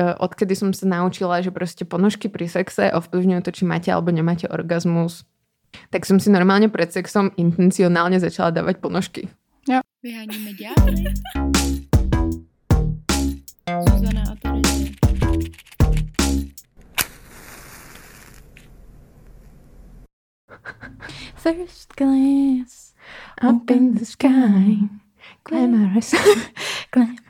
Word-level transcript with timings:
E, 0.00 0.16
odkedy 0.16 0.56
som 0.56 0.72
sa 0.72 0.88
naučila, 0.88 1.44
že 1.44 1.52
proste 1.52 1.84
ponožky 1.84 2.32
pri 2.32 2.48
sexe 2.48 2.88
ovplyvňujú 2.88 3.40
to, 3.44 3.52
či 3.52 3.68
máte 3.68 3.92
alebo 3.92 4.08
nemáte 4.08 4.48
orgazmus, 4.48 5.28
tak 5.92 6.08
som 6.08 6.16
si 6.16 6.32
normálne 6.32 6.72
pred 6.72 6.88
sexom 6.88 7.36
intencionálne 7.36 8.16
začala 8.16 8.48
dávať 8.48 8.80
ponožky. 8.80 9.28
Jo. 9.68 9.84
Vyháníme 10.00 10.56
ďábly. 10.56 11.12
Zuzana 13.68 14.24
a 14.24 14.34
Terezie. 14.40 14.96
First 21.36 21.96
glance 21.96 22.92
up 23.40 23.68
in 23.72 23.96
the 23.96 24.04
sky 24.04 24.76
Glamorous, 25.44 26.12
glamorous 26.92 27.29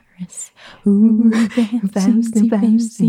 Ooh, 0.85 1.31
fancy, 1.93 2.49
fancy 2.49 3.05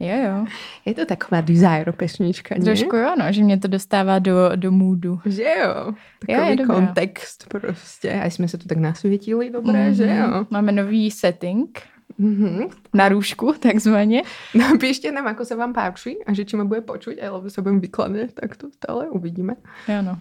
Jo, 0.00 0.16
jo. 0.28 0.46
Je 0.84 0.94
to 0.94 1.06
taková 1.06 1.40
desire 1.40 1.92
pesnička, 1.92 2.54
nie? 2.54 2.64
Trošku 2.64 2.96
jo, 2.96 3.16
no, 3.18 3.32
že 3.32 3.42
mě 3.44 3.56
to 3.58 3.68
dostává 3.68 4.18
do, 4.18 4.52
do 4.56 4.72
můdu. 4.72 5.20
Že 5.24 5.42
jo. 5.62 5.92
Takový 6.26 6.48
je 6.48 6.56
dobrá. 6.56 6.74
kontext 6.74 7.48
prostě. 7.48 8.12
A 8.12 8.26
jsme 8.30 8.48
se 8.48 8.58
tu 8.58 8.68
tak 8.68 8.78
nasvětili, 8.78 9.50
dobré, 9.50 9.94
že 9.94 10.06
jo. 10.06 10.46
Máme 10.50 10.72
nový 10.72 11.10
setting 11.10 11.80
Mhm. 12.18 12.68
na 12.94 13.08
růžku, 13.08 13.54
takzvaně. 13.60 14.22
Napíšte 14.54 15.12
nám, 15.12 15.26
ako 15.26 15.44
sa 15.44 15.52
vám 15.56 15.72
páči 15.76 16.16
a 16.26 16.32
že 16.32 16.44
či 16.48 16.56
ma 16.56 16.64
bude 16.64 16.80
počuť, 16.80 17.20
alebo 17.20 17.50
sa 17.50 17.60
budem 17.60 17.80
vykladat, 17.80 18.32
tak 18.32 18.56
to 18.56 18.70
stále 18.72 19.10
uvidíme. 19.12 19.56
Jo, 19.88 20.00
no. 20.00 20.16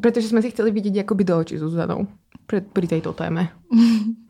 Pretože 0.00 0.28
sme 0.32 0.40
si 0.40 0.48
chceli 0.50 0.70
vidieť 0.72 1.04
akoby 1.04 1.24
do 1.24 1.36
očí 1.36 1.58
s 1.58 1.60
Zuzanou 1.60 2.06
pri, 2.46 2.60
pri 2.64 2.86
tejto 2.88 3.12
téme. 3.12 3.52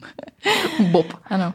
Bob. 0.90 1.06
Ano. 1.24 1.54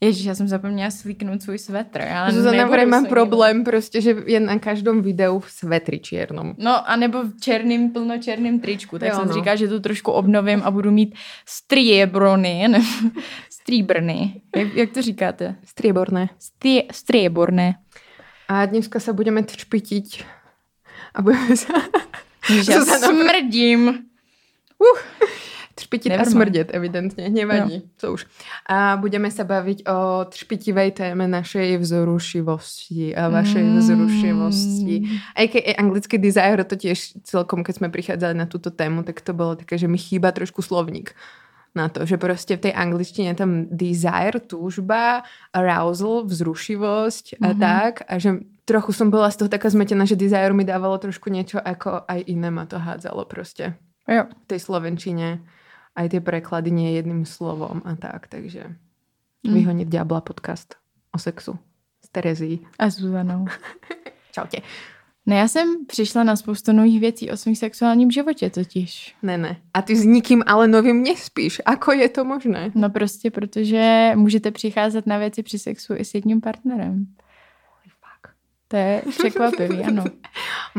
Ježíš, 0.00 0.24
já 0.24 0.34
jsem 0.34 0.48
zapomněla 0.48 0.90
slíknout 0.90 1.42
svůj 1.42 1.58
svetr. 1.58 2.00
Já 2.00 2.30
Zuzana 2.30 2.66
vraj 2.66 2.86
má 2.86 3.04
problém 3.04 3.64
prostě, 3.64 4.00
že 4.00 4.16
je 4.26 4.40
na 4.40 4.58
každom 4.58 5.02
videu 5.02 5.38
v 5.38 5.50
svetri 5.50 5.98
čiernom. 5.98 6.54
No, 6.58 6.90
anebo 6.90 7.22
v 7.22 7.40
černým, 7.40 7.90
plnočerným 7.92 8.60
tričku. 8.60 8.98
Tak 8.98 9.08
Jo, 9.08 9.14
jsem 9.14 9.28
no. 9.28 9.34
říkala, 9.34 9.56
že 9.56 9.68
to 9.68 9.80
trošku 9.80 10.12
obnovím 10.12 10.62
a 10.64 10.70
budu 10.70 10.90
mít 10.90 11.14
striebrony, 11.46 12.68
nebo 12.68 12.84
stříbrny. 13.50 14.42
Jak, 14.56 14.74
jak 14.74 14.90
to 14.90 15.02
říkáte? 15.02 15.56
Strieborné. 15.64 16.28
Strie, 16.38 16.82
strieborné. 16.92 17.74
A 18.48 18.66
dneska 18.66 18.98
sa 18.98 19.12
budeme 19.12 19.42
třpitiť 19.46 20.24
a 21.14 21.22
budeme 21.22 21.54
Ježiš, 22.50 22.68
já 22.68 22.84
smrdím. 22.98 23.88
uh, 24.78 24.98
třpitit 25.80 26.12
a 26.12 26.24
smrdět, 26.28 26.68
evidentně, 26.76 27.32
nevadí, 27.32 27.88
co 27.96 28.12
už. 28.12 28.26
A 28.68 29.00
budeme 29.00 29.32
sa 29.32 29.48
baviť 29.48 29.88
o 29.88 30.28
třpitivej 30.28 30.92
téme 30.92 31.24
našej 31.24 31.80
vzrušivosti 31.80 33.16
a 33.16 33.32
vašej 33.32 33.64
Mm. 33.64 33.78
vzrušivosti. 33.80 34.96
A.k.a. 35.36 35.72
anglický 35.80 36.18
desire, 36.20 36.64
to 36.68 36.76
tiež 36.76 37.24
celkom, 37.24 37.64
keď 37.64 37.74
sme 37.80 37.88
prichádzali 37.88 38.34
na 38.36 38.44
túto 38.46 38.68
tému, 38.70 39.02
tak 39.02 39.24
to 39.24 39.32
bolo 39.32 39.56
také, 39.56 39.78
že 39.80 39.88
mi 39.88 39.96
chýba 39.96 40.32
trošku 40.36 40.60
slovník 40.62 41.16
na 41.70 41.88
to, 41.88 42.02
že 42.06 42.18
prostě 42.18 42.56
v 42.56 42.60
tej 42.60 42.72
angličtině 42.76 43.34
tam 43.34 43.64
desire, 43.70 44.40
túžba, 44.42 45.22
arousal, 45.54 46.26
vzrušivosť 46.26 47.34
a 47.40 47.48
Mhm. 47.54 47.60
tak. 47.60 47.94
A 48.08 48.18
že 48.18 48.30
trochu 48.64 48.92
som 48.92 49.10
bola 49.10 49.30
z 49.30 49.36
toho 49.36 49.48
taká 49.48 49.70
zmetená, 49.70 50.04
že 50.04 50.18
desire 50.18 50.52
mi 50.52 50.64
dávalo 50.66 50.98
trošku 50.98 51.30
niečo 51.30 51.58
ako 51.62 52.02
aj 52.10 52.20
iné 52.26 52.50
ma 52.50 52.66
to 52.66 52.78
hádzalo 52.78 53.24
prostě 53.24 53.74
Jo. 54.10 54.24
v 54.26 54.46
tej 54.46 54.58
slovenčine. 54.60 55.40
Aj 55.96 56.06
tie 56.08 56.20
preklady 56.20 56.70
nie 56.70 56.94
jedným 56.96 57.26
slovom 57.26 57.82
a 57.84 57.96
tak, 57.96 58.28
takže 58.30 58.76
Mm. 59.40 59.54
Vyhoniť 59.54 59.88
diabla 59.88 60.20
podcast 60.20 60.76
o 61.16 61.18
sexu 61.18 61.56
s 62.04 62.08
Terezí. 62.12 62.60
A 62.78 62.90
Zuzanou. 62.90 63.48
Čaute. 64.32 64.58
No 65.26 65.36
já 65.36 65.48
jsem 65.48 65.86
přišla 65.86 66.24
na 66.24 66.36
spoustu 66.36 66.72
nových 66.72 67.00
věcí 67.00 67.30
o 67.30 67.36
svém 67.36 67.56
sexuálním 67.56 68.10
životě 68.10 68.50
totiž. 68.50 69.16
Ne, 69.22 69.38
ne. 69.38 69.56
A 69.74 69.82
ty 69.82 69.96
s 69.96 70.04
nikým 70.04 70.42
ale 70.46 70.68
novým 70.68 71.02
nespíš. 71.02 71.62
Ako 71.66 71.92
je 71.92 72.08
to 72.08 72.24
možné? 72.24 72.70
No 72.74 72.90
prostě, 72.90 73.30
protože 73.30 74.12
můžete 74.14 74.50
přicházet 74.50 75.06
na 75.06 75.18
věci 75.18 75.42
při 75.42 75.58
sexu 75.58 75.94
i 75.96 76.04
s 76.04 76.14
jedním 76.14 76.40
partnerem. 76.40 77.06
To 78.68 78.76
je 78.76 79.02
překvapivý, 79.08 79.84
ano. 79.88 80.04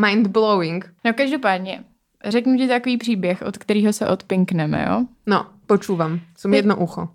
Mind 0.05 0.27
blowing. 0.27 0.93
No 1.05 1.13
každopádně, 1.13 1.83
řeknu 2.25 2.57
ti 2.57 2.67
takový 2.67 2.97
příběh, 2.97 3.41
od 3.41 3.57
kterého 3.57 3.93
se 3.93 4.07
odpinkneme, 4.07 4.85
jo? 4.89 5.05
No, 5.25 5.45
počúvam. 5.67 6.19
Som 6.37 6.51
Ty- 6.51 6.57
jedno 6.57 6.77
ucho. 6.77 7.09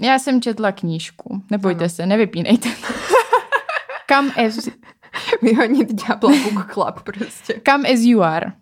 Já 0.00 0.18
jsem 0.18 0.42
četla 0.42 0.72
knížku, 0.72 1.42
nebojte 1.50 1.84
Ano. 1.84 1.88
se, 1.88 2.06
nevypínejte. 2.06 2.68
Come 4.12 4.30
as, 4.46 4.68
Vyhoniť 5.42 5.88
diabla 5.92 6.30
book 6.30 6.72
club 6.72 7.00
prostě. 7.02 7.60
come 7.68 7.88
as 7.88 8.00
you 8.00 8.22
are. 8.22 8.52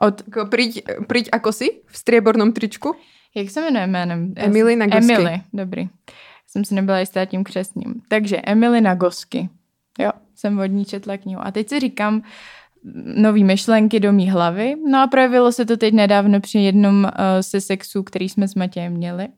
Od, 0.00 0.22
Ako 0.28 0.46
Priď, 0.46 0.82
priď 1.06 1.28
ako 1.32 1.52
si 1.52 1.80
v 1.86 1.98
striebornom 1.98 2.52
tričku. 2.52 2.94
jak 3.34 3.50
se 3.50 3.60
jmenuje 3.60 3.86
jménem? 3.86 4.32
Emily 4.36 4.76
Nagosky. 4.76 5.14
Emily, 5.14 5.40
dobrý. 5.52 5.88
Jsem 6.46 6.64
si 6.64 6.74
nebyla 6.74 6.98
jistá 7.00 7.24
tím 7.24 7.44
křesním. 7.44 7.94
Takže 8.08 8.36
Emily 8.36 8.80
Nagosky. 8.80 9.48
Jo, 9.98 10.10
jsem 10.34 10.58
od 10.58 10.66
ní 10.66 10.84
četla 10.84 11.16
knihu. 11.16 11.40
A 11.46 11.50
teď 11.50 11.68
si 11.68 11.80
říkám 11.80 12.22
nový 13.16 13.44
myšlenky 13.44 14.00
do 14.00 14.12
mý 14.12 14.30
hlavy. 14.30 14.74
No 14.90 15.02
a 15.02 15.06
projevilo 15.06 15.52
se 15.52 15.64
to 15.66 15.76
teď 15.76 15.94
nedávno 15.94 16.40
při 16.40 16.58
jednom 16.58 17.04
uh, 17.04 17.10
se 17.40 17.60
sexu, 17.60 18.02
který 18.02 18.28
jsme 18.28 18.48
s 18.48 18.54
Matějem 18.54 18.92
měli. 18.92 19.28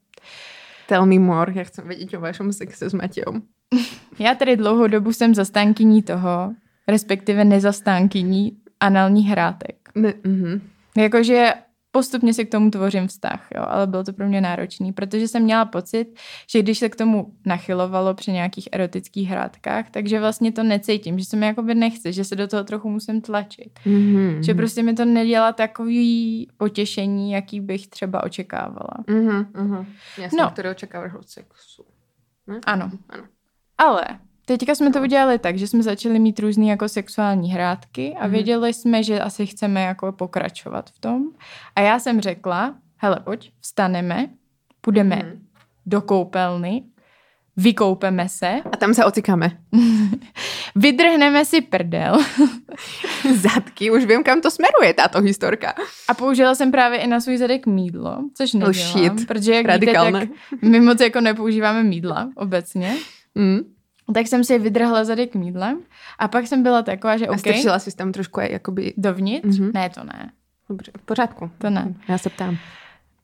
Tell 0.86 1.06
me 1.06 1.18
more. 1.18 1.52
Ja 1.54 1.62
chcem 1.62 1.86
vedieť 1.86 2.18
o 2.18 2.20
vašom 2.20 2.50
sexe 2.50 2.90
s 2.90 2.94
Mateom. 2.98 3.42
Já 4.18 4.34
tady 4.34 4.56
dlouhou 4.56 4.86
dobu 4.86 5.12
jsem 5.12 5.34
zastánkyní 5.34 6.02
toho, 6.02 6.54
respektive 6.88 7.44
nezastánkyní 7.44 8.52
analních 8.80 9.28
hrátek. 9.28 9.76
Ne, 9.94 10.14
mhm. 10.26 10.60
Jakože 10.98 11.54
postupně 11.90 12.34
si 12.34 12.46
k 12.46 12.50
tomu 12.50 12.70
tvořím 12.70 13.08
vztah, 13.08 13.48
jo, 13.56 13.62
ale 13.68 13.86
bylo 13.86 14.04
to 14.04 14.12
pro 14.12 14.28
mě 14.28 14.40
náročný, 14.40 14.92
protože 14.92 15.28
jsem 15.28 15.42
měla 15.42 15.64
pocit, 15.64 16.18
že 16.50 16.62
když 16.62 16.78
se 16.78 16.88
k 16.88 16.96
tomu 16.96 17.34
nachylovalo 17.46 18.14
při 18.14 18.32
nějakých 18.32 18.68
erotických 18.72 19.28
hrátkách, 19.28 19.90
takže 19.90 20.20
vlastně 20.20 20.52
to 20.52 20.62
necítím, 20.62 21.18
že 21.18 21.24
se 21.24 21.36
mi 21.36 21.46
jakoby 21.46 21.74
nechce, 21.74 22.12
že 22.12 22.24
se 22.24 22.36
do 22.36 22.48
toho 22.48 22.64
trochu 22.64 22.90
musím 22.90 23.20
tlačit. 23.20 23.80
Mhm. 23.86 24.42
Že 24.42 24.54
prostě 24.54 24.82
mi 24.82 24.94
to 24.94 25.04
nedělá 25.04 25.52
takový 25.52 26.48
potěšení, 26.56 27.32
jaký 27.32 27.60
bych 27.60 27.88
třeba 27.88 28.22
očekávala. 28.24 29.04
Mhm, 29.08 29.46
mhm. 29.56 29.86
Jasne, 30.18 30.38
No. 30.42 30.50
ktoré 30.50 30.70
očakávaš 30.70 31.14
od 31.14 31.28
sexu. 31.28 31.84
Ne? 32.46 32.60
Ano. 32.66 32.90
Ano. 33.08 33.24
Ale 33.78 34.04
teďka 34.58 34.74
jsme 34.74 34.90
to 34.92 35.00
udělali 35.00 35.38
tak, 35.38 35.58
že 35.58 35.66
jsme 35.68 35.82
začali 35.82 36.18
mít 36.18 36.38
různé 36.38 36.66
jako 36.66 36.88
sexuální 36.88 37.50
hrátky 37.52 38.14
a 38.18 38.22
Mhm. 38.24 38.32
věděli 38.32 38.74
jsme, 38.74 39.02
že 39.02 39.20
asi 39.20 39.46
chceme 39.46 39.82
jako 39.82 40.12
pokračovat 40.12 40.90
v 40.90 40.98
tom. 40.98 41.22
A 41.76 41.80
já 41.80 41.98
jsem 41.98 42.20
řekla, 42.20 42.74
hele 42.96 43.20
pojď, 43.24 43.52
vstaneme, 43.60 44.26
půjdeme 44.80 45.16
Mhm. 45.16 45.46
do 45.86 46.00
koupelny, 46.00 46.82
vykoupeme 47.56 48.28
se, 48.28 48.60
A 48.72 48.76
tam 48.76 48.94
sa 48.94 49.04
ocikáme. 49.06 49.50
vydrhneme 50.76 51.44
si 51.44 51.60
prdel 51.60 52.18
Zadky, 53.36 53.90
už 53.90 54.04
viem, 54.04 54.22
kam 54.22 54.40
to 54.40 54.50
smeruje 54.50 54.94
táto 54.94 55.20
historka. 55.20 55.74
a 56.08 56.14
použila 56.14 56.54
jsem 56.54 56.70
právě 56.70 56.98
i 56.98 57.06
na 57.06 57.20
svůj 57.20 57.36
zadek 57.36 57.66
mídlo, 57.66 58.18
což 58.34 58.52
nedělám, 58.52 58.74
shit. 58.74 59.26
protože 59.26 59.54
jak 59.54 59.66
Radikálne. 59.66 60.20
víte, 60.20 60.32
tak 60.50 60.62
my 60.62 60.80
moc 60.80 61.00
jako 61.00 61.20
nepoužíváme 61.20 61.82
mídla 61.82 62.30
obecně. 62.36 62.96
Mm. 63.34 63.58
Tak 64.15 64.26
jsem 64.26 64.44
si 64.44 64.59
vydrhla 64.59 65.04
zadek 65.04 65.34
mídlem 65.34 65.78
a 66.19 66.28
pak 66.28 66.47
jsem 66.47 66.62
byla 66.62 66.82
taková, 66.82 67.16
že 67.16 67.26
A 67.26 67.31
OK, 67.31 67.38
strčila 67.38 67.78
si 67.78 67.97
tam 67.97 68.12
trošku 68.12 68.41
aj 68.41 68.54
akoby... 68.54 68.94
dovnitř? 68.97 69.59
Mhm. 69.59 69.71
Ne, 69.75 69.91
to 69.91 70.04
ne. 70.04 70.31
Dobře, 70.69 70.93
v 70.98 71.03
pořádku. 71.03 71.50
To 71.59 71.71
ne. 71.71 71.94
Já 72.09 72.19
se 72.19 72.31
ptám. 72.31 72.56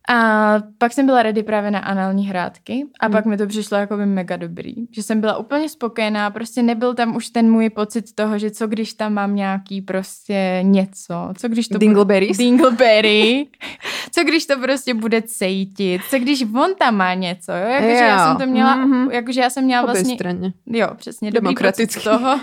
A 0.09 0.55
pak 0.79 0.93
jsem 0.93 1.07
byla 1.07 1.23
ready 1.23 1.43
právě 1.43 1.71
na 1.71 1.79
anální 1.79 2.27
hrátky 2.29 2.85
a 3.01 3.07
Hmm. 3.07 3.13
pak 3.13 3.25
mi 3.27 3.37
to 3.37 3.47
přišlo 3.47 3.79
jako 3.79 3.97
by 3.97 4.07
mega 4.07 4.37
dobrý. 4.37 4.75
Že 4.91 5.03
jsem 5.03 5.21
byla 5.21 5.37
úplně 5.37 5.69
spokojená, 5.69 6.31
prostě 6.31 6.63
nebyl 6.63 6.95
tam 6.95 7.17
už 7.17 7.29
ten 7.31 7.51
můj 7.51 7.71
pocit 7.71 8.15
toho, 8.15 8.39
že 8.39 8.51
co 8.51 8.67
když 8.67 8.95
tam 8.95 9.13
mám 9.15 9.35
nějaký 9.35 9.83
prostě 9.83 10.59
něco, 10.63 11.15
co 11.39 11.49
když 11.49 11.69
to 11.69 11.79
Dingleberries? 11.79 12.37
bude... 12.37 12.45
Dingleberry. 12.45 13.47
co 14.13 14.25
když 14.25 14.47
to 14.47 14.59
prostě 14.59 14.95
bude 14.95 15.23
cejtit, 15.23 16.01
co 16.11 16.19
když 16.19 16.43
on 16.55 16.75
tam 16.75 16.97
má 16.97 17.15
něco, 17.15 17.53
jo? 17.53 17.69
Jakože 17.69 17.93
já 17.93 18.21
Jo. 18.23 18.29
jsem 18.29 18.47
to 18.47 18.53
měla, 18.53 18.75
Mhm. 18.77 19.11
jakože 19.11 19.41
já 19.41 19.51
jsem 19.51 19.65
měla 19.65 19.83
Obě 19.83 19.93
vlastně... 19.95 20.15
straně. 20.15 20.53
Jo, 20.67 20.89
přesně. 20.97 21.31
Dobrý 21.31 21.55
pocit 21.55 22.03
toho, 22.05 22.41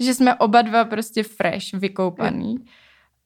že 0.00 0.14
jsme 0.14 0.34
oba 0.34 0.62
dva 0.62 0.84
prostě 0.84 1.22
fresh, 1.22 1.72
vykoupaný. 1.74 2.56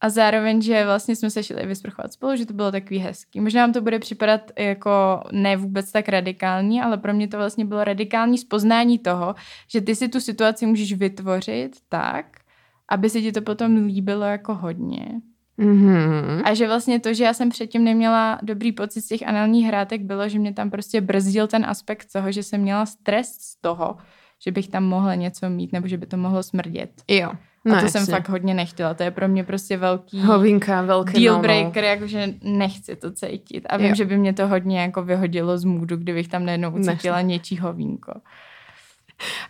A 0.01 0.09
zároveň, 0.09 0.63
že 0.63 0.85
vlastně 0.85 1.17
jsme 1.17 1.31
se 1.31 1.43
šli 1.43 1.67
vysprchovat 1.67 2.13
spolu, 2.13 2.37
že 2.37 2.47
to 2.47 2.55
bylo 2.55 2.73
takový 2.73 2.99
hezký. 2.99 3.41
Možná 3.41 3.63
vám 3.63 3.73
to 3.73 3.81
bude 3.81 3.99
připadat 3.99 4.51
jako 4.59 5.21
ne 5.33 5.57
vůbec 5.57 5.93
tak 5.93 6.09
radikální, 6.09 6.83
ale 6.83 6.99
pro 6.99 7.15
mě 7.15 7.29
to 7.29 7.37
vlastně 7.37 7.65
bylo 7.65 7.85
radikální 7.85 8.39
spoznání 8.39 8.99
toho, 8.99 9.35
že 9.69 9.81
ty 9.81 9.95
si 9.95 10.09
tu 10.09 10.21
situaci 10.21 10.67
můžeš 10.67 10.93
vytvořit 10.93 11.77
tak, 11.89 12.27
aby 12.89 13.11
se 13.11 13.21
ti 13.21 13.33
to 13.33 13.43
potom 13.43 13.77
líbilo 13.77 14.25
jako 14.25 14.55
hodně. 14.55 15.21
Mm-hmm. 15.59 16.43
A 16.45 16.55
že 16.55 16.67
vlastně 16.67 17.01
to, 17.01 17.15
že 17.15 17.25
já 17.25 17.35
jsem 17.35 17.49
předtím 17.49 17.85
neměla 17.85 18.39
dobrý 18.43 18.73
pocit 18.73 19.01
z 19.01 19.09
těch 19.09 19.29
análních 19.29 19.67
hrátek, 19.67 20.03
bylo, 20.03 20.29
že 20.29 20.39
mě 20.39 20.55
tam 20.55 20.71
prostě 20.71 21.01
brzdil 21.01 21.47
ten 21.47 21.65
aspekt 21.65 22.13
toho, 22.13 22.33
že 22.33 22.43
jsem 22.43 22.61
měla 22.61 22.87
stres 22.87 23.29
z 23.29 23.57
toho, 23.61 23.97
že 24.45 24.53
bych 24.53 24.69
tam 24.69 24.85
mohla 24.85 25.15
něco 25.15 25.51
mít, 25.51 25.73
nebo 25.73 25.89
že 25.89 25.99
by 25.99 26.07
to 26.07 26.17
mohlo 26.17 26.43
smrdět. 26.43 26.91
Jo. 27.09 27.33
No, 27.65 27.75
a 27.75 27.79
to 27.79 27.85
jasně. 27.85 28.01
jsem 28.01 28.15
fakt 28.15 28.29
hodně 28.29 28.55
nechtěla. 28.55 28.95
To 28.95 29.03
je 29.03 29.11
pro 29.11 29.29
mě 29.29 29.45
prostě 29.45 29.77
velký 29.77 30.21
Hovinka, 30.21 30.83
velký 30.83 31.25
deal 31.25 31.41
breaker, 31.41 31.83
no, 31.83 31.89
no. 31.89 31.95
jakože 31.95 32.35
nechci 32.43 32.97
to 32.97 33.13
cítit. 33.13 33.67
A 33.69 33.77
vím, 33.77 33.89
jo. 33.89 33.95
že 33.95 34.05
by 34.05 34.19
mě 34.19 34.33
to 34.33 34.49
hodně 34.49 34.81
jako 34.81 35.03
vyhodilo 35.03 35.59
z 35.59 35.65
můdu, 35.65 35.97
kdybych 35.97 36.29
tam 36.29 36.45
najednou 36.45 36.71
ucítila 36.71 37.21
něčí 37.21 37.59
hovínko. 37.59 38.13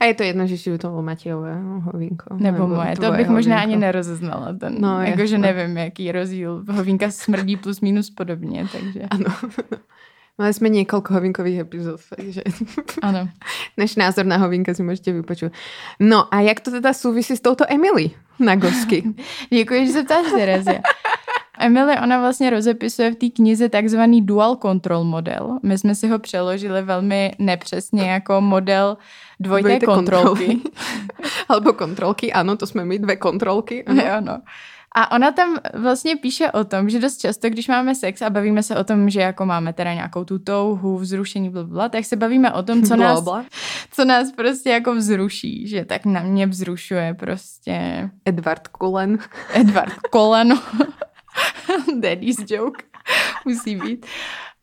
A 0.00 0.04
je 0.04 0.14
to 0.14 0.22
jedno, 0.22 0.46
že 0.46 0.58
si 0.58 0.78
to 0.78 0.88
bylo 0.88 1.02
Matějové 1.02 1.60
hovínko. 1.80 2.34
Nebo, 2.34 2.58
nebo 2.58 2.74
moje. 2.74 2.96
To 2.96 3.00
bych 3.00 3.10
hovínko. 3.10 3.32
možná 3.32 3.60
ani 3.60 3.76
nerozeznala. 3.76 4.52
Ten, 4.52 4.80
no, 4.80 5.02
jakože 5.02 5.38
nevím, 5.38 5.76
jaký 5.76 6.12
rozdíl. 6.12 6.64
Hovínka 6.70 7.10
smrdí 7.10 7.56
plus 7.56 7.80
minus 7.80 8.10
podobně, 8.10 8.66
takže. 8.72 9.00
Ano. 9.10 9.24
Mali 10.38 10.54
jsme 10.54 10.68
několik 10.68 11.10
hovinkových 11.10 11.58
epizod, 11.58 12.00
takže 12.16 12.42
ano. 13.02 13.28
než 13.76 13.96
názor 13.96 14.26
na 14.26 14.36
hovinka 14.36 14.74
si 14.74 14.82
můžete 14.82 15.12
vypočuť. 15.12 15.52
No 16.00 16.34
a 16.34 16.40
jak 16.40 16.60
to 16.60 16.70
teda 16.70 16.92
souvisí 16.92 17.36
s 17.36 17.40
touto 17.40 17.64
Emily 17.68 18.10
na 18.38 18.56
Gosky? 18.56 19.04
Děkuji, 19.50 19.86
že 19.86 19.92
se 19.92 20.04
ptáš, 20.04 20.26
Terezia. 20.30 20.80
Emily, 21.58 21.94
ona 22.02 22.20
vlastně 22.20 22.50
rozepisuje 22.50 23.10
v 23.10 23.14
té 23.14 23.28
knize 23.28 23.68
takzvaný 23.68 24.22
dual 24.22 24.56
control 24.56 25.04
model. 25.04 25.58
My 25.62 25.78
jsme 25.78 25.94
si 25.94 26.08
ho 26.08 26.18
přeložili 26.18 26.82
velmi 26.82 27.32
nepřesně 27.38 28.10
jako 28.10 28.40
model 28.40 28.96
dvojité, 29.40 29.68
dvojité 29.68 29.86
kontrolky. 29.86 30.58
Alebo 31.48 31.72
kontrolky, 31.72 32.32
ano, 32.32 32.56
to 32.56 32.66
jsme 32.66 32.84
my, 32.84 32.98
dvě 32.98 33.16
kontrolky. 33.16 33.84
Ano. 33.84 34.02
ano. 34.12 34.38
A 34.98 35.10
ona 35.10 35.32
tam 35.32 35.56
vlastně 35.74 36.16
píše 36.16 36.50
o 36.50 36.64
tom, 36.64 36.90
že 36.90 37.00
dost 37.00 37.16
často, 37.16 37.50
když 37.50 37.68
máme 37.68 37.94
sex 37.94 38.22
a 38.22 38.30
bavíme 38.30 38.62
se 38.62 38.76
o 38.76 38.84
tom, 38.84 39.10
že 39.10 39.20
jako 39.20 39.46
máme 39.46 39.72
teda 39.72 39.94
nějakou 39.94 40.24
tu 40.24 40.38
touhu, 40.38 40.98
vzrušení, 40.98 41.50
blablabla, 41.50 41.88
tak 41.88 42.04
se 42.04 42.16
bavíme 42.16 42.52
o 42.52 42.62
tom, 42.62 42.82
co 42.82 42.96
nás, 42.96 43.24
co 43.90 44.04
nás 44.04 44.32
prostě 44.32 44.70
jako 44.70 44.94
vzruší, 44.94 45.68
že 45.68 45.84
tak 45.84 46.04
na 46.04 46.22
mě 46.22 46.46
vzrušuje 46.46 47.14
prostě... 47.14 48.08
Edward 48.24 48.68
Kolen. 48.68 49.18
Edward 49.54 49.94
Kolen. 50.10 50.54
Daddy's 52.00 52.36
joke. 52.50 52.84
Musí 53.44 53.76
být. 53.76 54.06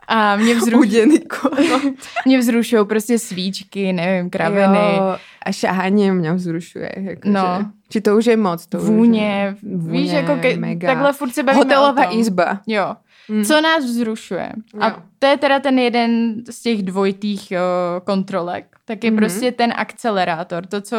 A 0.07 0.35
mě 0.35 0.55
vzrušují. 0.55 1.19
mě 2.25 2.39
vzrušují 2.39 2.85
prostě 2.85 3.19
svíčky, 3.19 3.93
nevím, 3.93 4.29
kraviny. 4.29 4.95
Jo, 4.97 5.17
a 5.45 5.51
šahání 5.51 6.11
mě 6.11 6.33
vzrušuje. 6.33 6.91
Jako 6.95 7.29
no. 7.29 7.57
Že, 7.59 7.65
či 7.89 8.01
to 8.01 8.17
už 8.17 8.25
je 8.25 8.37
moc. 8.37 8.67
To 8.67 8.79
vůně, 8.79 9.55
už 9.57 9.63
je, 9.63 9.77
vůně, 9.77 10.01
víš, 10.01 10.11
jako 10.11 10.35
ke, 10.35 10.57
mega. 10.57 10.87
takhle 10.87 11.13
furt 11.13 11.33
se 11.33 11.43
bavíme 11.43 11.63
Hotelová 11.63 12.03
izba. 12.13 12.59
Jo. 12.67 12.95
Mm. 13.29 13.45
Co 13.45 13.61
nás 13.61 13.85
vzrušuje. 13.85 14.51
A 14.79 14.89
jo. 14.89 14.95
to 15.19 15.25
je 15.25 15.37
teda 15.37 15.59
ten 15.59 15.79
jeden 15.79 16.43
z 16.49 16.61
těch 16.61 16.83
dvojitých 16.83 17.51
jo, 17.51 17.61
kontrolek. 18.03 18.75
Tak 18.85 19.03
je 19.03 19.11
mm-hmm. 19.11 19.17
prostě 19.17 19.51
ten 19.51 19.73
akcelerátor. 19.75 20.65
To, 20.65 20.81
co 20.81 20.97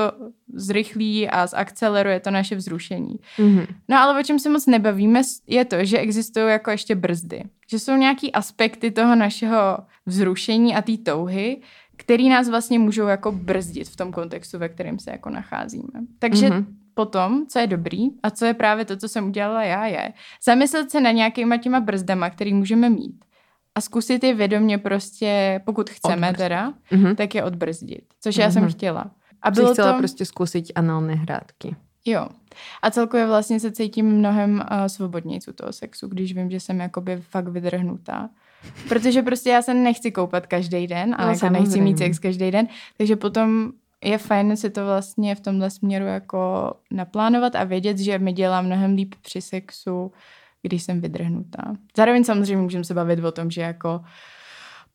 zrychlí 0.54 1.28
a 1.28 1.46
zakceleruje 1.46 2.20
to 2.20 2.30
naše 2.30 2.56
vzrušení. 2.56 3.16
Mm-hmm. 3.38 3.66
No 3.88 3.96
ale 3.96 4.20
o 4.20 4.22
čem 4.22 4.38
se 4.38 4.48
moc 4.48 4.66
nebavíme, 4.66 5.22
je 5.46 5.64
to, 5.64 5.84
že 5.84 5.98
existují 5.98 6.46
jako 6.48 6.70
ještě 6.70 6.94
brzdy. 6.94 7.42
Že 7.70 7.78
jsou 7.78 7.96
nějaký 7.96 8.32
aspekty 8.32 8.90
toho 8.90 9.14
našeho 9.14 9.78
vzrušení 10.06 10.74
a 10.74 10.82
té 10.82 10.96
touhy, 10.96 11.60
který 11.96 12.28
nás 12.28 12.48
vlastně 12.48 12.78
můžou 12.78 13.06
jako 13.06 13.32
brzdit 13.32 13.88
v 13.88 13.96
tom 13.96 14.12
kontextu, 14.12 14.58
ve 14.58 14.68
kterém 14.68 14.98
se 14.98 15.10
jako 15.10 15.30
nacházíme. 15.30 16.00
Takže 16.18 16.48
mm-hmm 16.48 16.64
potom, 16.96 17.46
co 17.46 17.58
je 17.58 17.66
dobrý 17.66 18.08
a 18.22 18.30
co 18.30 18.44
je 18.44 18.54
právě 18.54 18.84
to, 18.84 18.96
co 18.96 19.08
jsem 19.08 19.28
udělala 19.28 19.62
já, 19.64 19.86
je 19.86 20.12
zamyslet 20.44 20.90
se 20.90 21.00
na 21.00 21.10
nějakýma 21.10 21.56
těma 21.56 21.80
brzdama, 21.80 22.30
který 22.30 22.54
můžeme 22.54 22.90
mít 22.90 23.24
a 23.74 23.80
zkusit 23.80 24.24
je 24.24 24.34
vědomě 24.34 24.78
prostě, 24.78 25.60
pokud 25.64 25.90
chceme 25.90 26.28
Odbrzdit. 26.28 26.36
teda, 26.36 26.72
mm-hmm. 26.92 27.14
tak 27.14 27.34
je 27.34 27.44
odbrzdit, 27.44 28.04
což 28.20 28.36
mm-hmm. 28.36 28.40
já 28.40 28.50
jsem 28.50 28.62
mhm. 28.62 28.72
chtěla. 28.72 29.10
A 29.42 29.50
bylo 29.50 29.68
Jsi 29.68 29.72
chtěla 29.72 29.92
to... 29.92 29.98
prostě 29.98 30.24
zkusit 30.24 30.72
análné 30.74 31.14
hrádky. 31.14 31.76
Jo. 32.04 32.28
A 32.82 32.90
celkově 32.90 33.26
vlastně 33.26 33.60
se 33.60 33.72
cítím 33.72 34.06
mnohem 34.06 34.54
uh, 34.54 34.86
svobodnějc 34.86 35.48
u 35.48 35.52
toho 35.52 35.72
sexu, 35.72 36.08
když 36.08 36.34
vím, 36.34 36.50
že 36.50 36.60
jsem 36.60 36.80
jakoby 36.80 37.16
fakt 37.20 37.48
vydrhnutá. 37.48 38.30
Protože 38.88 39.22
prostě 39.22 39.50
já 39.50 39.62
se 39.62 39.74
nechci 39.74 40.12
koupat 40.12 40.46
každý 40.46 40.86
den 40.86 41.14
a 41.18 41.26
no, 41.26 41.32
jako 41.32 41.48
nechci 41.48 41.80
mít 41.80 41.98
sex 41.98 42.18
každý 42.18 42.50
den, 42.50 42.68
takže 42.96 43.16
potom 43.16 43.72
je 44.04 44.18
fajn 44.18 44.56
si 44.56 44.70
to 44.70 44.84
vlastně 44.84 45.34
v 45.34 45.40
tomhle 45.40 45.70
směru 45.70 46.04
jako 46.04 46.72
naplánovat 46.90 47.54
a 47.54 47.64
vědět, 47.64 47.98
že 47.98 48.18
mi 48.18 48.32
dělá 48.32 48.62
mnohem 48.62 48.94
líp 48.94 49.14
při 49.22 49.42
sexu, 49.42 50.12
když 50.62 50.82
jsem 50.82 51.00
vydrhnutá. 51.00 51.76
Zároveň 51.96 52.24
samozřejmě 52.24 52.62
můžeme 52.62 52.84
se 52.84 52.94
bavit 52.94 53.24
o 53.24 53.32
tom, 53.32 53.50
že 53.50 53.60
jako 53.60 54.00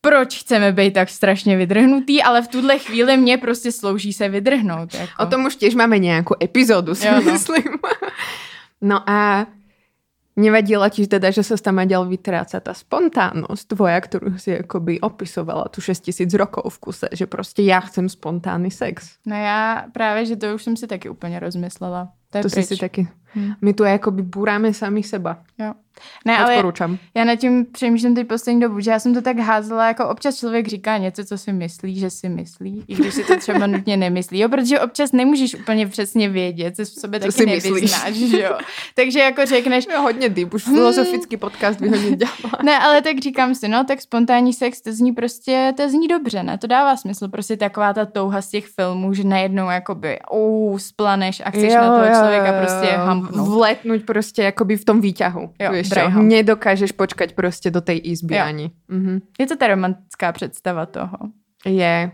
proč 0.01 0.39
chceme 0.39 0.71
být 0.71 0.93
tak 0.93 1.09
strašně 1.09 1.57
vydrhnutý, 1.57 2.23
ale 2.23 2.41
v 2.41 2.47
tuhle 2.47 2.79
chvíli 2.79 3.17
mě 3.17 3.37
prostě 3.37 3.71
slouží 3.71 4.13
se 4.13 4.29
vydrhnout. 4.29 4.93
Jako. 4.93 5.23
O 5.23 5.25
tom 5.25 5.45
už 5.45 5.55
těž 5.55 5.75
máme 5.75 5.99
nějakou 5.99 6.35
epizodu, 6.43 6.95
si 6.95 7.07
jo, 7.07 7.13
no. 7.25 7.31
myslím. 7.31 7.63
No 8.83 9.09
a 9.09 9.47
Nevadila 10.35 10.89
ti 10.89 11.07
teda, 11.07 11.27
že 11.27 11.43
sa 11.43 11.59
tam 11.59 11.83
ďal 11.83 12.07
vytráca 12.07 12.63
tá 12.63 12.71
spontánnosť 12.71 13.63
tvoja, 13.67 13.99
ktorú 13.99 14.39
si 14.39 14.55
akoby 14.55 15.03
opisovala 15.03 15.67
tu 15.67 15.83
6 15.83 16.07
tisíc 16.07 16.31
rokov 16.33 16.73
v 16.73 16.79
kuse, 16.79 17.07
že 17.11 17.27
prostě 17.27 17.61
já 17.61 17.79
chcem 17.79 18.09
spontánny 18.09 18.71
sex. 18.71 19.19
No 19.25 19.35
já 19.35 19.85
právě, 19.91 20.25
že 20.25 20.35
to 20.35 20.55
už 20.55 20.63
jsem 20.63 20.77
si 20.77 20.87
taky 20.87 21.09
úplně 21.09 21.39
rozmyslela. 21.39 22.13
To, 22.31 22.37
je 22.37 22.41
to 22.41 22.49
si 22.49 22.63
si 22.63 22.77
taky. 22.77 23.07
Hmm. 23.33 23.53
My 23.61 23.73
tu 23.73 23.83
jakoby 23.83 24.21
buráme 24.21 24.73
sami 24.73 25.03
seba. 25.03 25.37
Jo. 25.59 25.73
Ne, 26.25 26.37
ale 26.37 26.55
já, 26.55 26.63
já 27.15 27.23
nad 27.23 27.35
tím 27.35 27.65
přemýšlím 27.65 28.15
teď 28.15 28.27
poslední 28.27 28.61
dobu, 28.61 28.79
že 28.79 28.91
já 28.91 28.99
jsem 28.99 29.13
to 29.13 29.21
tak 29.21 29.39
házela, 29.39 29.87
jako 29.87 30.09
občas 30.09 30.37
člověk 30.37 30.67
říká 30.67 30.97
něco, 30.97 31.25
co 31.25 31.37
si 31.37 31.53
myslí, 31.53 31.99
že 31.99 32.09
si 32.09 32.29
myslí, 32.29 32.83
i 32.87 32.95
když 32.95 33.13
si 33.13 33.23
to 33.23 33.37
třeba 33.37 33.67
nutně 33.67 33.97
nemyslí. 33.97 34.39
Jo, 34.39 34.49
protože 34.49 34.79
občas 34.79 35.11
nemůžeš 35.11 35.55
úplně 35.55 35.87
přesně 35.87 36.29
vědět, 36.29 36.75
co 36.75 36.85
v 36.85 36.87
sobě 36.87 37.19
taky 37.19 37.31
si 37.31 37.45
nevyznáš, 37.45 38.13
že 38.13 38.41
jo. 38.41 38.57
Takže 38.95 39.19
jako 39.19 39.45
řekneš... 39.45 39.87
Jo, 39.93 40.01
hodně 40.01 40.29
deep, 40.29 40.53
už 40.53 40.63
filozofický 40.63 41.35
hmm. 41.35 41.39
podcast 41.39 41.81
by 41.81 41.89
hodně 41.89 42.15
dělala. 42.15 42.57
Ne, 42.63 42.79
ale 42.79 43.01
tak 43.01 43.19
říkám 43.19 43.55
si, 43.55 43.67
no, 43.67 43.83
tak 43.83 44.01
spontánní 44.01 44.53
sex, 44.53 44.81
to 44.81 44.93
zní 44.93 45.11
prostě, 45.11 45.73
to 45.77 45.89
zní 45.89 46.07
dobře, 46.07 46.43
ne? 46.43 46.57
To 46.57 46.67
dává 46.67 46.97
smysl, 46.97 47.27
prostě 47.27 47.57
taková 47.57 47.93
ta 47.93 48.05
touha 48.05 48.41
z 48.41 48.49
těch 48.49 48.65
filmů, 48.65 49.13
že 49.13 49.23
najednou 49.23 49.69
jakoby, 49.69 50.19
uh, 50.31 50.77
splaneš 50.77 51.41
a 51.45 51.49
chceš 51.49 51.73
jo, 51.73 51.81
na 51.81 51.87
toho 51.87 52.05
člověka 52.21 52.47
jo, 52.47 52.53
prostě 52.61 52.87
hampnout. 52.87 53.47
Vletnout 53.47 54.03
prostě 54.03 54.43
jakoby 54.43 54.77
v 54.77 54.85
tom 54.85 55.01
výťahu. 55.01 55.49
Jo? 55.59 55.71
Nedokážeš 56.21 56.91
počkať 56.91 57.33
prostě 57.33 57.71
do 57.71 57.81
té 57.81 57.93
izby 57.93 58.35
jo. 58.35 58.43
ani. 58.43 58.71
Mhm. 58.87 59.21
Je 59.39 59.47
to 59.47 59.55
ta 59.55 59.67
romantická 59.67 60.31
představa 60.31 60.85
toho. 60.85 61.17
Je. 61.65 62.11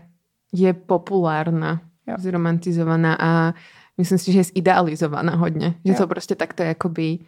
Je 0.52 0.72
populárna. 0.72 1.80
Jo. 2.06 2.14
Zromantizovaná 2.18 3.16
a 3.20 3.54
myslím 3.98 4.18
si, 4.18 4.32
že 4.32 4.38
je 4.38 4.44
zidealizovaná 4.44 5.36
hodně. 5.36 5.74
Že 5.84 5.92
jo. 5.92 5.98
to 5.98 6.06
prostě 6.06 6.34
takto 6.34 6.62
jakoby... 6.62 7.18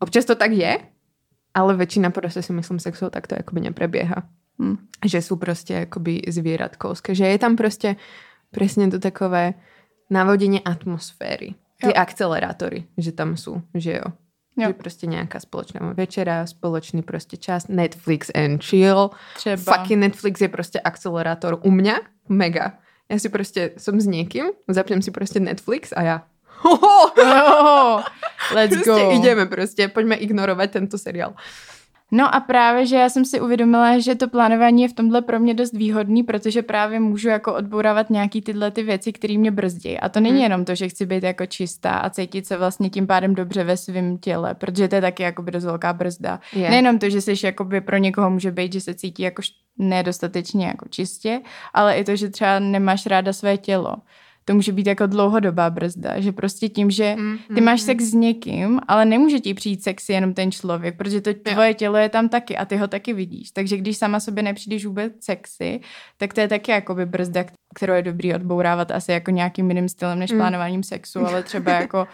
Občas 0.00 0.24
to 0.24 0.34
tak 0.34 0.52
je, 0.52 0.78
ale 1.54 1.76
většina 1.76 2.10
prostě 2.10 2.42
si 2.42 2.52
myslím 2.52 2.78
sexu 2.78 3.10
tak 3.10 3.26
to 3.26 3.34
jakoby 3.34 3.60
nepreběhá. 3.60 4.22
Hmm. 4.58 4.78
Že 5.04 5.22
jsou 5.22 5.36
prostě 5.36 5.74
jakoby 5.74 6.22
zvieratkovské. 6.28 7.14
Že 7.14 7.26
je 7.26 7.38
tam 7.38 7.56
prostě 7.56 7.96
přesně 8.50 8.90
to 8.90 8.98
takové 8.98 9.54
navodení 10.10 10.64
atmosféry. 10.64 11.54
Ty 11.80 11.86
jo. 11.86 11.92
akcelerátory, 11.96 12.84
že 12.96 13.12
tam 13.12 13.36
jsou, 13.36 13.62
že 13.74 13.92
jo. 13.92 14.12
Jo. 14.56 14.68
Že 14.68 14.72
prostě 14.72 15.06
nějaká 15.06 15.40
společná 15.40 15.92
večera, 15.92 16.46
společný 16.46 17.02
prostě 17.02 17.36
čas, 17.36 17.68
Netflix 17.68 18.30
and 18.34 18.64
chill. 18.64 19.10
Třeba. 19.36 19.56
Fucking 19.56 20.00
Netflix 20.00 20.40
je 20.40 20.48
prostě 20.48 20.80
akcelerátor 20.80 21.58
u 21.62 21.70
mě, 21.70 21.94
mega. 22.28 22.72
Já 23.08 23.18
si 23.18 23.28
prostě, 23.28 23.70
jsem 23.76 24.00
s 24.00 24.06
někým, 24.06 24.44
zapnem 24.68 25.02
si 25.02 25.10
prostě 25.10 25.40
Netflix 25.40 25.92
a 25.96 26.02
já 26.02 26.22
oh, 26.64 28.02
let's 28.54 28.74
prostě 28.74 28.90
go. 28.90 29.10
Ideme 29.12 29.46
prostě, 29.46 29.88
pojďme 29.88 30.14
ignorovat 30.16 30.70
tento 30.70 30.98
seriál. 30.98 31.34
No 32.10 32.34
a 32.34 32.40
právě, 32.40 32.86
že 32.86 32.96
já 32.96 33.08
jsem 33.08 33.24
si 33.24 33.40
uvědomila, 33.40 33.98
že 33.98 34.14
to 34.14 34.28
plánování 34.28 34.82
je 34.82 34.88
v 34.88 34.92
tomhle 34.92 35.22
pro 35.22 35.40
mě 35.40 35.54
dost 35.54 35.72
výhodný, 35.72 36.22
protože 36.22 36.62
právě 36.62 37.00
můžu 37.00 37.28
jako 37.28 37.54
odbourávat 37.54 38.10
nějaký 38.10 38.42
tyhle 38.42 38.70
ty 38.70 38.82
věci, 38.82 39.12
které 39.12 39.38
mě 39.38 39.50
brzdí. 39.50 39.98
A 39.98 40.08
to 40.08 40.20
není 40.20 40.34
hmm. 40.34 40.42
jenom 40.42 40.64
to, 40.64 40.74
že 40.74 40.88
chci 40.88 41.06
být 41.06 41.22
jako 41.22 41.46
čistá 41.46 41.90
a 41.90 42.10
cítit 42.10 42.46
se 42.46 42.56
vlastně 42.56 42.90
tím 42.90 43.06
pádem 43.06 43.34
dobře 43.34 43.64
ve 43.64 43.76
svém 43.76 44.18
těle, 44.18 44.54
protože 44.54 44.88
to 44.88 44.94
je 44.94 45.00
taky 45.00 45.22
jako 45.22 45.42
dost 45.42 45.64
velká 45.64 45.92
brzda. 45.92 46.40
Yeah. 46.52 46.70
Nejenom 46.70 46.98
to, 46.98 47.10
že 47.10 47.20
jsi 47.20 47.34
jakoby 47.44 47.80
pro 47.80 47.96
někoho 47.96 48.30
může 48.30 48.50
být, 48.50 48.72
že 48.72 48.80
se 48.80 48.94
cítí 48.94 49.22
jako 49.22 49.42
nedostatečně 49.78 50.66
jako 50.66 50.88
čistě, 50.88 51.40
ale 51.74 51.94
i 51.94 52.04
to, 52.04 52.16
že 52.16 52.28
třeba 52.28 52.58
nemáš 52.58 53.06
ráda 53.06 53.32
své 53.32 53.56
tělo 53.56 53.94
to 54.48 54.54
může 54.54 54.72
být 54.72 54.86
jako 54.86 55.06
dlouhodobá 55.06 55.70
brzda, 55.70 56.20
že 56.20 56.32
prostě 56.32 56.68
tím, 56.68 56.90
že 56.90 57.16
ty 57.54 57.60
máš 57.60 57.80
mm. 57.80 57.86
sex 57.86 58.04
s 58.04 58.14
někým, 58.14 58.80
ale 58.88 59.04
nemůže 59.04 59.40
ti 59.40 59.54
přijít 59.54 59.82
sexy 59.82 60.12
jenom 60.12 60.34
ten 60.34 60.52
člověk, 60.52 60.96
protože 60.96 61.20
to 61.20 61.34
tvoje 61.34 61.74
tělo 61.74 61.96
je 61.96 62.08
tam 62.08 62.28
taky 62.28 62.56
a 62.56 62.64
ty 62.64 62.76
ho 62.76 62.88
taky 62.88 63.12
vidíš. 63.12 63.50
Takže 63.50 63.76
když 63.76 63.96
sama 63.96 64.20
sobě 64.20 64.42
nepřijdeš 64.42 64.86
vůbec 64.86 65.12
sexy, 65.20 65.80
tak 66.16 66.34
to 66.34 66.40
je 66.40 66.48
taky 66.48 66.70
jakoby 66.70 67.06
brzda, 67.06 67.44
kterou 67.74 67.94
je 67.94 68.02
dobrý 68.02 68.34
odbourávat 68.34 68.90
asi 68.90 69.12
jako 69.12 69.30
nějakým 69.30 69.70
jiným 69.70 69.88
stylem 69.88 70.18
než 70.18 70.32
mm. 70.32 70.38
plánováním 70.38 70.82
sexu, 70.82 71.26
ale 71.26 71.42
třeba 71.42 71.72
jako 71.72 72.06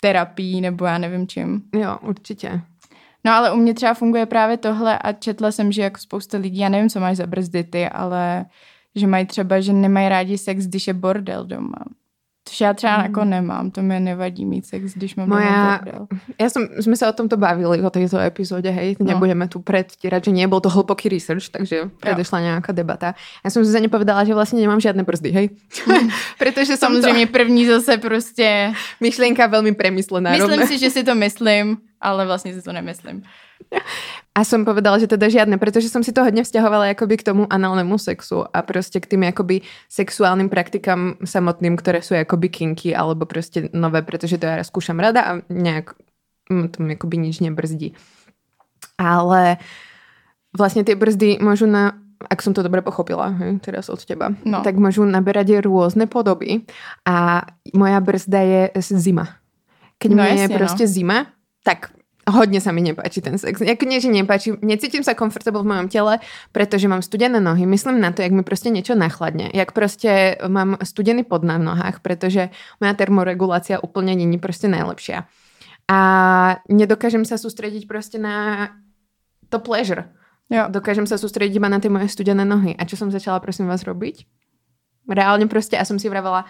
terapií 0.00 0.60
nebo 0.60 0.84
já 0.84 0.98
nevím 0.98 1.26
čím. 1.26 1.62
Jo, 1.74 1.98
určitě. 2.02 2.60
No 3.24 3.32
ale 3.32 3.52
u 3.52 3.56
mě 3.56 3.74
třeba 3.74 3.94
funguje 3.94 4.26
právě 4.26 4.56
tohle 4.56 4.98
a 4.98 5.12
četla 5.12 5.52
jsem, 5.52 5.72
že 5.72 5.82
jako 5.82 5.98
spousta 5.98 6.38
lidí, 6.38 6.58
já 6.58 6.68
nevím, 6.68 6.90
co 6.90 7.00
máš 7.00 7.16
za 7.16 7.26
brzdy 7.26 7.64
ty, 7.64 7.88
ale 7.88 8.44
že 8.96 9.06
mají 9.06 9.26
třeba, 9.26 9.60
že 9.60 9.72
nemají 9.72 10.08
rádi 10.08 10.38
sex, 10.38 10.66
když 10.66 10.86
je 10.86 10.94
bordel 10.94 11.44
doma. 11.44 11.84
Což 12.48 12.60
já 12.60 12.74
třeba 12.74 12.94
hmm. 12.94 13.04
jako 13.04 13.24
nemám, 13.24 13.70
to 13.70 13.82
mi 13.82 14.00
nevadí 14.00 14.44
mít 14.44 14.66
sex, 14.66 14.94
když 14.94 15.14
mám 15.14 15.28
Moja, 15.28 15.80
bordel. 15.80 16.06
Ja 16.36 16.52
som, 16.52 16.68
sme 16.76 16.92
sa 16.92 17.08
o 17.08 17.16
tomto 17.16 17.40
bavili, 17.40 17.80
o 17.80 17.88
tejto 17.88 18.20
epizóde, 18.20 18.68
hej, 18.68 19.00
no. 19.00 19.08
nebudeme 19.08 19.48
tu 19.48 19.64
predstierať, 19.64 20.28
že 20.28 20.32
nebol 20.36 20.60
to 20.60 20.68
hlboký 20.68 21.08
research, 21.08 21.48
takže 21.48 21.88
predešla 22.04 22.38
jo. 22.38 22.44
nejaká 22.44 22.76
debata. 22.76 23.16
Ja 23.40 23.48
som 23.48 23.64
si 23.64 23.72
za 23.72 23.80
ne 23.80 23.88
povedala, 23.88 24.28
že 24.28 24.36
vlastne 24.36 24.60
nemám 24.60 24.76
žiadne 24.76 25.08
brzdy, 25.08 25.30
hej. 25.32 25.46
Hmm. 25.88 26.12
Pretože 26.42 26.76
som 26.76 26.92
Samozřejmě 26.92 27.26
to... 27.26 27.32
první 27.32 27.66
zase 27.66 27.96
prostě... 27.96 28.76
Myšlienka 29.00 29.48
veľmi 29.48 29.72
premyslená. 29.72 30.36
Myslím 30.36 30.60
rovne. 30.60 30.66
si, 30.68 30.76
že 30.78 30.90
si 30.90 31.00
to 31.04 31.14
myslím, 31.14 31.80
ale 31.96 32.28
vlastne 32.28 32.52
si 32.52 32.60
to 32.60 32.72
nemyslím. 32.72 33.24
A 34.34 34.42
som 34.42 34.66
povedala, 34.66 34.98
že 34.98 35.06
teda 35.06 35.30
žiadne, 35.30 35.62
pretože 35.62 35.86
som 35.86 36.02
si 36.02 36.10
to 36.10 36.26
hodne 36.26 36.42
vzťahovala 36.42 36.98
akoby 36.98 37.22
k 37.22 37.26
tomu 37.30 37.46
análnemu 37.46 37.94
sexu 38.02 38.42
a 38.42 38.58
proste 38.66 38.98
k 38.98 39.14
tým 39.14 39.22
akoby 39.30 39.62
sexuálnym 39.86 40.50
praktikám 40.50 41.22
samotným, 41.22 41.78
ktoré 41.78 42.02
sú 42.02 42.18
akoby 42.18 42.50
kinky 42.50 42.90
alebo 42.90 43.30
proste 43.30 43.70
nové, 43.70 44.02
pretože 44.02 44.42
to 44.42 44.50
ja 44.50 44.58
skúšam 44.66 44.98
rada 44.98 45.22
a 45.22 45.32
nejak 45.46 45.94
to 46.50 46.78
mi 46.82 46.98
akoby 46.98 47.16
nič 47.22 47.46
nebrzdí. 47.46 47.94
Ale 48.98 49.62
vlastne 50.50 50.82
tie 50.82 50.98
brzdy 50.98 51.38
môžu 51.38 51.70
na 51.70 51.94
ak 52.24 52.40
som 52.40 52.56
to 52.56 52.64
dobre 52.64 52.80
pochopila, 52.80 53.36
hej, 53.36 53.60
teraz 53.60 53.92
od 53.92 54.00
teba, 54.00 54.32
no. 54.48 54.64
tak 54.64 54.80
môžu 54.80 55.04
naberať 55.04 55.60
rôzne 55.60 56.08
podoby 56.08 56.64
a 57.04 57.44
moja 57.76 58.00
brzda 58.00 58.40
je 58.40 58.62
zima. 58.96 59.36
Keď 60.00 60.10
no, 60.14 60.24
mi 60.24 60.40
je 60.40 60.48
no. 60.48 60.56
proste 60.56 60.84
no. 60.88 60.90
zima, 60.90 61.18
tak 61.60 61.92
hodne 62.28 62.60
sa 62.60 62.72
mi 62.72 62.80
nepáči 62.80 63.20
ten 63.20 63.36
sex. 63.38 63.60
Jako 63.60 63.84
nie, 63.84 64.00
že 64.00 64.08
nepáči, 64.08 64.56
necítim 64.64 65.04
sa 65.04 65.12
comfortable 65.12 65.60
v 65.60 65.70
mojom 65.70 65.88
tele, 65.88 66.14
pretože 66.52 66.88
mám 66.88 67.04
studené 67.04 67.40
nohy. 67.40 67.68
Myslím 67.68 68.00
na 68.00 68.12
to, 68.12 68.24
jak 68.24 68.32
mi 68.32 68.42
proste 68.42 68.72
niečo 68.72 68.96
nachladne. 68.96 69.52
Jak 69.52 69.72
proste 69.76 70.40
mám 70.48 70.80
studený 70.80 71.24
pod 71.24 71.44
na 71.44 71.60
nohách, 71.60 72.00
pretože 72.00 72.48
moja 72.80 72.94
termoregulácia 72.96 73.80
úplne 73.80 74.16
není 74.16 74.40
proste 74.40 74.68
najlepšia. 74.68 75.28
A 75.84 75.98
nedokážem 76.72 77.28
sa 77.28 77.36
sústrediť 77.36 77.84
proste 77.84 78.16
na 78.16 78.68
to 79.52 79.60
pleasure. 79.60 80.08
Jo. 80.48 80.68
Dokážem 80.68 81.04
sa 81.04 81.20
sústrediť 81.20 81.56
iba 81.56 81.68
na 81.68 81.80
tie 81.80 81.92
moje 81.92 82.08
studené 82.08 82.44
nohy. 82.44 82.72
A 82.76 82.88
čo 82.88 82.96
som 82.96 83.12
začala, 83.12 83.40
prosím 83.40 83.68
vás, 83.68 83.84
robiť? 83.84 84.24
Reálne 85.04 85.44
proste, 85.44 85.76
a 85.76 85.84
som 85.84 86.00
si 86.00 86.08
vravela, 86.08 86.48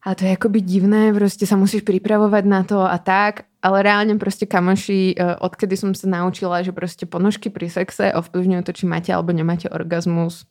a 0.00 0.16
to 0.16 0.24
je 0.24 0.32
akoby 0.32 0.64
divné, 0.64 1.12
proste 1.12 1.44
sa 1.44 1.60
musíš 1.60 1.84
pripravovať 1.84 2.44
na 2.48 2.64
to 2.64 2.80
a 2.80 2.96
tak, 2.96 3.44
ale 3.60 3.84
reálne 3.84 4.16
proste 4.16 4.48
kamoši, 4.48 5.12
e, 5.12 5.36
odkedy 5.36 5.76
som 5.76 5.92
sa 5.92 6.08
naučila, 6.08 6.64
že 6.64 6.72
proste 6.72 7.04
ponožky 7.04 7.52
pri 7.52 7.68
sexe 7.68 8.08
ovplyvňujú 8.16 8.62
to, 8.64 8.72
či 8.72 8.84
máte 8.88 9.12
alebo 9.12 9.36
nemáte 9.36 9.68
orgazmus, 9.68 10.48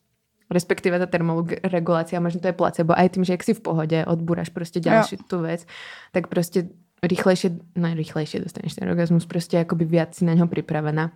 respektíve 0.53 1.01
tá 1.01 1.10
termoregulácia, 1.10 2.22
možno 2.22 2.46
to 2.46 2.53
je 2.53 2.58
placebo, 2.58 2.94
aj 2.94 3.18
tým, 3.18 3.25
že 3.25 3.34
ak 3.34 3.46
si 3.46 3.58
v 3.58 3.65
pohode, 3.65 3.98
odbúraš 4.06 4.53
proste 4.53 4.77
ďalšiu 4.77 5.25
tú 5.25 5.41
vec, 5.41 5.65
tak 6.13 6.29
proste 6.29 6.70
rýchlejšie, 7.01 7.74
najrýchlejšie 7.74 8.46
dostaneš 8.46 8.77
ten 8.77 8.86
orgazmus, 8.86 9.25
proste 9.25 9.65
akoby 9.65 9.86
viac 9.89 10.13
si 10.13 10.29
na 10.29 10.38
ňo 10.38 10.46
pripravená. 10.46 11.10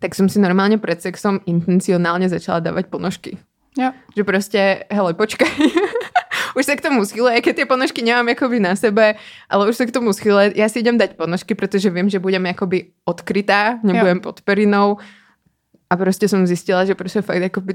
Tak 0.00 0.16
som 0.16 0.32
si 0.32 0.40
normálne 0.40 0.80
pred 0.80 0.96
sexom 0.96 1.44
intencionálne 1.44 2.32
začala 2.32 2.64
dávať 2.64 2.88
ponožky. 2.88 3.36
Ja. 3.76 3.92
Že 4.16 4.22
proste, 4.24 4.60
hele, 4.88 5.12
počkaj, 5.12 5.52
už 6.54 6.62
sa 6.68 6.78
k 6.78 6.84
tomu 6.84 7.02
schyle, 7.02 7.32
keď 7.42 7.64
tie 7.64 7.66
ponožky 7.66 8.04
nemám 8.04 8.36
akoby 8.36 8.62
na 8.62 8.78
sebe, 8.78 9.18
ale 9.50 9.62
už 9.66 9.74
sa 9.74 9.84
k 9.88 9.94
tomu 9.94 10.14
schyle. 10.14 10.52
Ja 10.54 10.70
si 10.70 10.84
idem 10.84 11.00
dať 11.00 11.18
ponožky, 11.18 11.56
pretože 11.58 11.90
viem, 11.90 12.06
že 12.06 12.22
budem 12.22 12.46
akoby 12.46 12.94
odkrytá, 13.02 13.82
nebudem 13.82 14.20
jo. 14.20 14.24
pod 14.30 14.36
perinou 14.46 15.02
a 15.90 15.96
prostě 15.96 16.28
jsem 16.28 16.46
zjistila, 16.46 16.84
že 16.84 16.94
prostě 16.94 17.22
fakt 17.22 17.42
jako 17.42 17.60
by 17.60 17.74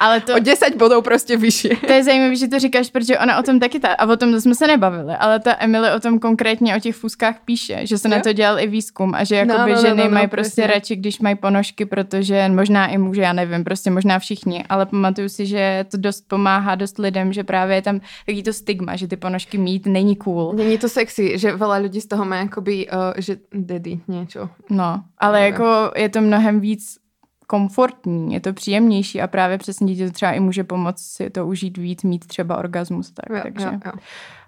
Ale 0.00 0.20
to... 0.20 0.34
O 0.34 0.38
10 0.38 0.76
bodů 0.76 1.02
prostě 1.02 1.36
vyšší. 1.36 1.68
To 1.68 1.92
je 1.92 2.04
zajímavé, 2.04 2.36
že 2.36 2.48
to 2.48 2.58
říkáš, 2.58 2.90
protože 2.90 3.18
ona 3.18 3.38
o 3.38 3.42
tom 3.42 3.60
taky 3.60 3.80
ta, 3.80 3.92
a 3.92 4.06
o 4.06 4.16
tom 4.16 4.40
jsme 4.40 4.54
se 4.54 4.66
nebavili, 4.66 5.14
ale 5.14 5.40
ta 5.40 5.56
Emily 5.58 5.92
o 5.92 6.00
tom 6.00 6.18
konkrétně 6.18 6.76
o 6.76 6.80
těch 6.80 6.96
fuskách 6.96 7.36
píše, 7.44 7.86
že 7.86 7.98
se 7.98 8.08
jo? 8.08 8.14
na 8.16 8.20
to 8.20 8.32
dělal 8.32 8.60
i 8.60 8.66
výzkum 8.66 9.14
a 9.14 9.24
že 9.24 9.36
jakoby 9.36 9.70
no, 9.70 9.76
no, 9.76 9.82
ženy 9.82 10.02
no, 10.02 10.04
no, 10.04 10.10
mají 10.10 10.26
no, 10.26 10.30
prostě 10.30 10.62
přesně. 10.62 10.66
radši, 10.66 10.96
když 10.96 11.20
mají 11.20 11.36
ponožky, 11.36 11.84
protože 11.86 12.48
možná 12.48 12.86
i 12.86 12.98
muže, 12.98 13.22
já 13.22 13.32
nevím, 13.32 13.64
prostě 13.64 13.90
možná 13.90 14.18
všichni, 14.18 14.64
ale 14.68 14.86
pamatuju 14.86 15.28
si, 15.28 15.46
že 15.46 15.84
to 15.90 15.96
dost 15.96 16.28
pomáhá 16.28 16.74
dost 16.74 16.98
lidem, 16.98 17.32
že 17.32 17.44
právě 17.44 17.76
je 17.76 17.82
tam 17.82 18.00
taký 18.26 18.42
to 18.42 18.52
stigma, 18.52 18.96
že 18.96 19.08
ty 19.08 19.16
ponožky 19.16 19.58
mít 19.58 19.86
není 19.86 20.16
cool. 20.16 20.52
Není 20.52 20.78
to 20.78 20.88
sexy, 20.88 21.38
že 21.38 21.52
veľa 21.52 21.82
lidí 21.82 22.00
z 22.00 22.06
toho 22.06 22.24
má 22.24 22.36
jakoby, 22.36 22.88
uh, 22.88 23.14
že 23.18 23.36
daddy 23.52 24.00
něco. 24.08 24.48
No, 24.70 25.04
ale 25.20 25.46
jako 25.46 25.92
je 25.96 26.08
to 26.08 26.20
mnohem 26.20 26.60
víc 26.60 26.98
komfortní, 27.46 28.34
je 28.34 28.40
to 28.40 28.52
příjemnější 28.52 29.20
a 29.20 29.26
právě 29.26 29.58
přesně 29.58 29.86
dítě 29.86 30.06
to 30.06 30.12
třeba 30.12 30.32
i 30.32 30.40
může 30.40 30.64
pomoct 30.64 31.02
si 31.02 31.30
to 31.30 31.46
užít 31.46 31.76
víc, 31.76 32.02
mít 32.02 32.26
třeba 32.26 32.58
orgasmus. 32.58 33.10
Tak, 33.10 33.36
jo, 33.36 33.40
takže. 33.42 33.66
Jo, 33.66 33.72
jo. 33.72 33.92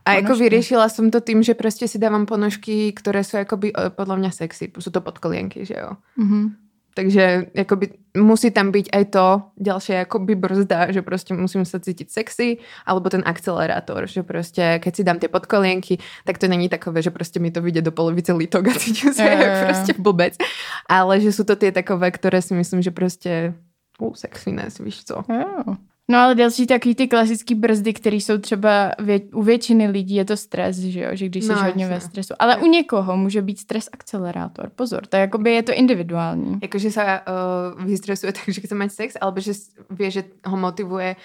A 0.05 0.11
ponožky. 0.11 0.23
jako 0.23 0.37
vyřešila 0.37 0.89
jsem 0.89 1.11
to 1.11 1.21
tím, 1.21 1.43
že 1.43 1.55
prostě 1.55 1.89
si 1.89 1.99
dávám 1.99 2.27
ponožky, 2.27 2.93
které 2.93 3.25
jsou 3.25 3.37
jakoby 3.37 3.73
eh, 3.79 3.91
podle 3.91 4.17
mě 4.17 4.33
sexy. 4.33 4.73
Jsou 4.79 4.91
to 4.91 5.01
podkolienky, 5.01 5.65
že 5.65 5.75
jo. 5.81 5.91
Mm-hmm. 6.19 6.51
Takže 6.93 7.49
jakoby, 7.57 7.97
musí 8.21 8.53
tam 8.53 8.69
byť 8.69 8.87
aj 8.93 9.05
to 9.09 9.27
ďalšie 9.57 10.05
akoby 10.05 10.37
brzda, 10.37 10.93
že 10.93 11.01
proste 11.01 11.33
musím 11.33 11.65
sa 11.65 11.81
cítiť 11.81 12.13
sexy, 12.13 12.61
alebo 12.85 13.09
ten 13.09 13.25
akcelerátor, 13.25 14.05
že 14.05 14.21
proste 14.21 14.77
keď 14.77 14.93
si 14.93 15.03
dám 15.03 15.17
tie 15.17 15.33
podkolienky, 15.33 15.97
tak 16.29 16.37
to 16.37 16.53
není 16.53 16.69
takové, 16.69 17.01
že 17.01 17.09
proste 17.09 17.41
mi 17.41 17.49
to 17.49 17.65
vyjde 17.65 17.89
do 17.89 17.93
polovice 17.97 18.37
lítok 18.37 18.69
a 18.69 18.75
cítim 18.77 19.17
sa 19.17 19.25
yeah. 19.25 19.65
proste 19.65 19.97
blbec. 19.97 20.37
Ale 20.85 21.17
že 21.25 21.33
sú 21.33 21.49
to 21.49 21.57
tie 21.57 21.73
takové, 21.73 22.13
ktoré 22.13 22.45
si 22.45 22.53
myslím, 22.53 22.85
že 22.85 22.93
proste 22.93 23.57
uh, 23.97 24.13
sexiness, 24.13 24.77
víš 24.77 25.09
co. 25.09 25.25
Yeah. 25.33 25.92
No 26.11 26.19
ale 26.19 26.35
další 26.35 26.67
takový 26.67 26.95
ty 26.95 27.09
klasický 27.09 27.55
brzdy, 27.55 27.93
které 27.93 28.17
jsou 28.17 28.39
třeba 28.39 28.91
vě, 28.99 29.21
u 29.21 29.43
většiny 29.43 29.89
lidí 29.89 30.15
je 30.15 30.25
to 30.25 30.37
stres, 30.37 30.77
že 30.77 31.01
jo, 31.01 31.09
že 31.13 31.27
když 31.27 31.45
jsi 31.45 31.53
no, 31.53 31.63
hodně 31.63 31.89
ve 31.89 32.01
stresu. 32.01 32.35
Ale 32.39 32.57
u 32.57 32.67
někoho 32.67 33.17
může 33.17 33.43
být 33.43 33.59
stres 33.59 33.89
akcelerátor. 33.93 34.71
Pozor, 34.77 35.07
to 35.07 35.17
je, 35.17 35.21
jakoby 35.21 35.53
je 35.53 35.63
to 35.63 35.73
individuální. 35.75 36.59
Jakože 36.63 36.91
se 36.91 37.05
uh, 37.05 37.85
vystresuje 37.85 38.33
tak, 38.45 38.45
že 38.49 38.61
chce 38.61 38.75
mít 38.75 38.93
sex, 38.93 39.15
alebo 39.21 39.41
že 39.41 39.53
ví, 39.91 40.11
že 40.11 40.25
ho 40.47 40.57
motivuje 40.57 41.17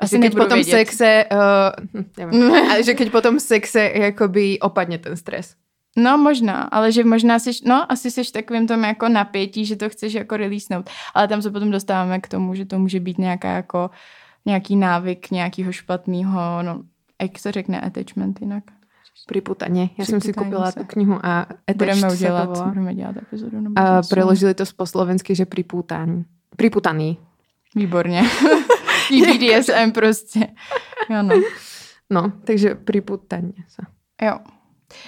asi 0.00 0.16
že 0.16 0.18
keď 0.18 0.32
potom 0.34 0.58
vědět. 0.58 0.70
sexe, 0.70 1.24
uh, 1.32 2.02
nevím, 2.18 2.52
ale 2.70 2.82
že 2.82 2.94
keď 2.94 3.10
potom 3.10 3.40
sexe 3.40 3.92
jakoby 3.94 4.58
opadne 4.58 4.98
ten 4.98 5.16
stres. 5.16 5.54
No 5.96 6.18
možná, 6.18 6.62
ale 6.62 6.92
že 6.92 7.04
možná 7.04 7.38
jsi, 7.38 7.50
no 7.66 7.92
asi 7.92 8.10
jsi 8.10 8.32
takovým 8.32 8.66
tom 8.66 8.84
jako 8.84 9.08
napětí, 9.08 9.66
že 9.66 9.76
to 9.76 9.88
chceš 9.88 10.12
jako 10.12 10.36
releasenout, 10.36 10.90
ale 11.14 11.28
tam 11.28 11.42
se 11.42 11.50
potom 11.50 11.70
dostáváme 11.70 12.20
k 12.20 12.28
tomu, 12.28 12.54
že 12.54 12.64
to 12.64 12.78
může 12.78 13.00
být 13.00 13.18
nějaká 13.18 13.52
jako 13.52 13.90
nějaký 14.46 14.76
návyk 14.76 15.30
nějakého 15.30 15.72
špatného, 15.72 16.62
no 16.62 16.82
jak 17.22 17.38
se 17.38 17.52
řekne 17.52 17.80
attachment 17.80 18.40
jinak? 18.40 18.64
Priputaně. 19.26 19.90
Já 19.98 20.04
jsem 20.04 20.20
si 20.20 20.32
koupila 20.32 20.70
se. 20.70 20.80
tu 20.80 20.86
knihu 20.86 21.26
a 21.26 21.46
budeme 21.76 22.12
udělat, 22.12 22.68
budeme 22.68 22.94
dělat 22.94 23.16
epizodu. 23.16 23.58
A 23.76 24.02
preložili 24.02 24.54
to 24.54 24.64
po 24.76 24.86
slovensky, 24.86 25.34
že 25.34 25.46
priputání. 25.46 26.24
Priputaný. 26.56 27.18
Výborně. 27.74 28.22
BDSM 29.10 29.92
prostě. 29.92 30.46
Ano. 31.18 31.34
No, 32.10 32.32
takže 32.44 32.74
priputaně 32.74 33.52
se. 33.68 33.82
Jo. 34.26 34.38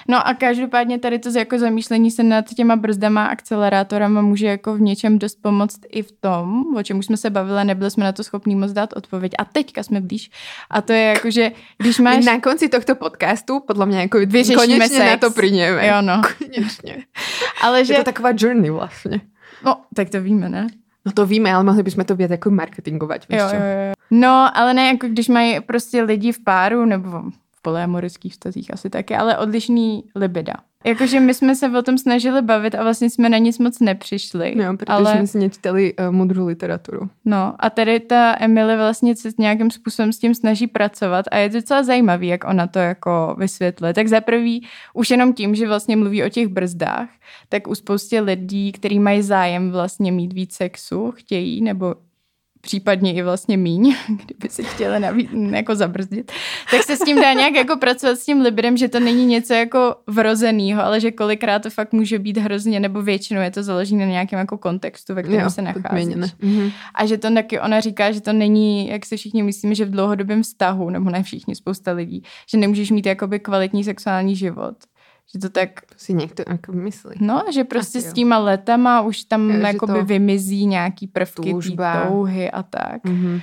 No 0.08 0.28
a 0.28 0.34
každopádně 0.34 0.98
tady 0.98 1.18
to 1.18 1.38
jako 1.38 1.58
zamýšlení 1.58 2.10
se 2.10 2.22
nad 2.22 2.44
těma 2.44 2.76
brzdama 2.76 3.24
a 3.24 3.28
akcelerátorama 3.28 4.22
může 4.22 4.46
jako 4.46 4.74
v 4.74 4.80
něčem 4.80 5.18
dost 5.18 5.42
pomoct 5.42 5.80
i 5.88 6.02
v 6.02 6.12
tom, 6.12 6.64
o 6.76 6.82
čem 6.82 6.98
už 6.98 7.06
jsme 7.06 7.16
se 7.16 7.30
bavili, 7.30 7.64
nebyli 7.64 7.90
jsme 7.90 8.04
na 8.04 8.12
to 8.12 8.24
schopní 8.24 8.56
moc 8.56 8.72
dát 8.72 8.92
odpověď. 8.96 9.32
A 9.38 9.44
teďka 9.44 9.82
jsme 9.82 10.00
blíž. 10.00 10.30
A 10.70 10.80
to 10.82 10.92
je 10.92 11.02
jako, 11.02 11.30
že 11.30 11.52
když 11.78 11.98
máš... 11.98 12.24
Na 12.24 12.40
konci 12.40 12.68
tohto 12.68 12.94
podcastu, 12.94 13.60
podle 13.60 13.86
mě 13.86 14.00
jako 14.00 14.18
Vyřešíme 14.18 14.56
konečně 14.56 14.88
sex. 14.88 15.10
na 15.10 15.16
to 15.16 15.30
přijdeme. 15.30 15.86
Jo, 15.86 15.94
no. 16.00 16.22
Konečně. 16.38 17.04
Ale 17.62 17.84
že... 17.84 17.92
Je 17.92 17.98
to 17.98 18.04
taková 18.04 18.30
journey 18.36 18.70
vlastně. 18.70 19.20
No, 19.64 19.76
tak 19.94 20.10
to 20.10 20.20
víme, 20.20 20.48
ne? 20.48 20.66
No 21.06 21.12
to 21.12 21.26
víme, 21.26 21.54
ale 21.54 21.64
mohli 21.64 21.82
bychom 21.82 22.04
to 22.04 22.16
vědět 22.16 22.32
jako 22.32 22.50
marketingovat, 22.50 23.28
víš 23.28 23.38
jo, 23.40 23.46
jo, 23.46 23.54
jo. 23.54 23.92
No, 24.10 24.58
ale 24.58 24.74
ne, 24.74 24.86
jako 24.86 25.06
když 25.08 25.28
mají 25.28 25.60
prostě 25.60 26.02
lidi 26.02 26.32
v 26.32 26.44
páru 26.44 26.84
nebo 26.84 27.22
polyamorických 27.64 28.33
vztazích 28.33 28.73
asi 28.73 28.90
taky, 28.90 29.16
ale 29.16 29.38
odlišný 29.38 30.04
libida. 30.14 30.54
Jakože 30.87 31.21
my 31.21 31.35
jsme 31.35 31.54
se 31.54 31.78
o 31.78 31.83
tom 31.83 31.99
snažili 31.99 32.42
bavit 32.42 32.75
a 32.75 32.83
vlastně 32.83 33.11
jsme 33.11 33.28
na 33.28 33.38
nic 33.38 33.59
moc 33.59 33.80
nepřišli. 33.80 34.54
No, 34.54 34.76
protože 34.76 34.92
ale... 34.92 35.16
jsme 35.16 35.26
si 35.26 35.38
nečtali 35.38 35.94
uh, 35.97 36.14
mudrou 36.14 36.47
literaturu. 36.47 37.09
No 37.25 37.54
a 37.59 37.71
tady 37.71 38.00
ta 38.00 38.37
Emily 38.40 38.76
vlastně 38.76 39.16
se 39.16 39.28
nějakým 39.38 39.71
způsobem 39.71 40.12
s 40.12 40.18
tím 40.18 40.35
snaží 40.35 40.66
pracovat 40.66 41.25
a 41.30 41.37
je 41.37 41.50
to 41.50 41.56
docela 41.56 41.83
zajímavý, 41.83 42.26
jak 42.26 42.44
ona 42.44 42.66
to 42.66 42.78
jako 42.78 43.37
vysvětlí. 43.38 43.88
Tak 43.94 44.09
za 44.09 44.21
prvý, 44.21 44.66
už 44.94 45.11
jenom 45.11 45.33
tím, 45.33 45.54
že 45.54 45.68
vlastně 45.68 45.97
mluví 45.97 46.25
o 46.25 46.28
těch 46.28 46.49
brzdách, 46.49 47.09
tak 47.49 47.68
u 47.68 47.75
spoustě 47.75 48.21
lidí, 48.21 48.73
kteří 48.73 48.99
mají 48.99 49.23
zájem 49.23 49.71
vlastně 49.71 50.12
mít 50.12 50.33
víc 50.33 50.54
sexu, 50.54 51.11
chtějí 51.11 51.62
nebo 51.62 51.94
případně 52.64 53.14
i 53.14 53.23
vlastně 53.23 53.56
míň, 53.56 53.94
kdyby 54.09 54.49
si 54.49 54.64
chtěla 54.64 54.99
navíc, 54.99 55.30
jako 55.50 55.75
zabrzdit, 55.75 56.33
tak 56.71 56.83
se 56.83 56.97
s 56.97 57.00
tím 57.00 57.21
dá 57.21 57.33
nějak 57.33 57.54
jako 57.54 57.76
pracovat 57.76 58.18
s 58.18 58.25
tím 58.25 58.40
libidem, 58.40 58.76
že 58.76 58.88
to 58.88 59.00
není 59.00 59.26
něco 59.26 59.54
jako 59.54 59.97
vrozenýho, 60.06 60.85
ale 60.85 61.00
že 61.00 61.11
kolikrát 61.11 61.62
to 61.62 61.71
fakt 61.71 61.92
může 61.92 62.18
být 62.18 62.38
hrozně, 62.38 62.80
nebo 62.80 63.02
většinou 63.02 63.40
je 63.40 63.50
to 63.50 63.62
založené 63.62 64.06
na 64.06 64.12
nějakém 64.12 64.38
jako 64.38 64.59
kontextu, 64.59 65.14
ve 65.14 65.23
kterém 65.23 65.40
jo, 65.40 65.50
se 65.50 65.62
nacházíš. 65.62 66.14
Mm-hmm. 66.14 66.73
A 66.94 67.06
že 67.06 67.18
to 67.18 67.35
taky 67.35 67.61
ona 67.61 67.80
říká, 67.80 68.12
že 68.12 68.21
to 68.21 68.33
není, 68.33 68.88
jak 68.88 69.06
si 69.06 69.16
všichni 69.16 69.42
myslíme, 69.42 69.75
že 69.75 69.85
v 69.85 69.90
dlouhodobém 69.90 70.42
vztahu, 70.42 70.90
nebo 70.90 71.11
ne 71.11 71.23
všichni, 71.23 71.54
spousta 71.54 71.92
lidí, 71.92 72.23
že 72.50 72.59
nemůžeš 72.59 72.90
mít 72.90 73.06
jakoby 73.06 73.38
kvalitní 73.38 73.85
sexuální 73.85 74.37
život 74.37 74.75
že 75.32 75.38
to 75.38 75.48
tak... 75.48 75.70
Si 75.96 76.14
někdo 76.14 76.44
jako 76.48 76.72
myslí. 76.72 77.16
No, 77.20 77.42
že 77.52 77.64
prostě 77.64 77.98
Asi 77.98 78.10
s 78.10 78.12
těma 78.12 78.38
letama 78.38 79.00
už 79.00 79.24
tam 79.24 79.50
jo, 79.50 79.60
jakoby 79.66 79.98
to... 79.98 80.04
vymizí 80.04 80.66
nějaký 80.66 81.06
prvky 81.06 81.54
té 81.54 82.06
touhy 82.08 82.50
a 82.50 82.62
tak. 82.62 83.04
Mm-hmm. 83.04 83.42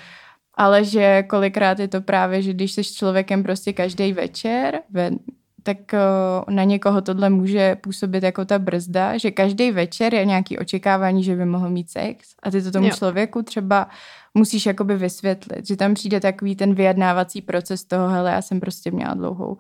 Ale 0.54 0.84
že 0.84 1.24
kolikrát 1.24 1.80
je 1.80 1.88
to 1.88 2.02
právě, 2.02 2.42
že 2.42 2.54
když 2.54 2.72
jsi 2.72 2.84
člověkem 2.84 3.44
prostě 3.44 3.74
každý 3.74 4.14
večer, 4.14 4.80
ve, 4.90 5.12
tak 5.64 5.78
uh, 5.94 6.54
na 6.54 6.64
někoho 6.64 7.02
tohle 7.02 7.30
může 7.30 7.76
působit 7.76 8.24
jako 8.24 8.46
ta 8.46 8.60
brzda, 8.60 9.18
že 9.18 9.32
každý 9.32 9.72
večer 9.72 10.14
je 10.14 10.26
nějaký 10.26 10.58
očekávání, 10.58 11.24
že 11.24 11.36
by 11.36 11.46
mohl 11.46 11.70
mít 11.70 11.90
sex 11.90 12.36
a 12.44 12.52
ty 12.52 12.64
to 12.64 12.72
tomu 12.72 12.88
jo. 12.88 12.94
člověku 12.96 13.42
třeba 13.44 13.90
musíš 14.34 14.66
jakoby 14.66 14.96
vysvětlit, 14.96 15.68
že 15.68 15.76
tam 15.76 15.94
přijde 15.94 16.20
takový 16.20 16.56
ten 16.56 16.74
vyjednávací 16.74 17.42
proces 17.42 17.84
toho, 17.84 18.08
hele, 18.08 18.32
já 18.32 18.42
jsem 18.42 18.60
prostě 18.60 18.92
měla 18.92 19.14
dlouhou 19.14 19.58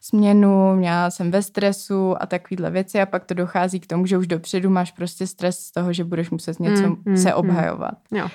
směnu, 0.00 0.76
měla 0.76 1.10
jsem 1.10 1.30
ve 1.30 1.42
stresu 1.42 2.22
a 2.22 2.26
takovýhle 2.26 2.70
věci 2.70 3.00
a 3.00 3.06
pak 3.06 3.24
to 3.24 3.34
dochází 3.34 3.80
k 3.80 3.86
tomu, 3.86 4.06
že 4.06 4.18
už 4.18 4.26
dopředu 4.26 4.70
máš 4.70 4.92
prostě 4.92 5.26
stres 5.26 5.58
z 5.58 5.72
toho, 5.72 5.92
že 5.92 6.04
budeš 6.04 6.30
muset 6.30 6.60
něco 6.60 6.82
mm, 6.82 7.02
mm, 7.04 7.16
se 7.16 7.28
mm. 7.28 7.34
obhajovat. 7.34 7.94
Mm. 8.10 8.18
Jo. 8.18 8.28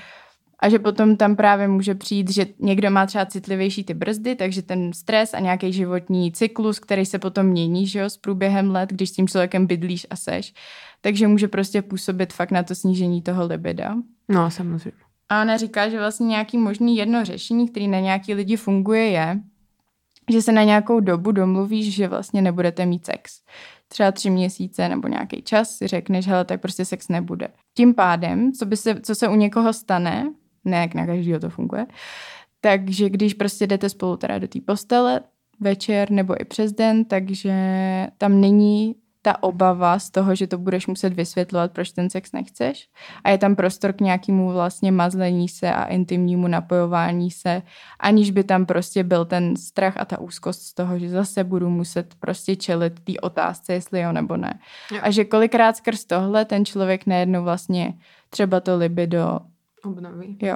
A 0.59 0.69
že 0.69 0.79
potom 0.79 1.17
tam 1.17 1.35
právě 1.35 1.67
může 1.67 1.95
přijít, 1.95 2.31
že 2.31 2.45
někdo 2.59 2.91
má 2.91 3.05
třeba 3.05 3.25
citlivější 3.25 3.83
ty 3.83 3.93
brzdy, 3.93 4.35
takže 4.35 4.61
ten 4.61 4.93
stres 4.93 5.33
a 5.33 5.39
nějaký 5.39 5.73
životní 5.73 6.31
cyklus, 6.31 6.79
který 6.79 7.05
se 7.05 7.19
potom 7.19 7.45
mění 7.45 7.87
že 7.87 7.99
jo, 7.99 8.09
s 8.09 8.17
průběhem 8.17 8.71
let, 8.71 8.89
když 8.89 9.09
s 9.09 9.13
tím 9.13 9.27
člověkem 9.27 9.67
bydlíš 9.67 10.07
a 10.09 10.15
seš, 10.15 10.53
takže 11.01 11.27
může 11.27 11.47
prostě 11.47 11.81
působit 11.81 12.33
fakt 12.33 12.51
na 12.51 12.63
to 12.63 12.75
snížení 12.75 13.21
toho 13.21 13.45
libida. 13.45 13.95
No, 14.29 14.51
samozřejmě. 14.51 14.97
A 15.29 15.41
ona 15.41 15.57
říká, 15.57 15.89
že 15.89 15.99
vlastně 15.99 16.27
nějaký 16.27 16.57
možný 16.57 16.97
jedno 16.97 17.25
řešení, 17.25 17.69
který 17.69 17.87
na 17.87 17.99
nějaký 17.99 18.33
lidi 18.33 18.55
funguje, 18.55 19.05
je, 19.05 19.39
že 20.29 20.41
se 20.41 20.51
na 20.51 20.63
nějakou 20.63 20.99
dobu 20.99 21.31
domluvíš, 21.31 21.93
že 21.95 22.07
vlastně 22.07 22.41
nebudete 22.41 22.85
mít 22.85 23.05
sex. 23.05 23.41
Třeba 23.87 24.11
tři 24.11 24.29
měsíce 24.29 24.89
nebo 24.89 25.07
nějaký 25.07 25.41
čas 25.41 25.75
si 25.75 25.87
řekneš, 25.87 26.27
hele, 26.27 26.45
tak 26.45 26.61
prostě 26.61 26.85
sex 26.85 27.09
nebude. 27.09 27.47
Tím 27.73 27.93
pádem, 27.93 28.51
co, 28.51 28.65
by 28.65 28.77
se, 28.77 29.01
co 29.01 29.15
se 29.15 29.27
u 29.27 29.35
někoho 29.35 29.73
stane, 29.73 30.33
ne 30.65 30.77
jak 30.77 30.93
na 30.93 31.05
každého 31.05 31.39
to 31.39 31.49
funguje, 31.49 31.85
takže 32.61 33.09
když 33.09 33.33
prostě 33.33 33.67
jdete 33.67 33.89
spolu 33.89 34.17
teda 34.17 34.39
do 34.39 34.47
té 34.47 34.59
postele 34.61 35.21
večer 35.59 36.11
nebo 36.11 36.41
i 36.41 36.45
přes 36.45 36.71
den, 36.71 37.05
takže 37.05 37.53
tam 38.17 38.41
není 38.41 38.95
ta 39.25 39.43
obava 39.43 39.99
z 39.99 40.09
toho, 40.09 40.35
že 40.35 40.47
to 40.47 40.57
budeš 40.57 40.87
muset 40.87 41.13
vysvětlovat, 41.13 41.71
proč 41.71 41.91
ten 41.91 42.09
sex 42.09 42.31
nechceš. 42.31 42.89
A 43.23 43.29
je 43.29 43.37
tam 43.37 43.55
prostor 43.55 43.93
k 43.93 44.01
nějakému 44.01 44.51
vlastně 44.51 44.91
mazlení 44.91 45.49
se 45.49 45.73
a 45.73 45.83
intimnímu 45.83 46.47
napojování 46.47 47.31
se, 47.31 47.61
aniž 47.99 48.31
by 48.31 48.43
tam 48.43 48.65
prostě 48.65 49.03
byl 49.03 49.25
ten 49.25 49.55
strach 49.55 49.97
a 49.97 50.05
ta 50.05 50.19
úzkost 50.19 50.61
z 50.61 50.73
toho, 50.73 50.99
že 50.99 51.09
zase 51.09 51.43
budu 51.43 51.69
muset 51.69 52.15
prostě 52.19 52.55
čelit 52.55 52.99
té 52.99 53.13
otázce, 53.21 53.73
jestli 53.73 54.01
jo 54.01 54.11
nebo 54.11 54.37
ne. 54.37 54.59
Jo. 54.91 54.99
A 55.01 55.11
že 55.11 55.25
kolikrát 55.25 55.77
skrz 55.77 56.05
tohle 56.05 56.45
ten 56.45 56.65
člověk 56.65 57.05
nejednou 57.05 57.43
vlastně 57.43 57.93
třeba 58.29 58.59
to 58.59 58.77
libido 58.77 59.39
obnoví. 59.85 60.37
Jo. 60.41 60.55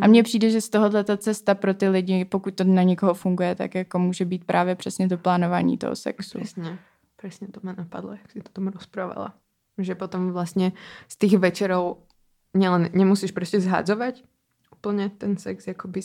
A 0.00 0.06
mně 0.06 0.22
přijde, 0.22 0.50
že 0.50 0.60
z 0.60 0.68
tohohle 0.68 1.04
ta 1.04 1.16
cesta 1.16 1.54
pro 1.54 1.74
ty 1.74 1.88
lidi, 1.88 2.24
pokud 2.24 2.54
to 2.54 2.64
na 2.64 2.82
někoho 2.82 3.14
funguje, 3.14 3.54
tak 3.54 3.74
jako 3.74 3.98
může 3.98 4.24
být 4.24 4.44
právě 4.44 4.74
přesně 4.74 5.08
to 5.08 5.18
plánování 5.18 5.78
toho 5.78 5.96
sexu. 5.96 6.38
Přesně. 6.38 6.78
Presne 7.24 7.48
to 7.48 7.64
ma 7.64 7.72
napadlo, 7.72 8.12
jak 8.20 8.28
si 8.28 8.44
to 8.44 8.52
tomu 8.52 8.68
rozprávala. 8.68 9.32
Že 9.80 9.96
potom 9.96 10.36
vlastne 10.36 10.76
z 11.08 11.14
tých 11.16 11.40
večerov 11.40 12.04
nielen 12.52 12.92
nemusíš 12.92 13.32
proste 13.32 13.64
zhádzovať 13.64 14.28
úplne 14.68 15.08
ten 15.08 15.40
sex 15.40 15.64
akoby 15.64 16.04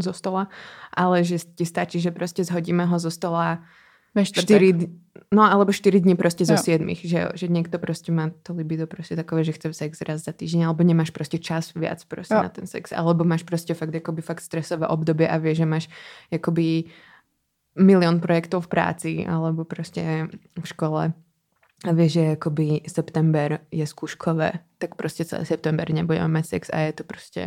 zo 0.00 0.16
stola, 0.16 0.48
ale 0.88 1.20
že 1.20 1.44
ti 1.44 1.68
stačí, 1.68 2.00
že 2.00 2.16
proste 2.16 2.40
zhodíme 2.40 2.88
ho 2.88 2.96
zo 2.96 3.12
stola 3.12 3.60
ve 4.16 4.24
4, 4.24 4.88
no 5.36 5.44
alebo 5.44 5.68
4 5.68 6.00
dní 6.00 6.16
proste 6.16 6.48
zo 6.48 6.56
7, 6.56 6.80
že, 6.96 7.34
že 7.36 7.46
niekto 7.52 7.76
proste 7.76 8.08
má 8.08 8.32
to 8.40 8.56
libido 8.56 8.88
proste 8.88 9.20
takové, 9.20 9.44
že 9.44 9.52
chce 9.52 9.76
sex 9.76 10.00
raz 10.00 10.24
za 10.24 10.32
týždeň, 10.32 10.64
alebo 10.64 10.80
nemáš 10.80 11.12
proste 11.12 11.36
čas 11.36 11.76
viac 11.76 12.00
proste 12.08 12.32
jo. 12.32 12.40
na 12.40 12.48
ten 12.48 12.64
sex, 12.64 12.96
alebo 12.96 13.28
máš 13.28 13.44
proste 13.44 13.76
fakt 13.76 13.92
akoby 13.92 14.24
fakt 14.24 14.40
stresové 14.40 14.88
obdobie 14.88 15.28
a 15.28 15.36
vieš, 15.36 15.60
že 15.60 15.66
máš 15.68 15.84
akoby 16.32 16.88
milión 17.74 18.22
projektov 18.22 18.66
v 18.66 18.72
práci 18.72 19.12
alebo 19.26 19.66
proste 19.66 20.30
v 20.54 20.66
škole 20.66 21.14
a 21.84 21.90
vieš, 21.92 22.16
že 22.16 22.24
akoby 22.40 22.88
september 22.88 23.60
je 23.68 23.84
skúškové, 23.84 24.64
tak 24.80 24.96
proste 24.96 25.28
celý 25.28 25.44
september 25.44 25.84
nebudeme 25.92 26.40
mať 26.40 26.44
sex 26.56 26.62
a 26.72 26.80
je 26.88 26.92
to 26.96 27.04
proste 27.04 27.42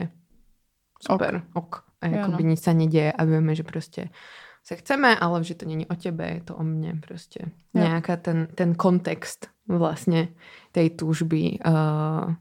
super, 1.02 1.42
ok. 1.58 1.58
ok. 1.58 1.74
A 1.98 2.22
akoby 2.22 2.44
no. 2.46 2.50
nič 2.54 2.62
sa 2.62 2.78
nedieje 2.78 3.10
a 3.10 3.22
vieme, 3.26 3.58
že 3.58 3.66
proste 3.66 4.14
sa 4.62 4.78
chceme, 4.78 5.18
ale 5.18 5.42
že 5.42 5.58
to 5.58 5.66
není 5.66 5.90
o 5.90 5.96
tebe, 5.98 6.22
je 6.38 6.44
to 6.46 6.54
o 6.54 6.62
mne 6.62 7.02
proste. 7.02 7.50
Jo. 7.74 7.82
Nejaká 7.82 8.22
ten, 8.22 8.54
ten 8.54 8.78
kontext 8.78 9.50
vlastne 9.66 10.38
tej 10.70 10.94
túžby 10.94 11.58
uh, 11.66 12.38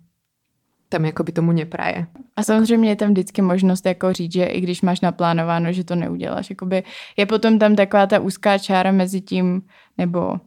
tam 0.89 1.05
jako 1.05 1.25
by 1.25 1.33
tomu 1.33 1.53
nepraje. 1.53 2.07
A 2.37 2.43
samozřejmě 2.43 2.89
je 2.89 2.97
tam 2.97 3.11
vždycky 3.11 3.43
možnost 3.43 3.87
jako 3.87 4.13
říct, 4.13 4.33
že 4.33 4.45
i 4.45 4.61
když 4.61 4.83
máš 4.83 5.01
naplánováno, 5.01 5.73
že 5.73 5.85
to 5.85 5.95
neuděláš. 5.95 6.51
Jakoby 6.51 6.83
je 7.17 7.27
potom 7.27 7.59
tam 7.59 7.77
taková 7.77 8.07
ta 8.07 8.21
úzká 8.21 8.59
čára 8.59 8.93
mezi 8.93 9.21
tím, 9.21 9.63
nebo 9.99 10.41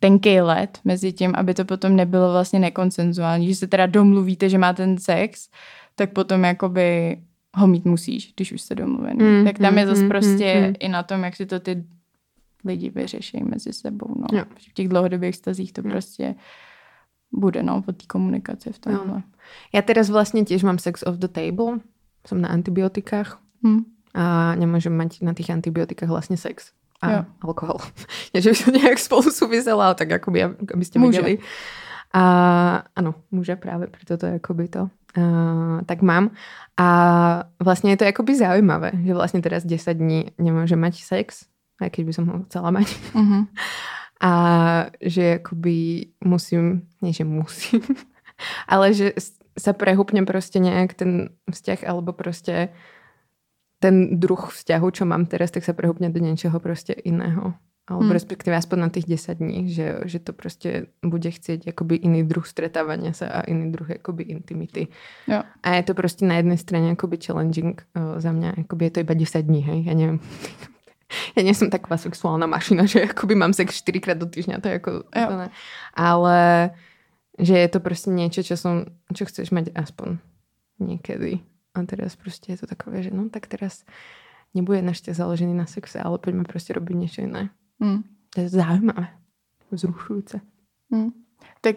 tenký 0.00 0.40
let 0.40 0.78
mezi 0.84 1.12
tím, 1.12 1.32
aby 1.34 1.54
to 1.54 1.64
potom 1.64 1.96
nebylo 1.96 2.32
vlastně 2.32 2.58
nekonsenzuální, 2.58 3.48
že 3.48 3.54
se 3.54 3.66
teda 3.66 3.86
domluvíte, 3.86 4.48
že 4.48 4.58
má 4.58 4.72
ten 4.72 4.98
sex, 4.98 5.48
tak 5.94 6.12
potom 6.12 6.44
jakoby 6.44 7.18
ho 7.54 7.66
mít 7.66 7.84
musíš, 7.84 8.32
když 8.36 8.52
už 8.52 8.60
jste 8.60 8.74
domluvený. 8.74 9.24
Mm, 9.24 9.44
tak 9.44 9.58
tam 9.58 9.72
mm, 9.72 9.78
je 9.78 9.86
zase 9.86 10.02
mm, 10.02 10.08
prostě 10.08 10.66
mm, 10.68 10.74
i 10.78 10.88
na 10.88 11.02
tom, 11.02 11.24
jak 11.24 11.36
si 11.36 11.46
to 11.46 11.60
ty 11.60 11.84
lidi 12.64 12.90
vyřeší 12.90 13.44
mezi 13.44 13.72
sebou. 13.72 14.14
No. 14.32 14.44
V 14.68 14.74
těch 14.74 14.88
dlouhodobých 14.88 15.36
stazích 15.36 15.72
to 15.72 15.82
mm. 15.82 15.90
prostě 15.90 16.34
bude, 17.36 17.62
no, 17.62 17.82
po 17.82 17.92
té 17.92 18.08
komunikaci 18.08 18.72
v 18.72 18.78
tomhle. 18.78 19.06
No. 19.06 19.22
Ja 19.70 19.84
teraz 19.84 20.10
vlastne 20.10 20.42
tiež 20.42 20.66
mám 20.66 20.80
sex 20.82 21.06
off 21.06 21.20
the 21.22 21.30
table, 21.30 21.84
som 22.26 22.42
na 22.42 22.50
antibiotikách 22.50 23.38
hmm. 23.62 23.86
a 24.16 24.56
nemôžem 24.58 24.90
mať 24.90 25.22
na 25.22 25.36
tých 25.36 25.54
antibiotikách 25.54 26.10
vlastne 26.10 26.34
sex 26.34 26.74
a 26.98 27.06
jo. 27.12 27.20
alkohol. 27.44 27.78
Nie, 28.34 28.42
že 28.44 28.50
by 28.50 28.58
to 28.58 28.70
nejak 28.72 28.98
spolu 28.98 29.28
súviselo, 29.30 29.84
ale 29.84 29.94
tak 29.94 30.10
akoby, 30.16 30.56
aby 30.72 30.84
ste 30.84 30.98
môže. 30.98 31.20
A 32.16 32.22
ano, 32.96 33.14
může 33.30 33.56
právě, 33.56 33.86
proto 33.86 34.16
to 34.16 34.26
je 34.26 34.34
akoby 34.34 34.68
to. 34.68 34.88
Uh, 35.18 35.80
tak 35.86 36.02
mám. 36.02 36.30
A 36.76 36.88
vlastne 37.60 37.90
je 37.90 37.96
to 37.96 38.04
akoby 38.04 38.36
zaujímavé, 38.36 38.92
že 39.00 39.16
vlastne 39.16 39.40
teraz 39.40 39.64
10 39.64 39.96
dní 39.96 40.32
nemôžem 40.36 40.76
mať 40.76 41.00
sex, 41.00 41.48
aj 41.80 41.88
keď 41.92 42.02
by 42.04 42.12
som 42.12 42.24
ho 42.28 42.36
chcela 42.48 42.68
mať. 42.72 42.88
Uh-huh. 43.16 43.44
A 44.16 44.32
že 45.02 45.38
akoby 45.42 46.08
musím, 46.24 46.88
nie 47.04 47.12
že 47.12 47.24
musím, 47.28 47.84
ale 48.72 48.96
že 48.96 49.12
sa 49.56 49.72
prehupne 49.72 50.24
proste 50.24 50.60
nejak 50.60 50.96
ten 50.96 51.32
vzťah 51.48 51.84
alebo 51.88 52.12
proste 52.12 52.72
ten 53.80 54.16
druh 54.20 54.40
vzťahu, 54.40 54.86
čo 54.92 55.04
mám 55.04 55.28
teraz, 55.28 55.52
tak 55.52 55.64
sa 55.64 55.76
prehupne 55.76 56.08
do 56.08 56.20
niečoho 56.20 56.56
proste 56.60 56.96
iného. 56.96 57.56
Alebo 57.86 58.10
hmm. 58.10 58.18
respektíve 58.18 58.50
aspoň 58.58 58.78
na 58.82 58.90
tých 58.90 59.06
10 59.06 59.38
dní, 59.38 59.70
že, 59.70 60.02
že 60.10 60.18
to 60.18 60.34
proste 60.34 60.90
bude 61.06 61.30
chcieť 61.30 61.70
akoby 61.70 61.94
iný 62.02 62.26
druh 62.26 62.42
stretávania 62.42 63.14
sa 63.14 63.30
a 63.30 63.40
iný 63.46 63.70
druh 63.70 63.86
akoby 63.86 64.26
intimity. 64.26 64.90
Jo. 65.30 65.46
A 65.46 65.68
je 65.78 65.82
to 65.86 65.94
proste 65.94 66.26
na 66.26 66.42
jednej 66.42 66.58
strane 66.58 66.98
akoby 66.98 67.22
challenging 67.22 67.78
uh, 67.94 68.18
za 68.18 68.34
mňa, 68.34 68.66
akoby 68.66 68.90
je 68.90 68.92
to 68.92 69.02
iba 69.06 69.14
10 69.14 69.38
dní, 69.38 69.60
hej, 69.62 69.78
ja 69.86 69.94
neviem. 69.94 70.18
ja 71.36 71.42
nie 71.42 71.54
som 71.54 71.70
taková 71.70 71.96
sexuálna 71.96 72.46
mašina, 72.46 72.86
že 72.86 73.06
akoby 73.06 73.34
mám 73.34 73.52
sex 73.52 73.78
4 73.82 74.00
krát 74.00 74.18
do 74.18 74.26
týždňa, 74.26 74.60
to 74.60 74.68
je 74.68 74.74
ako... 74.74 74.90
Jo. 75.14 75.28
Ale 75.94 76.70
že 77.38 77.58
je 77.58 77.68
to 77.68 77.80
prostě 77.80 78.10
niečo, 78.10 78.42
čo, 78.42 78.56
som, 78.56 78.84
čo 79.12 79.24
chceš 79.24 79.50
mať 79.50 79.68
aspoň 79.74 80.18
niekedy. 80.80 81.40
A 81.74 81.82
teraz 81.82 82.16
prostě 82.16 82.52
je 82.52 82.58
to 82.58 82.66
takové, 82.66 83.02
že 83.02 83.10
no 83.10 83.28
tak 83.28 83.46
teraz 83.46 83.84
nebude 84.54 84.82
našte 84.82 85.14
založený 85.14 85.54
na 85.54 85.66
sexe, 85.66 86.00
ale 86.00 86.18
poďme 86.18 86.44
prostě 86.44 86.72
robiť 86.72 86.96
niečo 86.96 87.22
iné. 87.22 87.50
Mm. 87.78 88.02
To 88.34 88.40
je 88.40 88.48
zaujímavé. 88.48 89.08
Vzrušujúce. 89.70 90.40
Mm. 90.90 91.12
Tak 91.60 91.76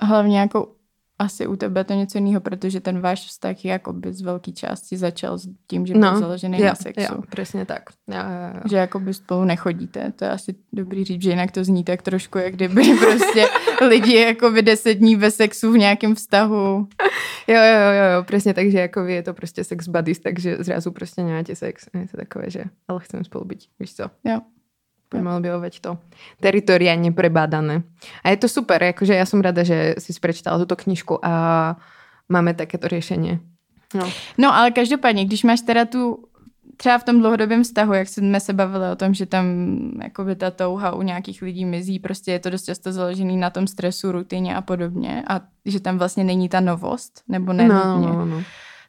hlavně 0.00 0.40
jako 0.40 0.74
asi 1.18 1.46
u 1.46 1.56
tebe 1.56 1.84
to 1.84 1.94
něco 1.94 2.18
jiného, 2.18 2.40
protože 2.40 2.80
ten 2.80 3.00
váš 3.00 3.26
vztah 3.26 3.64
jakoby 3.64 4.12
z 4.12 4.20
velké 4.20 4.52
části 4.52 4.96
začal 4.96 5.38
s 5.38 5.48
tím, 5.66 5.86
že 5.86 5.94
byl 5.94 6.12
no, 6.12 6.18
založený 6.18 6.60
jo, 6.60 6.66
na 6.66 6.74
sexu. 6.74 7.14
Jo, 7.14 7.22
přesně 7.30 7.66
tak. 7.66 7.82
Jo, 8.08 8.16
jo, 8.16 8.54
jo. 8.54 8.60
Že 8.70 8.76
jakoby 8.76 9.14
spolu 9.14 9.44
nechodíte. 9.44 10.12
To 10.16 10.24
je 10.24 10.30
asi 10.30 10.54
dobrý 10.72 11.04
říct, 11.04 11.22
že 11.22 11.30
jinak 11.30 11.50
to 11.50 11.64
zní 11.64 11.84
tak 11.84 12.02
trošku, 12.02 12.38
jak 12.38 12.54
kdyby 12.54 12.82
prostě 12.98 13.46
lidi 13.88 14.14
jakoby 14.14 14.62
deset 14.62 14.94
dní 14.94 15.16
ve 15.16 15.30
sexu 15.30 15.72
v 15.72 15.78
nějakém 15.78 16.14
vztahu. 16.14 16.88
Jo, 17.48 17.56
jo, 17.56 17.80
jo, 17.80 18.16
jo, 18.16 18.22
přesně 18.22 18.54
tak, 18.54 18.70
že 18.70 18.78
jako 18.78 19.00
je 19.00 19.22
to 19.22 19.34
prostě 19.34 19.64
sex 19.64 19.88
buddies, 19.88 20.18
takže 20.18 20.56
zrazu 20.60 20.90
prostě 20.90 21.22
nemáte 21.22 21.56
sex. 21.56 21.86
Je 21.94 22.08
to 22.08 22.16
takové, 22.16 22.50
že 22.50 22.64
ale 22.88 23.00
chceme 23.00 23.24
spolu 23.24 23.44
být, 23.44 23.64
víš 23.80 23.94
co? 23.94 24.02
Jo 24.24 24.40
poďme 25.12 25.36
objavovať 25.36 25.74
to 25.84 26.00
teritoria 26.40 26.96
neprebádané. 26.96 27.84
A 28.24 28.32
je 28.32 28.38
to 28.40 28.48
super, 28.48 28.80
akože 28.80 29.12
ja 29.12 29.28
som 29.28 29.44
rada, 29.44 29.60
že 29.60 30.00
si 30.00 30.16
prečítala 30.16 30.56
túto 30.56 30.80
knižku 30.80 31.20
a 31.20 31.76
máme 32.32 32.56
takéto 32.56 32.88
řešení. 32.88 33.36
No. 33.94 34.08
no 34.38 34.48
ale 34.54 34.72
každopádně, 34.72 35.24
když 35.24 35.44
máš 35.44 35.60
teda 35.60 35.84
tu 35.84 36.24
třeba 36.76 36.98
v 36.98 37.04
tom 37.04 37.20
dlouhodobém 37.20 37.62
vztahu, 37.62 37.92
jak 37.92 38.08
jsme 38.08 38.40
se 38.40 38.52
bavili 38.52 38.90
o 38.90 38.96
tom, 38.96 39.14
že 39.14 39.26
tam 39.26 39.46
jakoby 40.02 40.36
ta 40.36 40.50
touha 40.50 40.94
u 40.94 41.02
nějakých 41.02 41.42
lidí 41.42 41.64
mizí, 41.64 41.98
prostě 41.98 42.32
je 42.32 42.38
to 42.38 42.50
dost 42.50 42.64
často 42.64 42.92
založený 42.92 43.36
na 43.36 43.50
tom 43.50 43.66
stresu, 43.66 44.12
rutině 44.12 44.56
a 44.56 44.60
podobně 44.60 45.22
a 45.28 45.40
že 45.64 45.80
tam 45.80 45.98
vlastně 45.98 46.24
není 46.24 46.48
ta 46.48 46.60
novost, 46.60 47.22
nebo 47.28 47.52
ne 47.52 47.68
no, 47.68 48.00
no, 48.00 48.26
no 48.26 48.42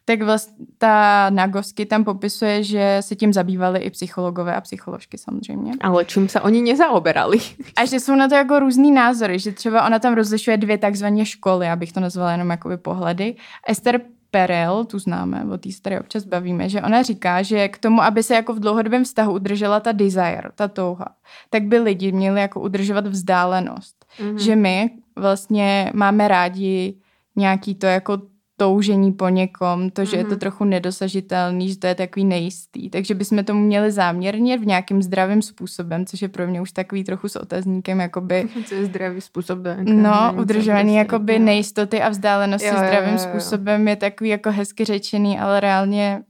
tak 0.04 0.22
vlastně 0.22 0.66
ta 0.78 1.30
Nagosky 1.30 1.86
tam 1.86 2.04
popisuje, 2.04 2.62
že 2.62 2.96
se 3.00 3.16
tím 3.16 3.32
zabývali 3.32 3.80
i 3.80 3.90
psychologové 3.90 4.54
a 4.54 4.60
psycholožky 4.60 5.18
samozřejmě. 5.18 5.72
Ale 5.80 6.04
čím 6.04 6.28
se 6.28 6.40
oni 6.40 6.62
nezaoberali? 6.62 7.38
A 7.76 7.84
že 7.84 8.00
jsou 8.00 8.14
na 8.14 8.28
to 8.28 8.34
jako 8.34 8.58
různý 8.58 8.92
názory, 8.92 9.38
že 9.38 9.52
třeba 9.52 9.86
ona 9.86 9.98
tam 9.98 10.14
rozlišuje 10.14 10.56
dvě 10.56 10.78
takzvané 10.78 11.24
školy, 11.24 11.68
abych 11.68 11.92
to 11.92 12.00
nazvala 12.00 12.32
jenom 12.32 12.50
jakoby 12.50 12.76
pohledy. 12.76 13.36
Esther 13.68 14.00
Perel, 14.30 14.84
tu 14.84 14.98
známe, 14.98 15.44
o 15.52 15.58
té 15.58 15.72
se 15.72 15.82
tady 15.82 16.00
občas 16.00 16.24
bavíme, 16.24 16.68
že 16.68 16.82
ona 16.82 17.02
říká, 17.02 17.42
že 17.42 17.68
k 17.68 17.78
tomu, 17.78 18.02
aby 18.02 18.22
se 18.22 18.34
jako 18.34 18.54
v 18.54 18.60
dlouhodobém 18.60 19.04
vztahu 19.04 19.32
udržela 19.32 19.80
ta 19.80 19.92
desire, 19.92 20.50
ta 20.54 20.68
touha, 20.68 21.06
tak 21.50 21.62
by 21.62 21.78
lidi 21.78 22.12
měli 22.12 22.40
jako 22.40 22.60
udržovat 22.60 23.06
vzdálenost. 23.06 24.06
Mm-hmm. 24.18 24.36
Že 24.36 24.56
my 24.56 24.90
vlastně 25.16 25.90
máme 25.94 26.28
rádi 26.28 26.94
nějaký 27.36 27.74
to 27.74 27.86
jako 27.86 28.18
toužení 28.56 29.12
po 29.12 29.28
někom, 29.28 29.90
to, 29.90 30.04
že 30.04 30.10
mm-hmm. 30.10 30.18
je 30.18 30.24
to 30.24 30.30
mhm. 30.30 30.38
trochu 30.38 30.64
nedosažitelný, 30.64 31.68
že 31.68 31.78
to 31.78 31.86
je 31.86 31.94
takový 31.94 32.24
nejistý. 32.24 32.90
Takže 32.90 33.14
bychom 33.14 33.44
tomu 33.44 33.60
měli 33.60 33.92
záměrně 33.92 34.58
v 34.58 34.66
nějakým 34.66 35.02
zdravým 35.02 35.42
způsobem, 35.42 36.06
což 36.06 36.22
je 36.22 36.28
pro 36.28 36.46
mě 36.46 36.60
už 36.60 36.72
takový 36.72 37.04
trochu 37.04 37.28
s 37.28 37.36
otazníkem, 37.36 38.00
jakoby... 38.00 38.48
Co 38.66 38.74
je 38.74 38.84
zdravý 38.84 39.20
způsob? 39.20 39.58
No, 39.82 40.34
udržování 40.40 40.96
jakoby 40.96 41.38
no. 41.38 41.44
nejistoty 41.44 42.02
a 42.02 42.08
vzdálenosti 42.08 42.68
jo, 42.68 42.74
zdravým 42.76 43.14
jo, 43.14 43.18
jo, 43.18 43.24
jo. 43.24 43.30
způsobem 43.30 43.88
je 43.88 43.96
takový 43.96 44.30
jako 44.30 44.50
hezky 44.50 44.84
řečený, 44.84 45.38
ale 45.38 45.60
reálně 45.60 46.22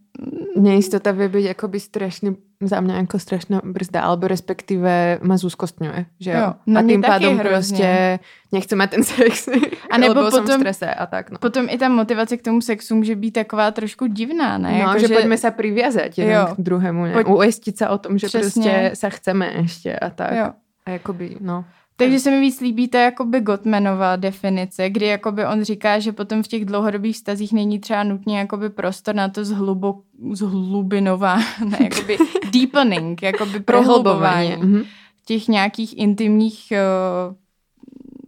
Nejistota 0.57 1.13
vie 1.13 1.29
byť 1.29 1.47
akoby 1.51 1.81
strašný, 1.81 2.37
za 2.67 2.81
mňa 2.81 3.05
ako 3.05 3.17
strašná 3.19 3.59
brzda, 3.65 4.01
alebo 4.01 4.29
respektíve 4.29 5.19
ma 5.23 5.37
zúskostňuje. 5.37 6.07
Že 6.21 6.31
jo? 6.31 6.49
No, 6.67 6.81
a 6.81 6.83
tým 6.83 7.03
pádom 7.03 7.39
prostě 7.39 8.19
nechce 8.53 8.77
mať 8.77 8.91
ten 8.91 9.03
sex. 9.05 9.49
A 9.91 9.99
nebo 9.99 10.15
potom, 10.15 10.47
v 10.47 10.53
strese 10.53 10.95
a 10.95 11.07
tak. 11.07 11.31
No. 11.31 11.39
Potom 11.39 11.67
i 11.71 11.79
ta 11.79 11.89
motivace 11.89 12.37
k 12.37 12.43
tomu 12.43 12.61
sexu 12.61 12.95
může 12.95 13.17
být 13.17 13.31
taková 13.31 13.71
trošku 13.71 14.07
divná, 14.07 14.59
ne? 14.59 14.73
No, 14.73 14.79
jako, 14.79 14.99
že, 14.99 15.09
že 15.09 15.15
poďme 15.15 15.39
sa 15.39 15.51
priviazať 15.51 16.19
jeden 16.19 16.35
jo. 16.35 16.47
k 16.55 16.61
druhému. 16.61 17.03
Ne? 17.05 17.13
Pojď... 17.13 17.27
Ujistiť 17.27 17.75
sa 17.79 17.87
o 17.91 17.99
tom, 17.99 18.19
že 18.19 18.27
Přesně. 18.27 18.43
prostě 18.43 18.91
sa 18.95 19.09
chceme 19.11 19.47
ešte 19.65 19.99
a 19.99 20.11
tak. 20.11 20.33
Jo. 20.33 20.49
A 20.87 20.91
jakoby, 20.91 21.37
no. 21.41 21.65
Takže 21.97 22.21
se 22.21 22.31
mi 22.31 22.41
víc 22.41 22.61
líbí 22.61 22.89
ta 22.89 23.01
jakoby 23.01 23.41
Gottmanová 23.41 24.17
definice, 24.17 24.91
kdy 24.91 25.07
jakoby 25.07 25.47
on 25.47 25.65
říká, 25.65 25.99
že 25.99 26.13
potom 26.13 26.43
v 26.43 26.49
těch 26.49 26.65
dlouhodobých 26.65 27.17
stazích 27.17 27.53
není 27.53 27.79
třeba 27.79 28.03
nutně 28.03 28.39
jakoby 28.39 28.71
prostor 28.71 29.15
na 29.15 29.29
to 29.29 29.45
zhlubo, 29.45 30.01
zhlubinová, 30.33 31.37
ne, 31.65 31.79
jakoby 31.81 32.17
deepening, 32.53 33.23
jakoby 33.23 33.61
prohlubování 33.65 34.57
mhm. 34.57 34.83
těch 35.25 35.49
nějakých 35.49 35.99
intimních 35.99 36.73
uh, 36.73 37.35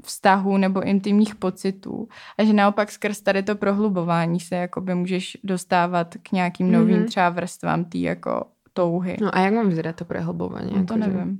vztahů 0.02 0.56
nebo 0.56 0.82
intimních 0.82 1.34
pocitů. 1.34 2.08
A 2.38 2.44
že 2.44 2.52
naopak 2.52 2.92
skrz 2.92 3.20
tady 3.20 3.42
to 3.42 3.56
prohlubování 3.56 4.40
se 4.40 4.54
jakoby 4.54 4.94
můžeš 4.94 5.36
dostávat 5.44 6.14
k 6.22 6.32
nějakým 6.32 6.72
novým 6.72 6.96
mm-hmm. 6.96 7.06
třeba 7.06 7.28
vrstvám 7.28 7.84
té 7.84 7.98
jako 7.98 8.44
touhy. 8.72 9.16
No 9.20 9.36
a 9.36 9.40
jak 9.40 9.54
mám 9.54 9.68
vyzerá 9.68 9.92
to 9.92 10.04
prohlubování? 10.04 10.70
No 10.76 10.84
to 10.84 10.94
jako, 10.94 11.06
nevím. 11.06 11.38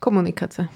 Komunikace. 0.00 0.68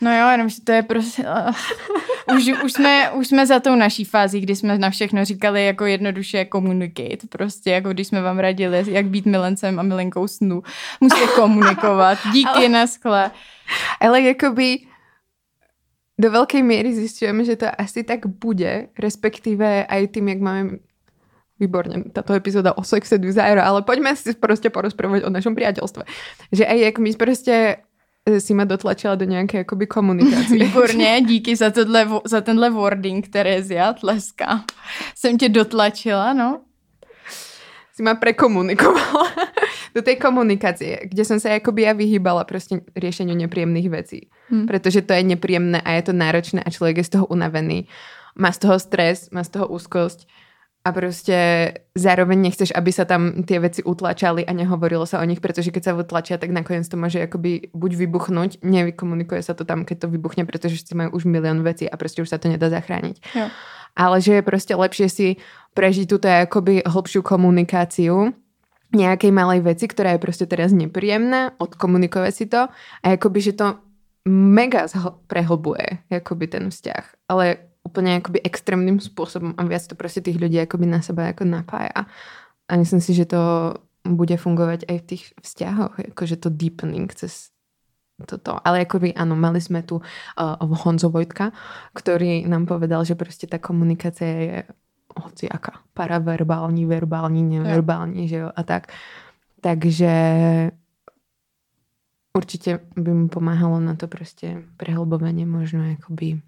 No 0.00 0.18
jo, 0.18 0.28
jenom 0.28 0.48
že 0.48 0.60
to 0.60 0.72
je 0.72 0.82
prostě... 0.82 1.22
Uh, 1.22 2.36
už, 2.36 2.52
už, 2.64 2.72
jsme, 2.72 3.10
už 3.10 3.28
jsme 3.28 3.46
za 3.46 3.60
tou 3.60 3.74
naší 3.74 4.04
fází, 4.04 4.40
kdy 4.40 4.56
jsme 4.56 4.78
na 4.78 4.90
všechno 4.90 5.24
říkali 5.24 5.66
jako 5.66 5.84
jednoduše 5.86 6.46
communicate. 6.52 7.26
Prostě 7.28 7.70
jako 7.70 7.88
když 7.88 8.06
jsme 8.06 8.22
vám 8.22 8.38
radili, 8.38 8.84
jak 8.88 9.06
být 9.06 9.26
milencem 9.26 9.78
a 9.80 9.82
milenkou 9.82 10.28
snu. 10.28 10.62
Musíte 11.00 11.26
komunikovat. 11.26 12.18
Díky, 12.32 12.48
ale, 12.48 12.68
naschle. 12.68 13.30
Ale 14.00 14.22
jakoby 14.22 14.78
do 16.18 16.30
velké 16.30 16.62
míry 16.62 16.94
zjistujeme, 16.94 17.44
že 17.44 17.56
to 17.56 17.66
asi 17.78 18.04
tak 18.04 18.26
bude, 18.26 18.88
respektive 18.98 19.86
aj 19.86 20.06
tým, 20.08 20.28
jak 20.28 20.40
máme 20.40 20.70
výborně, 21.60 22.04
tato 22.12 22.32
epizoda 22.32 22.76
o 22.76 22.84
sexe 22.84 23.18
desire, 23.18 23.62
ale 23.62 23.82
pojďme 23.82 24.16
si 24.16 24.34
prostě 24.34 24.70
porozprávať 24.70 25.24
o 25.24 25.30
našom 25.30 25.54
priateľstve. 25.54 26.04
Že 26.52 26.66
aj 26.66 26.78
jak 26.78 26.98
my 26.98 27.12
prostě 27.16 27.76
si 28.38 28.54
ma 28.54 28.64
dotlačila 28.64 29.14
do 29.14 29.24
nějaké 29.24 29.58
jakoby 29.58 29.86
komunikace. 29.86 30.54
Výborně, 30.58 31.20
díky 31.26 31.56
za, 31.56 31.70
tohle, 31.70 32.08
za 32.24 32.40
tenhle 32.40 32.70
wording, 32.70 33.28
Terezia, 33.28 33.92
tleska. 33.92 34.64
Jsem 35.14 35.38
tě 35.38 35.48
dotlačila, 35.48 36.32
no. 36.32 36.60
Si 37.92 38.02
ma 38.02 38.14
prekomunikovala 38.14 39.32
do 39.94 40.02
tej 40.02 40.16
komunikácie, 40.20 41.08
kde 41.08 41.24
som 41.24 41.40
sa 41.40 41.56
akoby 41.56 41.88
ja 41.88 41.96
vyhýbala 41.96 42.44
prostě 42.44 42.84
riešeniu 42.92 43.34
nepríjemných 43.34 43.90
vecí. 43.90 44.28
Hmm. 44.52 44.66
Pretože 44.66 45.00
to 45.02 45.12
je 45.16 45.22
nepríjemné 45.22 45.80
a 45.80 45.90
je 45.96 46.02
to 46.02 46.12
náročné 46.12 46.60
a 46.60 46.70
človek 46.70 46.96
je 46.96 47.04
z 47.04 47.08
toho 47.08 47.26
unavený. 47.26 47.88
Má 48.36 48.52
z 48.52 48.58
toho 48.58 48.76
stres, 48.78 49.30
má 49.32 49.44
z 49.44 49.48
toho 49.48 49.66
úzkosť 49.72 50.28
a 50.86 50.92
prostě 50.92 51.72
zároveň 51.98 52.42
nechceš, 52.42 52.70
aby 52.70 52.94
sa 52.94 53.02
tam 53.02 53.42
tie 53.42 53.58
veci 53.58 53.82
utlačali 53.82 54.46
a 54.46 54.54
nehovorilo 54.54 55.02
sa 55.02 55.18
o 55.18 55.26
nich, 55.26 55.42
pretože 55.42 55.74
keď 55.74 55.82
sa 55.82 55.98
utlačia, 55.98 56.38
tak 56.38 56.54
nakoniec 56.54 56.86
to 56.86 56.94
môže 56.94 57.18
akoby 57.18 57.74
buď 57.74 58.06
vybuchnúť, 58.06 58.62
nevykomunikuje 58.62 59.42
sa 59.42 59.58
to 59.58 59.66
tam, 59.66 59.82
keď 59.82 60.06
to 60.06 60.08
vybuchne, 60.14 60.46
pretože 60.46 60.86
si 60.86 60.94
majú 60.94 61.18
už 61.18 61.26
milión 61.26 61.66
vecí 61.66 61.90
a 61.90 61.96
prostě 61.98 62.22
už 62.22 62.28
sa 62.30 62.38
to 62.38 62.46
nedá 62.46 62.70
zachrániť. 62.70 63.18
Jo. 63.34 63.50
Ale 63.96 64.20
že 64.20 64.32
je 64.38 64.42
prostě 64.42 64.76
lepšie 64.76 65.08
si 65.08 65.36
prežiť 65.74 66.06
túto 66.06 66.28
akoby 66.28 66.86
hlbšiu 66.86 67.22
komunikáciu 67.22 68.30
nejakej 68.94 69.32
malej 69.34 69.60
veci, 69.60 69.88
ktorá 69.90 70.14
je 70.14 70.22
prostě 70.22 70.46
teraz 70.46 70.72
nepríjemná, 70.72 71.50
odkomunikuje 71.58 72.32
si 72.32 72.46
to 72.46 72.70
a 73.02 73.06
akoby, 73.10 73.40
že 73.40 73.52
to 73.52 73.74
mega 74.28 74.86
prehlbuje 75.26 75.98
akoby 76.10 76.46
ten 76.46 76.70
vzťah. 76.70 77.04
Ale 77.28 77.56
úplně 77.86 78.12
jakoby 78.12 78.42
extrémním 78.42 79.00
způsobem 79.00 79.54
a 79.56 79.64
viac 79.64 79.86
to 79.86 79.94
prostě 79.94 80.20
těch 80.20 80.36
lidí 80.36 80.56
jakoby 80.56 80.86
na 80.86 81.02
sebe 81.02 81.26
jako 81.26 81.44
napája. 81.44 82.06
A 82.68 82.76
myslím 82.76 83.00
si, 83.00 83.14
že 83.14 83.24
to 83.24 83.38
bude 84.08 84.36
fungovat 84.36 84.80
i 84.88 84.98
v 84.98 85.02
těch 85.02 85.20
vzťahoch, 85.42 85.98
jakože 85.98 86.36
to 86.36 86.50
deepening 86.50 87.14
cez 87.14 87.48
toto. 88.26 88.68
Ale 88.68 88.78
jakoby 88.78 89.14
ano, 89.14 89.36
mali 89.36 89.60
jsme 89.60 89.82
tu 89.82 89.96
uh, 89.96 90.78
Honzo 90.82 91.10
Vojtka, 91.10 91.52
který 91.94 92.48
nám 92.48 92.66
povedal, 92.66 93.04
že 93.04 93.14
prostě 93.14 93.46
ta 93.46 93.58
komunikace 93.58 94.24
je 94.24 94.64
hoci 95.16 95.48
jaká, 95.52 95.72
paraverbální, 95.94 96.86
verbální, 96.86 97.42
neverbální, 97.42 98.28
že 98.28 98.36
jo, 98.36 98.50
a 98.56 98.62
tak. 98.62 98.92
Takže 99.60 100.10
určitě 102.36 102.80
by 102.96 103.14
mi 103.14 103.28
pomáhalo 103.28 103.80
na 103.80 103.94
to 103.94 104.08
prostě 104.08 104.62
prehlbování 104.76 105.46
možno 105.46 105.84
jakoby 105.84 106.40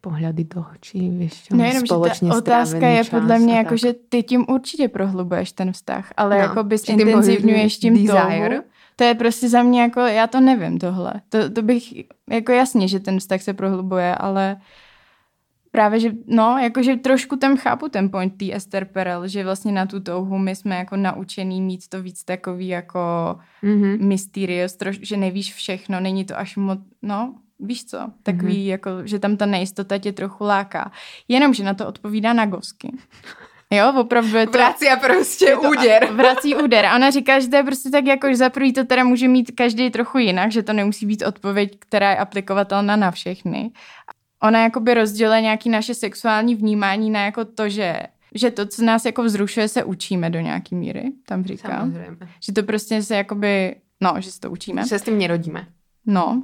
pohľady 0.00 0.44
do 0.44 0.64
očí, 0.74 1.10
víš 1.10 1.44
čo, 1.44 1.56
no 1.56 1.64
jenom, 1.64 1.86
společně 1.86 2.28
že 2.28 2.32
ta 2.32 2.38
otázka 2.38 2.86
je 2.88 3.04
podle 3.04 3.38
mě 3.38 3.56
jako, 3.56 3.76
že 3.76 3.92
ty 4.08 4.22
tím 4.22 4.44
určitě 4.48 4.88
prohlubuješ 4.88 5.52
ten 5.52 5.72
vztah, 5.72 6.12
ale 6.16 6.34
no, 6.34 6.42
jako 6.42 6.64
bys 6.64 6.88
intenzivňuješ 6.88 7.78
tím 7.78 7.94
desire. 7.94 8.48
Touhu. 8.48 8.70
To 8.96 9.04
je 9.04 9.14
prostě 9.14 9.48
za 9.48 9.62
mě 9.62 9.80
jako, 9.80 10.00
já 10.00 10.26
to 10.26 10.40
nevím 10.40 10.78
tohle. 10.78 11.12
To, 11.28 11.50
to 11.50 11.62
bych, 11.62 11.94
jako 12.30 12.52
jasně, 12.52 12.88
že 12.88 13.00
ten 13.00 13.18
vztah 13.18 13.42
se 13.42 13.52
prohlubuje, 13.54 14.14
ale 14.14 14.56
právě, 15.70 16.00
že 16.00 16.10
no, 16.26 16.58
jakože 16.58 16.96
trošku 16.96 17.36
tam 17.36 17.56
chápu 17.56 17.88
ten 17.88 18.10
point 18.10 18.36
tý 18.36 18.54
Esther 18.54 18.84
Perel, 18.84 19.28
že 19.28 19.44
vlastně 19.44 19.72
na 19.72 19.86
tu 19.86 20.00
touhu 20.00 20.38
my 20.38 20.56
jsme 20.56 20.76
jako 20.76 20.96
naučený 20.96 21.60
mít 21.60 21.88
to 21.88 22.02
víc 22.02 22.24
takový 22.24 22.68
jako 22.68 23.00
mm-hmm. 23.62 24.00
mysterious, 24.00 24.76
troš, 24.76 24.98
že 25.02 25.16
nevíš 25.16 25.54
všechno, 25.54 26.00
není 26.00 26.24
to 26.24 26.38
až 26.38 26.56
moc, 26.56 26.80
no, 27.02 27.34
Víš 27.62 27.84
co? 27.84 27.98
Takový, 28.22 28.54
mm-hmm. 28.54 28.70
jako, 28.70 28.90
že 29.04 29.18
tam 29.18 29.36
ta 29.36 29.46
nejistota 29.46 29.98
tě 29.98 30.12
trochu 30.12 30.44
láká. 30.44 30.92
Jenomže 31.28 31.64
na 31.64 31.74
to 31.74 31.86
odpovídá 31.86 32.32
na 32.32 32.46
gosky. 32.46 32.92
Jo, 33.72 33.92
opravdu 34.00 34.36
je 34.36 34.46
to... 34.46 34.52
Vrací 34.52 34.88
a 34.88 34.96
prostě 34.96 35.56
to, 35.62 35.70
úder. 35.70 36.12
Vrací 36.12 36.54
úder. 36.54 36.86
A 36.86 36.96
ona 36.96 37.10
říká, 37.10 37.40
že 37.40 37.48
to 37.48 37.56
je 37.56 37.62
prostě 37.62 37.90
tak 37.90 38.06
jako, 38.06 38.28
že 38.28 38.36
za 38.36 38.50
prvý 38.50 38.72
to 38.72 38.84
teda 38.84 39.04
může 39.04 39.28
mít 39.28 39.50
každý 39.50 39.90
trochu 39.90 40.18
jinak, 40.18 40.52
že 40.52 40.62
to 40.62 40.72
nemusí 40.72 41.06
být 41.06 41.22
odpověď, 41.22 41.76
která 41.78 42.10
je 42.10 42.16
aplikovatelná 42.16 42.96
na 42.96 43.10
všechny. 43.10 43.70
ona 44.42 44.62
jakoby 44.62 44.94
rozděluje 44.94 45.40
nějaký 45.40 45.70
naše 45.70 45.94
sexuální 45.94 46.54
vnímání 46.54 47.10
na 47.10 47.24
jako 47.24 47.44
to, 47.44 47.68
že 47.68 48.00
že 48.34 48.50
to, 48.50 48.66
co 48.66 48.84
nás 48.84 49.04
jako 49.04 49.22
vzrušuje, 49.22 49.68
se 49.68 49.84
učíme 49.84 50.30
do 50.30 50.40
nějaký 50.40 50.74
míry, 50.74 51.12
tam 51.26 51.44
říká. 51.44 51.78
Samozřejmě. 51.78 52.16
Že 52.40 52.52
to 52.52 52.62
prostě 52.62 53.02
se 53.02 53.16
jakoby, 53.16 53.74
no, 54.00 54.14
že 54.18 54.32
se 54.32 54.40
to 54.40 54.50
učíme. 54.50 54.82
Že 54.82 54.88
se 54.88 54.98
s 54.98 55.02
tím 55.02 55.18
nerodíme. 55.18 55.66
No, 56.06 56.42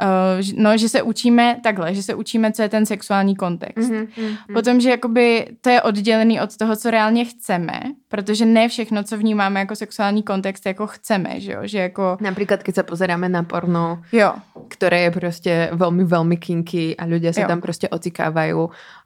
Uh, 0.00 0.62
no, 0.62 0.78
že 0.78 0.88
se 0.88 1.02
učíme 1.02 1.56
takhle, 1.62 1.94
že 1.94 2.02
se 2.02 2.14
učíme, 2.14 2.52
co 2.52 2.62
je 2.62 2.68
ten 2.68 2.86
sexuální 2.86 3.36
kontext. 3.36 3.90
Mm-hmm, 3.90 4.06
mm-hmm. 4.06 4.52
Potom, 4.52 4.80
že 4.80 4.90
jakoby 4.90 5.46
to 5.60 5.70
je 5.70 5.82
oddělený 5.82 6.40
od 6.40 6.56
toho, 6.56 6.76
co 6.76 6.90
reálně 6.90 7.24
chceme, 7.24 7.80
protože 8.08 8.46
ne 8.46 8.68
všechno, 8.68 9.02
co 9.02 9.18
vnímáme 9.18 9.60
jako 9.60 9.76
sexuální 9.76 10.22
kontext, 10.22 10.66
jako 10.66 10.86
chceme, 10.86 11.40
že 11.40 11.52
jo, 11.52 11.60
že 11.62 11.78
jako... 11.78 12.16
Například, 12.20 12.62
když 12.62 12.74
se 12.74 12.82
pozeráme 12.82 13.28
na 13.28 13.42
porno, 13.42 14.02
jo. 14.12 14.34
které 14.68 15.00
je 15.00 15.10
prostě 15.10 15.70
velmi, 15.72 16.04
velmi 16.04 16.36
kinky 16.36 16.96
a 16.96 17.04
lidé 17.04 17.32
se 17.32 17.40
jo. 17.40 17.48
tam 17.48 17.60
prostě 17.60 17.88
ocikávají 17.88 18.54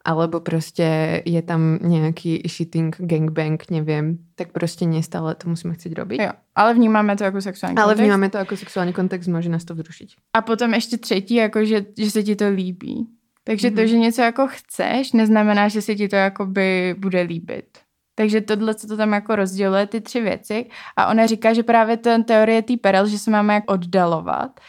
alebo 0.05 0.41
prostě 0.41 1.23
je 1.25 1.43
tam 1.43 1.79
nějaký 1.83 2.43
shitting, 2.49 2.97
gangbang, 2.99 3.71
nevím, 3.71 4.19
tak 4.35 4.53
prostě 4.53 4.87
nestále 4.87 5.35
to 5.35 5.49
musíme 5.49 5.75
chcít 5.75 5.93
robiť. 5.93 6.21
Jo, 6.21 6.31
ale 6.55 6.75
vnímáme 6.75 7.17
to 7.17 7.25
jako 7.25 7.41
sexuální 7.41 7.77
ale 7.77 7.85
kontext. 7.85 8.01
Ale 8.01 8.05
vnímáme 8.05 8.31
to 8.31 8.39
jako 8.39 8.57
sexuální 8.57 8.93
kontext, 8.93 9.29
může 9.29 9.49
nás 9.49 9.65
to 9.65 9.75
vzrušit. 9.75 10.09
A 10.35 10.43
potom 10.43 10.75
ještě 10.75 10.99
třetí, 10.99 11.35
jako 11.35 11.65
že, 11.65 11.85
že 11.99 12.11
se 12.11 12.23
ti 12.23 12.37
to 12.37 12.49
líbí. 12.49 13.07
Takže 13.45 13.69
mm-hmm. 13.69 13.75
to, 13.75 13.81
mhm. 13.81 13.89
že 13.89 13.99
něco 13.99 14.23
jako 14.23 14.47
chceš, 14.47 15.13
neznamená, 15.13 15.69
že 15.69 15.83
se 15.83 15.95
ti 15.95 16.09
to 16.09 16.17
jakoby 16.17 16.95
bude 16.99 17.23
líbit. 17.23 17.79
Takže 18.23 18.41
tohle, 18.41 18.75
co 18.75 18.87
to 18.87 18.97
tam 18.97 19.13
jako 19.13 19.37
rozděluje, 19.37 19.87
ty 19.87 20.01
tři 20.01 20.21
věci. 20.21 20.67
A 20.97 21.07
ona 21.07 21.27
říká, 21.27 21.53
že 21.53 21.63
právě 21.63 21.97
ten 21.97 22.25
teorie 22.25 22.63
té 22.63 22.77
perel, 22.77 23.07
že 23.07 23.19
se 23.19 23.31
máme 23.31 23.55
jak 23.55 23.71
oddalovat. 23.71 24.61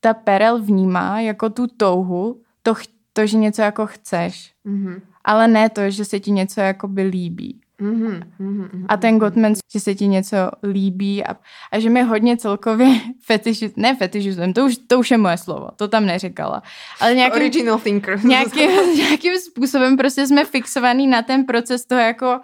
Ta 0.00 0.14
perel 0.14 0.62
vnímá 0.62 1.20
jako 1.20 1.50
tu 1.50 1.66
touhu, 1.66 2.40
to, 2.62 2.74
to 3.12 3.26
že 3.26 3.36
něco 3.36 3.62
jako 3.62 3.86
chceš. 3.86 4.52
Mm-hmm. 4.66 5.00
Ale 5.24 5.48
ne 5.48 5.68
to, 5.68 5.90
že 5.90 6.04
se 6.04 6.20
ti 6.20 6.30
něco 6.30 6.60
jako 6.60 6.88
by 6.88 7.02
líbí. 7.02 7.60
Mm-hmm, 7.80 8.22
mm-hmm, 8.40 8.86
a 8.88 8.96
ten 8.96 9.18
Gottman, 9.18 9.54
že 9.72 9.80
se 9.80 9.94
ti 9.94 10.06
něco 10.06 10.36
líbí 10.62 11.24
a, 11.24 11.36
a 11.72 11.78
že 11.78 11.90
mi 11.90 12.02
hodně 12.02 12.36
celkově 12.36 13.00
fetiši, 13.26 13.72
ne 13.76 13.96
fetišizujeme, 13.96 14.52
to 14.52 14.64
už, 14.64 14.76
to 14.86 14.98
už 14.98 15.10
je 15.10 15.18
moje 15.18 15.38
slovo, 15.38 15.68
to 15.76 15.88
tam 15.88 16.06
neříkala. 16.06 16.62
Ale 17.00 17.14
nějakým, 17.14 17.40
Original 17.42 17.78
thinker. 17.78 18.24
Nějakým, 18.24 18.70
nějakým 18.96 19.38
způsobem 19.38 19.96
prostě 19.96 20.26
jsme 20.26 20.44
fixovaný 20.44 21.06
na 21.06 21.22
ten 21.22 21.44
proces 21.44 21.84
toho 21.84 22.00
jako 22.00 22.40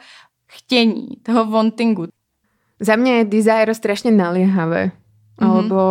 chtění, 0.49 1.09
toho 1.23 1.51
wantingu. 1.51 2.07
Za 2.81 2.97
mě 2.97 3.13
je 3.13 3.25
desire 3.25 3.75
strašně 3.75 4.11
naliehavé. 4.11 4.91
Mm-hmm. 5.41 5.51
Alebo 5.51 5.83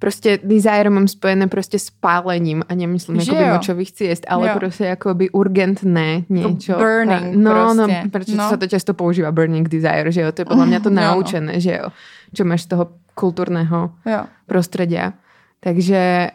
prostě 0.00 0.38
desire 0.44 0.90
mám 0.90 1.08
spojené 1.08 1.46
prostě 1.46 1.78
s 1.78 1.90
pálením 1.90 2.62
a 2.68 2.74
nemyslím 2.74 3.20
že 3.20 3.32
jakoby 3.32 3.50
močový 3.50 3.84
chci 3.84 4.04
jíst, 4.04 4.26
ale 4.28 4.48
jo. 4.48 4.54
prostě 4.58 4.84
jakoby 4.84 5.30
urgentné 5.30 6.22
něco. 6.28 6.72
Burning 6.72 7.36
no, 7.36 7.54
no, 7.54 7.74
prostě. 7.74 8.02
no, 8.04 8.10
protože 8.10 8.36
no. 8.36 8.48
se 8.48 8.56
to 8.56 8.66
často 8.66 8.94
používá 8.94 9.32
burning 9.32 9.68
desire, 9.68 10.12
že 10.12 10.20
jo, 10.20 10.32
to 10.32 10.40
je 10.40 10.44
podle 10.44 10.66
mě 10.66 10.80
to 10.80 10.90
naučené, 10.90 11.52
no. 11.52 11.60
že 11.60 11.78
jo, 11.82 11.88
čo 12.34 12.44
máš 12.44 12.62
z 12.62 12.66
toho 12.66 12.88
kulturného 13.14 13.90
jo. 14.06 14.24
prostredia. 14.46 15.12
Takže 15.60 16.30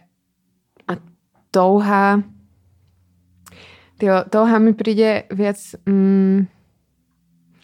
a 0.88 0.94
touha 1.52 2.22
tyjo, 3.98 4.24
touha 4.30 4.60
mi 4.60 4.74
přijde 4.74 5.24
věc 5.32 5.76
mm, 5.86 6.46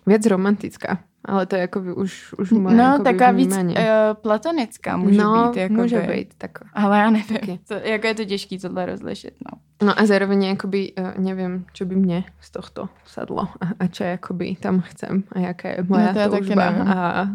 věc 0.06 0.26
romantická. 0.26 1.00
Ale 1.26 1.46
to 1.46 1.56
je 1.56 1.62
jako 1.62 1.82
už, 1.96 2.34
už 2.34 2.52
moje 2.52 2.76
No, 2.76 2.84
jako 2.84 3.04
taková 3.04 3.32
víc 3.32 3.58
uh, 3.58 3.74
platonická 4.22 4.98
může 4.98 5.18
no, 5.18 5.50
být. 5.50 5.60
Jako 5.60 5.74
může 5.74 6.00
by. 6.00 6.14
být. 6.14 6.34
Tak. 6.38 6.52
Ale 6.74 7.00
já 7.00 7.10
nevím, 7.10 7.38
okay. 7.44 7.58
to, 7.68 7.74
jako 7.74 8.08
je 8.08 8.16
to 8.16 8.26
těžké 8.26 8.60
tohle 8.60 8.86
rozlišit. 8.86 9.34
No. 9.52 9.60
no 9.88 10.00
a 10.00 10.06
zároveň 10.06 10.44
jakoby, 10.44 10.94
uh, 10.94 11.24
nevím, 11.26 11.66
co 11.74 11.86
by 11.86 11.96
mě 11.96 12.24
z 12.42 12.52
tohto 12.52 12.90
sadlo 13.06 13.42
a, 13.42 13.68
a 13.80 13.88
čo 13.88 14.04
jakoby 14.04 14.56
tam 14.56 14.82
chcem 14.82 15.24
a 15.32 15.40
jaká 15.40 15.70
je 15.70 15.86
moja 15.90 16.12
no, 16.12 16.30
toužba. 16.30 16.64
A, 16.68 17.28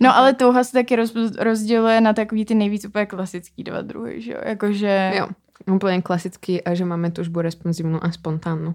No 0.00 0.16
ale 0.16 0.34
touha 0.34 0.64
se 0.64 0.72
taky 0.72 0.96
roz, 0.96 1.14
rozděluje 1.38 2.00
na 2.00 2.12
takový 2.12 2.44
ty 2.44 2.54
nejvíc 2.54 2.84
úplně 2.84 3.06
klasický 3.06 3.64
dva 3.64 3.82
druhy, 3.82 4.22
že 4.22 4.32
jo? 4.32 4.38
Jakože... 4.44 5.12
Jo, 5.16 5.28
úplně 5.74 6.02
klasický 6.02 6.64
a 6.64 6.74
že 6.74 6.84
máme 6.84 7.10
tužbu 7.10 7.40
responsivní 7.40 7.98
a 8.02 8.12
spontánnu. 8.12 8.74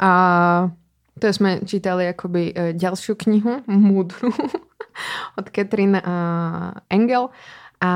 A 0.00 0.70
to 1.18 1.26
jsme 1.26 1.60
čítali 1.64 2.04
jakoby 2.04 2.52
e, 2.56 2.72
další 2.72 3.14
knihu, 3.14 3.62
Můdru, 3.66 4.30
od 5.38 5.50
Catherine 5.50 6.02
Engel. 6.90 7.28
A 7.78 7.92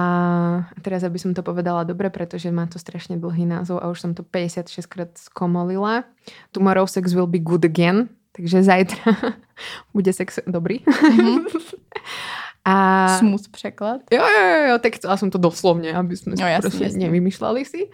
teraz, 0.78 1.02
aby 1.02 1.18
som 1.18 1.34
to 1.34 1.42
povedala 1.42 1.82
dobre, 1.82 2.06
pretože 2.06 2.46
má 2.54 2.70
to 2.70 2.78
strašne 2.78 3.18
dlhý 3.18 3.50
názov 3.50 3.82
a 3.82 3.90
už 3.90 3.98
som 3.98 4.10
to 4.14 4.22
56 4.22 4.86
krát 4.86 5.10
skomolila. 5.18 6.06
Tomorrow 6.54 6.86
sex 6.86 7.10
will 7.10 7.26
be 7.26 7.42
good 7.42 7.66
again. 7.66 8.06
Takže 8.30 8.62
zajtra 8.62 9.34
bude 9.94 10.12
sex 10.14 10.38
dobrý. 10.46 10.86
Mm-hmm. 10.86 11.38
A... 12.64 13.18
Smooth 13.18 13.48
překlad. 13.50 14.00
Jo, 14.12 14.22
jo, 14.22 14.66
jo, 14.70 14.78
tak 14.78 14.94
chcela 14.94 15.16
som 15.18 15.30
to 15.34 15.38
doslovne, 15.38 15.90
aby 15.90 16.14
sme 16.14 16.38
no, 16.38 16.46
jasný, 16.46 16.62
prostě 16.62 16.84
jasný. 16.84 17.10
nevymýšľali 17.10 17.62
si. 17.66 17.90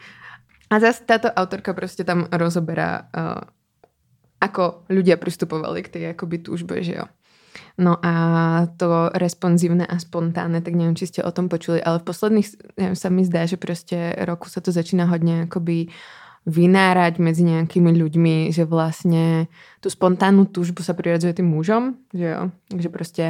A 0.71 0.77
zase 0.81 1.05
táto 1.09 1.33
autorka 1.33 1.73
prostě 1.73 2.05
tam 2.05 2.29
rozoberá 2.33 3.09
uh, 3.17 3.49
ako 4.39 4.87
ľudia 4.91 5.19
pristupovali 5.19 5.83
k 5.83 5.93
tej 5.93 6.05
akoby 6.15 6.43
túžbe, 6.43 6.81
že 6.83 7.03
jo. 7.03 7.07
No 7.79 7.99
a 8.03 8.13
to 8.75 9.11
responsívne 9.15 9.87
a 9.87 9.99
spontánne, 10.03 10.63
tak 10.63 10.75
neviem, 10.75 10.99
či 10.99 11.11
ste 11.11 11.21
o 11.23 11.31
tom 11.31 11.47
počuli, 11.47 11.79
ale 11.79 12.03
v 12.03 12.07
posledných, 12.11 12.49
neviem, 12.75 12.99
sa 12.99 13.11
mi 13.11 13.23
zdá, 13.23 13.47
že 13.47 13.59
proste 13.59 14.19
roku 14.27 14.51
sa 14.51 14.59
to 14.59 14.75
začína 14.75 15.07
hodne 15.07 15.47
akoby 15.47 15.91
vynárať 16.49 17.21
medzi 17.21 17.45
nejakými 17.45 17.93
ľuďmi, 17.93 18.51
že 18.51 18.65
vlastne 18.65 19.47
tú 19.85 19.93
spontánnu 19.93 20.49
túžbu 20.49 20.81
sa 20.83 20.97
priradzuje 20.97 21.39
tým 21.39 21.51
mužom, 21.51 21.99
že 22.11 22.27
jo, 22.35 22.43
že 22.79 22.89
proste 22.89 23.25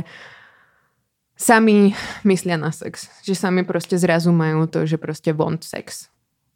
sami 1.38 1.94
myslia 2.22 2.56
na 2.56 2.70
sex, 2.70 3.10
že 3.26 3.34
sami 3.34 3.66
proste 3.68 3.98
zrazu 3.98 4.30
majú 4.30 4.64
to, 4.70 4.86
že 4.86 4.96
proste 4.96 5.34
want 5.34 5.66
sex. 5.66 6.08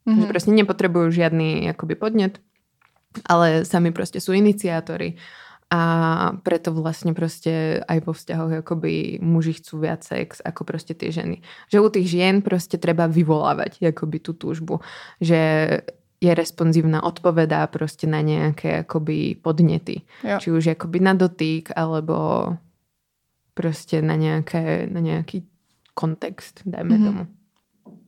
Mm-hmm. 0.03 0.19
Že 0.19 0.27
proste 0.27 0.51
nepotrebujú 0.51 1.09
žiadny 1.15 1.71
akoby 1.71 1.95
podnet, 1.95 2.43
ale 3.27 3.65
sami 3.65 3.93
prostě 3.93 4.21
jsou 4.21 4.33
iniciátory 4.33 5.15
a 5.71 6.33
preto 6.43 6.73
vlastně 6.73 7.15
prostě 7.15 7.85
aj 7.89 8.01
vo 8.01 8.13
vzťahoch 8.13 8.53
jakoby 8.53 9.19
muži 9.23 9.53
chcú 9.53 9.79
viac 9.79 10.05
sex 10.05 10.41
ako 10.45 10.65
prostě 10.65 10.95
ty 10.95 11.13
ženy. 11.13 11.41
Že 11.73 11.81
u 11.81 11.89
tých 11.89 12.11
žien 12.11 12.43
prostě 12.43 12.79
treba 12.79 13.07
vyvolávať 13.07 13.77
jakoby 13.81 14.19
tu 14.19 14.33
túžbu, 14.33 14.81
že 15.21 15.81
je 16.21 16.35
responsívna, 16.35 17.03
odpovedá 17.03 17.67
prostě 17.67 18.07
na 18.07 18.21
nějaké 18.21 18.69
jakoby 18.77 19.37
podněty. 19.43 20.01
Jo. 20.25 20.39
Či 20.39 20.53
už 20.53 20.65
jakoby 20.65 21.01
na 21.01 21.13
dotyk, 21.13 21.69
alebo 21.77 22.47
prostě 23.55 24.03
na, 24.03 24.15
nějaké, 24.15 24.89
na 24.93 25.01
nějaký 25.01 25.49
kontext, 25.95 26.61
dajme 26.67 26.97
mm-hmm. 26.97 27.05
tomu. 27.05 27.27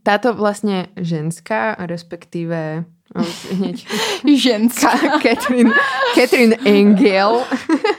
Táto 0.03 0.35
vlastně 0.35 0.87
ženská, 0.97 1.77
respektíve 1.79 2.85
hneď 2.85 3.04
ženská. 4.27 5.23
Catherine, 5.23 5.73
Catherine 6.15 6.57
Engel, 6.67 7.47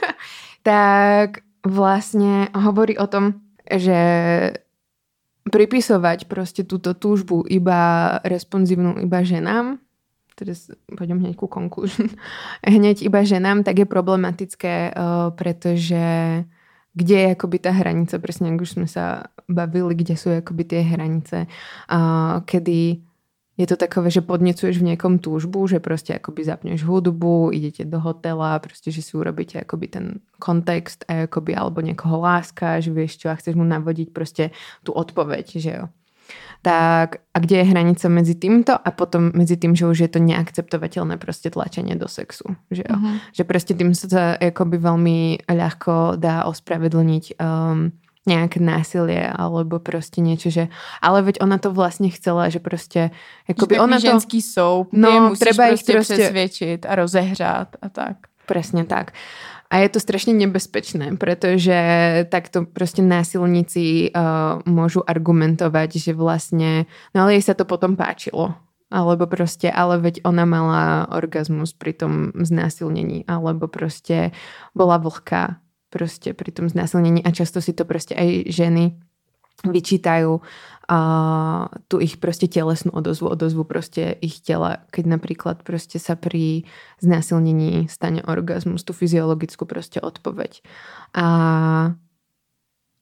tak 0.66 1.40
vlastne 1.64 2.52
hovorí 2.52 3.00
o 3.00 3.06
tom, 3.08 3.40
že 3.66 3.98
pripisovať 5.46 6.26
proste 6.26 6.62
túto 6.66 6.94
túžbu 6.94 7.46
iba 7.46 8.18
responsívnu 8.26 8.98
iba 8.98 9.22
ženám, 9.22 9.78
teraz 10.34 10.68
pôjdem 10.90 11.22
hneď 11.22 11.34
ku 11.38 11.46
conclusion, 11.46 12.10
hneď 12.66 13.02
iba 13.02 13.22
ženám, 13.22 13.62
tak 13.64 13.82
je 13.82 13.86
problematické, 13.88 14.92
uh, 14.92 15.30
pretože 15.32 16.44
kde 16.96 17.16
je 17.16 17.28
akoby 17.36 17.56
tá 17.60 17.76
hranica, 17.76 18.16
presne 18.16 18.56
ako 18.56 18.64
už 18.64 18.70
sme 18.80 18.88
sa 18.88 19.28
bavili, 19.46 19.92
kde 19.92 20.16
sú 20.16 20.32
akoby 20.32 20.64
tie 20.64 20.80
hranice, 20.80 21.44
uh, 21.92 22.40
kedy 22.48 23.04
je 23.58 23.66
to 23.66 23.76
takové, 23.76 24.10
že 24.10 24.20
podnecuješ 24.20 24.78
v 24.78 24.82
někom 24.82 25.18
túžbu, 25.18 25.66
že 25.66 25.80
prostě 25.80 26.14
akoby 26.14 26.44
zapneš 26.44 26.84
hudbu, 26.84 27.50
idete 27.52 27.84
do 27.84 28.00
hotela, 28.00 28.58
prostě, 28.58 28.90
že 28.90 29.02
si 29.02 29.16
urobíte 29.16 29.60
akoby 29.60 29.88
ten 29.88 30.14
kontext 30.38 31.04
a 31.08 31.22
akoby, 31.22 31.56
alebo 31.56 31.80
někoho 31.80 32.20
láskáš, 32.20 32.88
vieš 32.88 33.16
čo, 33.16 33.28
a 33.28 33.34
chceš 33.34 33.54
mu 33.54 33.64
navodiť 33.64 34.12
prostě 34.12 34.50
tu 34.82 34.92
odpoveď, 34.92 35.56
že 35.56 35.70
jo. 35.70 35.88
Tak 36.62 37.16
a 37.34 37.38
kde 37.38 37.56
je 37.56 37.64
hranice 37.64 38.08
mezi 38.08 38.34
týmto 38.34 38.74
a 38.74 38.90
potom 38.90 39.30
mezi 39.34 39.56
tým, 39.56 39.76
že 39.76 39.86
už 39.86 39.98
je 39.98 40.08
to 40.08 40.18
neakceptovatelné 40.18 41.16
prostě 41.16 41.50
tlačenie 41.50 41.96
do 41.96 42.08
sexu, 42.08 42.56
že 42.70 42.82
jo. 42.90 42.96
Uh-huh. 42.96 43.20
Že 43.32 43.44
prostě 43.44 43.74
tým 43.74 43.94
sa 43.94 44.08
to 44.08 44.46
akoby 44.46 44.78
veľmi 44.78 45.38
ľahko 45.46 46.16
dá 46.16 46.44
ospravedlniť 46.44 47.34
um, 47.38 47.92
nějaké 48.26 48.60
násilie 48.60 49.32
alebo 49.32 49.78
prostě 49.78 50.20
něco, 50.20 50.50
že 50.50 50.68
ale 51.02 51.22
veď 51.22 51.36
ona 51.40 51.58
to 51.58 51.72
vlastně 51.72 52.10
chcela, 52.10 52.48
že 52.48 52.58
prostě 52.58 53.10
jakoby 53.48 53.78
ona 53.78 53.96
to... 53.96 54.00
ženský 54.00 54.42
jsou, 54.42 54.86
no, 54.92 55.20
musíš 55.20 55.38
třeba 55.38 55.66
prostě, 55.68 55.92
prostě 55.92 56.14
přesvědčit 56.14 56.86
a 56.88 56.94
rozehrát 56.94 57.68
a 57.82 57.88
tak. 57.88 58.16
Přesně 58.46 58.84
tak. 58.84 59.12
A 59.70 59.76
je 59.76 59.88
to 59.88 60.00
strašně 60.00 60.34
nebezpečné, 60.34 61.16
protože 61.16 61.80
takto 62.30 62.64
prostě 62.64 63.02
násilníci 63.02 64.10
uh, 64.16 64.74
můžu 64.74 65.10
argumentovat, 65.10 65.90
že 65.94 66.14
vlastně, 66.14 66.86
no 67.14 67.22
ale 67.22 67.34
jej 67.34 67.42
se 67.42 67.54
to 67.54 67.64
potom 67.64 67.96
páčilo 67.96 68.54
Alebo 68.90 69.26
prostě, 69.26 69.70
ale 69.70 69.98
veď 69.98 70.20
ona 70.24 70.44
mala 70.44 71.10
orgazmus 71.10 71.74
pri 71.74 71.92
tom 71.92 72.30
znásilnění, 72.38 73.24
alebo 73.26 73.68
prostě 73.68 74.30
bola 74.74 74.96
vlhká 74.96 75.56
prostě 75.96 76.36
pri 76.36 76.52
tom 76.52 76.68
znásilnění 76.68 77.24
a 77.24 77.30
často 77.30 77.64
si 77.64 77.72
to 77.72 77.84
prostě 77.84 78.14
aj 78.14 78.44
ženy 78.52 79.00
vyčítajú 79.64 80.40
a 80.88 80.98
tu 81.88 82.00
ich 82.00 82.16
prostě 82.16 82.46
tělesnú 82.46 82.92
odozvu, 82.92 83.28
odozvu 83.28 83.64
prostě 83.64 84.16
ich 84.20 84.40
těla, 84.40 84.76
keď 84.90 85.06
napríklad 85.06 85.62
prostě 85.62 85.98
sa 85.98 86.14
pri 86.14 86.62
znásilnění 87.00 87.88
stane 87.88 88.22
orgazmus, 88.22 88.84
tu 88.84 88.92
fyziologickú 88.92 89.64
prostě 89.64 90.00
odpoveď. 90.00 90.62
A 91.14 91.26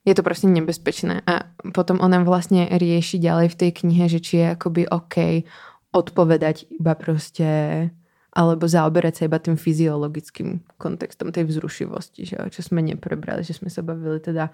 je 0.05 0.15
to 0.15 0.23
prostě 0.23 0.47
nebezpečné. 0.47 1.23
A 1.27 1.41
potom 1.75 1.99
ona 2.01 2.23
vlastně 2.23 2.69
rieši 2.71 3.19
ďalej 3.19 3.49
v 3.49 3.55
tej 3.55 3.73
knihe, 3.73 4.09
že 4.09 4.21
či 4.21 4.37
je 4.37 4.51
akoby 4.51 4.89
OK 4.89 5.15
odpovedať 5.93 6.67
iba 6.81 6.95
prostě 6.95 7.91
alebo 8.35 8.67
zaoberať 8.67 9.15
sa 9.15 9.23
iba 9.31 9.39
tým 9.39 9.55
fyziologickým 9.55 10.61
kontextom 10.75 11.31
tej 11.31 11.47
vzrušivosti, 11.47 12.27
že 12.27 12.37
čo 12.51 12.61
sme 12.67 12.83
neprebrali, 12.83 13.47
že 13.47 13.55
sme 13.55 13.71
sa 13.71 13.87
bavili 13.87 14.19
teda 14.19 14.51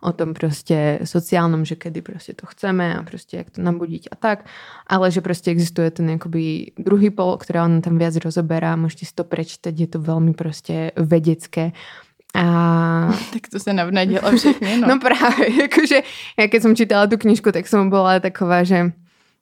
o 0.00 0.12
tom 0.14 0.34
prostě 0.34 1.02
sociálnom, 1.04 1.64
že 1.64 1.74
kedy 1.74 2.02
prostě 2.02 2.32
to 2.32 2.46
chceme 2.46 2.94
a 2.94 3.02
prostě 3.02 3.36
jak 3.36 3.50
to 3.50 3.62
nabudiť 3.62 4.08
a 4.12 4.16
tak, 4.16 4.46
ale 4.86 5.10
že 5.10 5.20
prostě 5.20 5.50
existuje 5.50 5.90
ten 5.90 6.10
jakoby 6.10 6.70
druhý 6.78 7.10
pol, 7.10 7.36
ktorá 7.36 7.64
on 7.64 7.82
tam 7.82 7.98
viac 7.98 8.16
rozoberá, 8.16 8.78
môžete 8.78 9.04
si 9.10 9.14
to 9.14 9.24
prečítať, 9.24 9.74
je 9.74 9.86
to 9.86 9.98
veľmi 9.98 10.34
prostě 10.34 10.92
vedecké 10.96 11.72
a... 12.34 12.44
Tak 13.32 13.48
to 13.48 13.58
se 13.60 13.72
navnadilo 13.72 14.36
všechny, 14.36 14.76
no. 14.76 14.88
no 14.88 14.98
právě, 14.98 15.62
jakože, 15.62 16.02
já 16.38 16.48
keď 16.48 16.62
som 16.62 16.76
čítala 16.76 17.06
tu 17.06 17.16
knižku, 17.18 17.52
tak 17.52 17.68
som 17.68 17.90
bola 17.90 18.20
taková, 18.20 18.62
že 18.62 18.92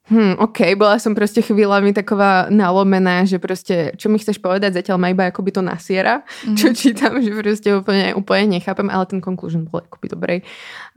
Hm, 0.03 0.35
OK, 0.35 0.75
bola 0.75 0.99
som 0.99 1.15
proste 1.15 1.39
chvíľami 1.39 1.95
taková 1.95 2.51
nalomená, 2.51 3.23
že 3.23 3.39
proste, 3.39 3.95
čo 3.95 4.11
mi 4.11 4.19
chceš 4.19 4.35
povedať, 4.35 4.83
zatiaľ 4.83 4.99
ma 4.99 5.07
iba 5.07 5.31
akoby 5.31 5.55
to 5.55 5.63
nasiera, 5.63 6.27
mm. 6.43 6.59
čo 6.59 6.75
čítam, 6.75 7.23
že 7.23 7.31
proste 7.31 7.71
úplne, 7.71 8.11
úplne 8.11 8.59
nechápem, 8.59 8.91
ale 8.91 9.07
ten 9.07 9.23
conclusion 9.23 9.63
bol 9.63 9.79
akoby 9.79 10.11
dobrej, 10.11 10.39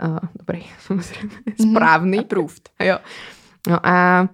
uh, 0.03 0.19
dobrej, 0.43 0.67
samozrejme, 0.91 1.35
mm. 1.39 1.55
správny. 1.55 2.19
Approved. 2.27 2.67
Jo. 2.83 2.99
No 3.71 3.79
a 3.79 4.27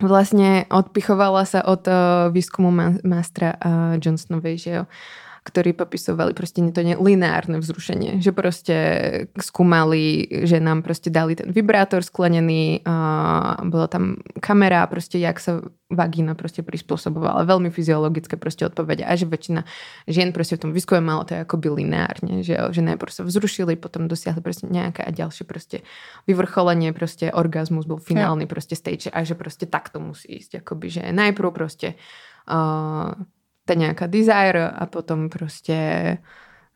vlastne 0.00 0.64
odpichovala 0.72 1.44
sa 1.44 1.60
od 1.68 1.84
uh, 1.84 2.32
výskumu 2.32 2.72
ma- 2.72 2.96
mastra 3.04 3.60
uh, 3.60 4.00
Johnsonovej, 4.00 4.56
že 4.56 4.70
jo, 4.72 4.82
ktorí 5.48 5.72
popisovali 5.72 6.36
proste 6.36 6.60
to 6.68 6.84
lineárne 6.84 7.56
vzrušenie, 7.64 8.20
že 8.20 8.36
proste 8.36 8.76
skúmali, 9.40 10.28
že 10.44 10.60
nám 10.60 10.84
proste 10.84 11.08
dali 11.08 11.32
ten 11.32 11.48
vibrátor 11.48 12.04
sklenený, 12.04 12.84
a 12.84 13.64
bola 13.64 13.88
tam 13.88 14.20
kamera, 14.44 14.84
proste 14.84 15.16
jak 15.16 15.40
sa 15.40 15.64
vagína 15.88 16.36
proste 16.36 16.60
prispôsobovala, 16.60 17.48
veľmi 17.48 17.72
fyziologické 17.72 18.36
proste 18.36 18.68
odpovede 18.68 19.08
a 19.08 19.16
že 19.16 19.24
väčšina 19.24 19.64
žien 20.04 20.36
proste 20.36 20.60
v 20.60 20.68
tom 20.68 20.72
výskume 20.76 21.00
malo 21.00 21.24
to 21.24 21.40
akoby 21.40 21.72
lineárne, 21.72 22.44
že, 22.44 22.60
že 22.60 22.84
najprv 22.84 23.08
sa 23.08 23.24
vzrušili, 23.24 23.80
potom 23.80 24.04
dosiahli 24.04 24.44
proste 24.44 24.68
nejaké 24.68 25.00
a 25.00 25.08
ďalšie 25.08 25.48
proste 25.48 25.80
vyvrcholenie, 26.28 26.92
proste 26.92 27.32
orgazmus 27.32 27.88
bol 27.88 27.96
finálny 27.96 28.44
ja. 28.44 28.52
proste 28.52 28.76
stage 28.76 29.08
a 29.08 29.24
že 29.24 29.32
proste 29.32 29.64
takto 29.64 29.96
musí 29.96 30.28
ísť, 30.36 30.60
akoby, 30.60 30.86
že 30.92 31.02
najprv 31.08 31.48
proste 31.56 31.96
uh, 32.52 33.16
ta 33.68 33.74
nějaká 33.74 34.06
desire 34.06 34.68
a 34.68 34.86
potom 34.86 35.28
prostě 35.28 36.18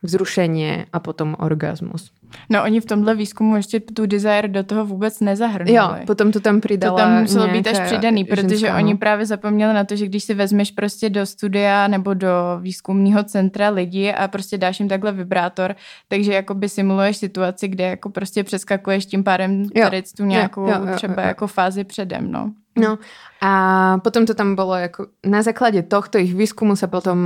vzrušení 0.03 0.85
a 0.93 0.99
potom 0.99 1.35
orgasmus. 1.39 2.11
No 2.49 2.63
oni 2.63 2.81
v 2.81 2.85
tomhle 2.85 3.15
výzkumu 3.15 3.55
ještě 3.55 3.79
tu 3.79 4.05
desire 4.05 4.47
do 4.47 4.63
toho 4.63 4.85
vůbec 4.85 5.19
nezahrnuli. 5.19 5.73
Jo, 5.73 5.95
potom 6.07 6.31
to 6.31 6.39
tam 6.39 6.61
přidala 6.61 6.97
To 6.97 7.03
tam 7.03 7.21
muselo 7.21 7.47
být 7.47 7.67
až 7.67 7.79
přidaný, 7.79 8.23
protože 8.23 8.57
ženská, 8.57 8.77
oni 8.77 8.97
právě 8.97 9.25
zapomněli 9.25 9.73
na 9.73 9.83
to, 9.83 9.95
že 9.95 10.05
když 10.05 10.23
si 10.23 10.33
vezmeš 10.33 10.71
prostě 10.71 11.09
do 11.09 11.25
studia 11.25 11.87
nebo 11.87 12.13
do 12.13 12.29
výzkumního 12.61 13.23
centra 13.23 13.69
lidi 13.69 14.13
a 14.13 14.27
prostě 14.27 14.57
dáš 14.57 14.79
jim 14.79 14.89
takhle 14.89 15.11
vibrátor, 15.11 15.75
takže 16.07 16.33
jako 16.33 16.53
by 16.53 16.69
simuluješ 16.69 17.17
situaci, 17.17 17.67
kde 17.67 17.83
jako 17.83 18.09
prostě 18.09 18.43
přeskakuješ 18.43 19.05
tím 19.05 19.23
pádem 19.23 19.69
tady 19.69 20.03
tu 20.17 20.25
nějakou 20.25 20.61
jo, 20.61 20.73
jo, 20.79 20.87
jo, 20.87 20.95
třeba 20.95 21.13
jo, 21.13 21.21
jo. 21.21 21.27
jako 21.27 21.47
fázi 21.47 21.83
předem, 21.83 22.31
no. 22.31 22.51
No 22.77 22.97
a 23.43 23.51
potom 23.99 24.23
to 24.23 24.31
tam 24.33 24.55
bolo, 24.55 24.79
ako, 24.79 25.11
na 25.27 25.43
základe 25.43 25.83
tohto 25.83 26.15
ich 26.15 26.31
výskumu 26.31 26.79
sa 26.79 26.87
potom 26.87 27.19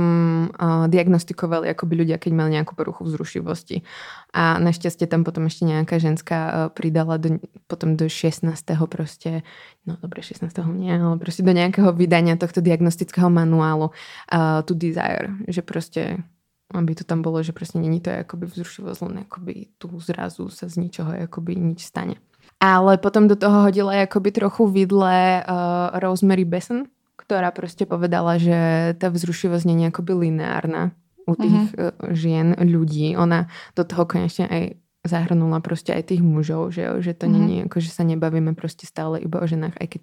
uh, 0.50 0.90
diagnostikovali 0.90 1.70
akoby 1.70 1.94
ľudia, 1.94 2.18
keď 2.18 2.32
mali 2.34 2.58
nejakú 2.58 2.74
poruchu 2.74 3.06
vzrušivosti. 3.06 3.86
A 4.34 4.58
našťastie 4.58 4.97
tam 5.06 5.22
potom 5.22 5.46
ešte 5.46 5.68
nejaká 5.68 6.00
ženská 6.00 6.38
uh, 6.40 6.54
pridala 6.72 7.20
do, 7.20 7.38
potom 7.70 7.94
do 7.94 8.08
16. 8.08 8.48
proste, 8.90 9.44
no 9.86 10.00
dobre, 10.00 10.24
16. 10.24 10.48
nie, 10.74 10.96
ale 10.96 11.20
proste 11.20 11.44
do 11.44 11.52
nejakého 11.52 11.92
vydania 11.92 12.40
tohto 12.40 12.64
diagnostického 12.64 13.28
manuálu 13.30 13.92
uh, 13.92 14.64
tu 14.66 14.74
desire, 14.74 15.36
že 15.46 15.62
proste 15.62 16.24
aby 16.68 16.92
to 16.92 17.04
tam 17.04 17.24
bolo, 17.24 17.40
že 17.40 17.56
proste 17.56 17.80
není 17.80 17.96
to 17.96 18.12
akoby 18.12 18.44
vzrušivosť, 18.44 19.00
len 19.08 19.24
akoby 19.24 19.72
tu 19.80 19.88
zrazu 20.04 20.52
sa 20.52 20.68
z 20.68 20.84
ničoho 20.84 21.16
akoby 21.24 21.56
nič 21.56 21.80
stane. 21.80 22.20
Ale 22.60 23.00
potom 23.00 23.24
do 23.24 23.40
toho 23.40 23.64
hodila 23.64 24.04
akoby 24.04 24.36
trochu 24.36 24.68
vidle 24.68 25.40
uh, 25.40 25.96
Rosemary 25.96 26.44
Besson, 26.44 26.84
ktorá 27.28 27.50
prostě 27.50 27.84
povedala, 27.84 28.40
že 28.40 28.56
ta 28.98 29.12
vzrušivosť 29.12 29.64
není 29.68 29.86
akoby 29.86 30.12
lineárna 30.12 30.96
u 31.28 31.36
tých 31.36 31.76
mm-hmm. 31.76 32.16
žien, 32.16 32.56
ľudí. 32.56 33.12
Ona 33.20 33.52
do 33.76 33.84
toho 33.84 34.08
konečne 34.08 34.48
aj 34.48 34.62
zahrnula 35.08 35.60
prostě 35.60 35.94
aj 35.94 36.02
tých 36.02 36.22
mužov, 36.22 36.70
že, 36.70 36.82
jo? 36.82 36.94
že 37.00 37.14
to 37.14 37.26
mm-hmm. 37.26 37.38
není 37.38 37.56
ako, 37.64 37.80
že 37.80 37.90
sa 37.90 38.02
nebavíme 38.04 38.54
prostě 38.54 38.86
stále 38.86 39.18
iba 39.18 39.40
o 39.40 39.46
ženách, 39.46 39.74
aj 39.80 39.88
keď 39.88 40.02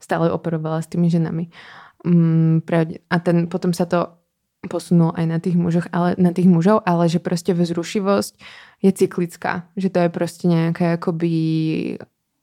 stále 0.00 0.32
operovala 0.32 0.82
s 0.82 0.86
tými 0.86 1.10
ženami. 1.10 1.48
Mm, 2.04 2.60
a 3.10 3.16
ten, 3.18 3.46
potom 3.48 3.72
sa 3.72 3.84
to 3.84 4.08
posunul 4.68 5.12
aj 5.14 5.26
na 5.28 5.38
tých 5.38 5.56
mužoch, 5.56 5.88
ale 5.92 6.16
na 6.18 6.32
tých 6.32 6.48
mužov, 6.48 6.80
ale 6.86 7.08
že 7.08 7.18
prostě 7.18 7.54
vzrušivosť 7.54 8.32
je 8.82 8.92
cyklická, 8.92 9.68
že 9.76 9.88
to 9.90 9.98
je 9.98 10.08
prostě 10.08 10.48
nějaké 10.48 10.84
jakoby 10.84 11.32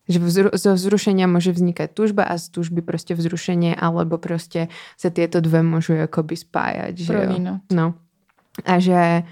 že 0.10 0.20
vzru, 0.20 0.50
zo 0.52 0.76
vzrušenia 0.76 1.30
môže 1.30 1.56
vznikať 1.56 1.94
tužba 1.94 2.28
a 2.28 2.36
z 2.36 2.50
tužby 2.50 2.82
prostě 2.82 3.15
vzrušenie, 3.15 3.76
alebo 3.80 4.17
prostě 4.17 4.67
sa 4.98 5.10
tieto 5.10 5.39
dve 5.39 5.63
môžu 5.63 5.94
jakoby 5.94 6.36
spájať. 6.36 6.98
Že 6.98 7.13
jo? 7.13 7.60
No. 7.72 7.94
A 8.65 8.80
že 8.80 9.24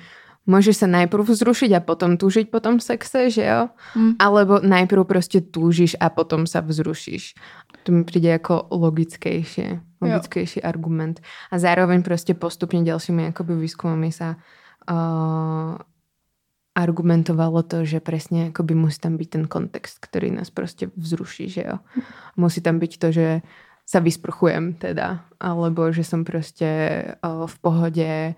môžeš 0.49 0.81
sa 0.81 0.87
najprv 0.89 1.29
vzrušiť 1.29 1.77
a 1.77 1.85
potom 1.85 2.17
túžiť 2.17 2.49
po 2.49 2.57
tom 2.57 2.81
sexe, 2.81 3.29
že 3.29 3.45
jo? 3.45 3.69
Mm. 3.93 4.17
Alebo 4.17 4.59
najprv 4.59 5.05
prostě 5.05 5.41
túžiš 5.41 5.93
a 6.01 6.09
potom 6.09 6.49
sa 6.49 6.65
vzrušíš. 6.65 7.37
To 7.85 7.91
mi 7.91 8.03
príde 8.03 8.29
jako 8.29 8.67
logickejšie, 8.71 9.79
logickejší 10.01 10.59
jo. 10.59 10.65
argument. 10.65 11.21
A 11.51 11.59
zároveň 11.59 12.03
prostě 12.03 12.33
postupne 12.33 12.81
ďalšími 12.81 13.23
jakoby 13.23 13.55
výskumami 13.55 14.11
sa 14.11 14.35
uh, 14.89 15.77
argumentovalo 16.75 17.63
to, 17.63 17.85
že 17.85 17.99
presne 17.99 18.49
akoby 18.49 18.73
musí 18.75 18.99
tam 18.99 19.17
byť 19.17 19.29
ten 19.29 19.45
kontext, 19.47 19.99
ktorý 20.01 20.31
nás 20.31 20.49
prostě 20.49 20.89
vzruší, 20.97 21.49
že 21.49 21.63
jo. 21.67 21.77
Musí 22.37 22.61
tam 22.61 22.79
byť 22.79 22.97
to, 22.97 23.11
že 23.11 23.41
sa 23.85 23.99
vysprchujem 23.99 24.73
teda, 24.73 25.25
alebo 25.39 25.91
že 25.91 26.03
som 26.03 26.23
prostě 26.23 26.69
uh, 27.25 27.47
v 27.47 27.59
pohode 27.59 28.35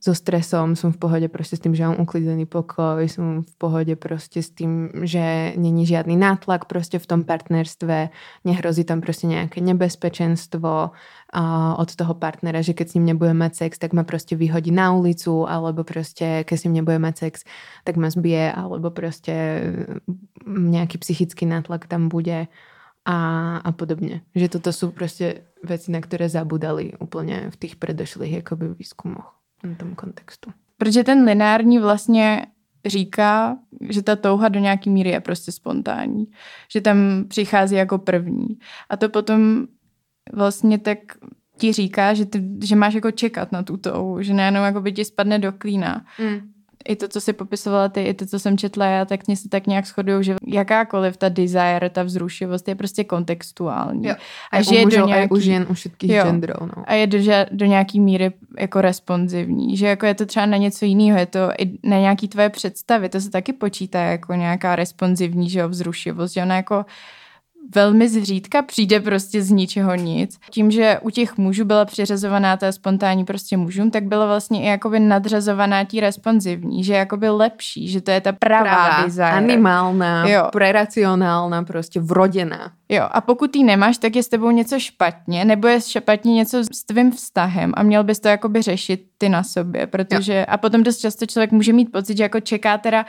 so 0.00 0.16
stresom, 0.16 0.76
som 0.76 0.92
v 0.92 0.96
pohode 0.96 1.28
prostě 1.28 1.56
s 1.56 1.60
tým, 1.60 1.74
že 1.74 1.84
mám 1.84 2.00
uklidený 2.00 2.46
pokoj, 2.46 3.08
som 3.08 3.42
v 3.42 3.54
pohode 3.58 3.96
prostě 3.96 4.42
s 4.42 4.50
tým, 4.50 4.88
že 5.02 5.52
není 5.56 5.86
žiadny 5.86 6.16
nátlak 6.16 6.64
prostě 6.64 6.98
v 6.98 7.06
tom 7.06 7.24
partnerstve, 7.24 8.08
nehrozí 8.44 8.84
tam 8.84 9.00
prostě 9.00 9.26
nejaké 9.26 9.60
nebezpečenstvo 9.60 10.90
uh, 10.90 11.74
od 11.76 11.96
toho 11.96 12.14
partnera, 12.14 12.62
že 12.64 12.72
keď 12.72 12.88
s 12.88 12.94
ním 12.94 13.04
nebude 13.04 13.34
mať 13.34 13.54
sex, 13.54 13.78
tak 13.78 13.92
ma 13.92 14.04
prostě 14.04 14.36
vyhodí 14.36 14.70
na 14.70 14.92
ulicu, 14.92 15.48
alebo 15.48 15.84
prostě 15.84 16.44
keď 16.44 16.58
s 16.58 16.64
ním 16.64 16.72
nebude 16.72 16.98
mať 16.98 17.16
sex, 17.18 17.44
tak 17.84 17.96
ma 17.96 18.10
zbije, 18.10 18.52
alebo 18.52 18.90
prostě 18.90 19.62
nejaký 20.46 20.98
psychický 20.98 21.46
nátlak 21.46 21.86
tam 21.86 22.08
bude 22.08 22.46
a, 23.04 23.56
a 23.56 23.72
podobně. 23.72 24.20
Že 24.34 24.48
toto 24.48 24.72
jsou 24.72 24.90
prostě 24.90 25.44
věci, 25.64 25.92
na 25.92 26.00
které 26.00 26.28
zabudali 26.28 26.92
úplně 27.00 27.50
v 27.50 27.56
těch 27.56 27.76
predošlých 27.76 28.32
jakoby 28.32 28.74
výzkumoch 28.74 29.39
na 29.64 29.74
tom 29.74 29.94
kontextu. 29.94 30.50
Protože 30.76 31.04
ten 31.04 31.24
lineární 31.24 31.78
vlastně 31.78 32.46
říká, 32.86 33.58
že 33.88 34.02
ta 34.02 34.16
touha 34.16 34.48
do 34.48 34.60
nějaký 34.60 34.90
míry 34.90 35.10
je 35.10 35.20
prostě 35.20 35.52
spontánní. 35.52 36.26
Že 36.72 36.80
tam 36.80 37.24
přichází 37.28 37.76
jako 37.76 37.98
první. 37.98 38.58
A 38.88 38.96
to 38.96 39.08
potom 39.08 39.66
vlastně 40.32 40.78
tak 40.78 40.98
ti 41.56 41.72
říká, 41.72 42.14
že, 42.14 42.26
ty, 42.26 42.44
že 42.64 42.76
máš 42.76 42.94
jako 42.94 43.10
čekat 43.10 43.52
na 43.52 43.62
tu 43.62 43.76
touhu, 43.76 44.22
že 44.22 44.34
nejenom 44.34 44.64
jako 44.64 44.80
by 44.80 44.92
ti 44.92 45.04
spadne 45.04 45.38
do 45.38 45.52
klína. 45.52 46.04
Mm 46.18 46.52
i 46.88 46.96
to, 46.96 47.08
co 47.08 47.20
si 47.20 47.32
popisovala 47.32 47.88
ty, 47.88 48.02
i 48.02 48.14
to, 48.14 48.26
co 48.26 48.38
jsem 48.38 48.58
četla 48.58 48.86
já, 48.86 49.04
tak 49.04 49.26
mě 49.26 49.36
se 49.36 49.48
tak 49.48 49.66
nějak 49.66 49.86
shodují, 49.86 50.24
že 50.24 50.36
jakákoliv 50.46 51.16
ta 51.16 51.28
desire, 51.28 51.90
ta 51.90 52.02
vzrušivost 52.02 52.68
je 52.68 52.74
prostě 52.74 53.04
kontextuální. 53.04 54.08
Jo. 54.08 54.14
A, 54.52 54.56
a 54.56 54.62
že 54.62 54.74
je 54.74 54.86
do 54.86 55.06
nějaký, 55.06 55.34
už 55.34 55.44
jen 55.44 55.66
u 55.70 55.74
všetkých 55.74 56.10
genderů. 56.10 56.66
No. 56.76 56.82
A 56.86 56.94
je 56.94 57.06
do, 57.06 57.18
do 57.50 57.66
nějaký 57.66 58.00
míry 58.00 58.32
jako 58.58 58.80
responsivní. 58.80 59.76
Že 59.76 59.86
jako 59.86 60.06
je 60.06 60.14
to 60.14 60.26
třeba 60.26 60.46
na 60.46 60.56
něco 60.56 60.84
jiného, 60.84 61.18
je 61.18 61.26
to 61.26 61.50
i 61.58 61.78
na 61.88 61.98
nějaký 61.98 62.28
tvoje 62.28 62.48
představy, 62.48 63.08
to 63.08 63.20
se 63.20 63.30
taky 63.30 63.52
počítá 63.52 64.00
jako 64.00 64.34
nějaká 64.34 64.76
responsivní, 64.76 65.50
že 65.50 65.60
jo, 65.60 65.68
vzrušivost, 65.68 66.34
že 66.34 66.42
ona 66.42 66.56
jako 66.56 66.84
velmi 67.74 68.08
zřídka 68.08 68.62
přijde 68.62 69.00
prostě 69.00 69.42
z 69.42 69.50
ničeho 69.50 69.94
nic. 69.94 70.38
Tím, 70.50 70.70
že 70.70 70.98
u 71.02 71.10
těch 71.10 71.38
mužů 71.38 71.64
byla 71.64 71.84
přiřazovaná 71.84 72.56
ta 72.56 72.72
spontánní 72.72 73.24
prostě 73.24 73.56
mužům, 73.56 73.90
tak 73.90 74.04
byla 74.04 74.26
vlastně 74.26 74.62
i 74.62 74.66
jakoby 74.66 75.00
nadřazovaná 75.00 75.84
tí 75.84 76.00
responsivní, 76.00 76.84
že 76.84 76.94
jakoby 76.94 77.28
lepší, 77.28 77.88
že 77.88 78.00
to 78.00 78.10
je 78.10 78.20
ta 78.20 78.32
pravá, 78.32 78.62
pravá 78.62 79.04
desire. 79.04 79.30
animálna, 79.30 80.28
jo. 80.28 80.48
preracionálna, 80.52 81.62
prostě 81.62 82.00
vrodená. 82.00 82.72
Jo, 82.88 83.08
a 83.10 83.20
pokud 83.20 83.50
ty 83.50 83.62
nemáš, 83.62 83.98
tak 83.98 84.16
je 84.16 84.22
s 84.22 84.28
tebou 84.28 84.50
něco 84.50 84.80
špatně, 84.80 85.44
nebo 85.44 85.68
je 85.68 85.80
špatně 85.80 86.34
něco 86.34 86.64
s 86.64 86.84
tvým 86.86 87.12
vztahem 87.12 87.72
a 87.76 87.82
měl 87.82 88.04
bys 88.04 88.20
to 88.20 88.28
jakoby 88.28 88.62
řešit 88.62 89.02
ty 89.18 89.28
na 89.28 89.42
sobě, 89.42 89.86
protože 89.86 90.34
jo. 90.34 90.44
a 90.48 90.56
potom 90.56 90.82
dost 90.82 90.98
často 90.98 91.26
člověk 91.26 91.52
může 91.52 91.72
mít 91.72 91.92
pocit, 91.92 92.16
že 92.16 92.22
jako 92.22 92.40
čeká 92.40 92.78
teda 92.78 93.06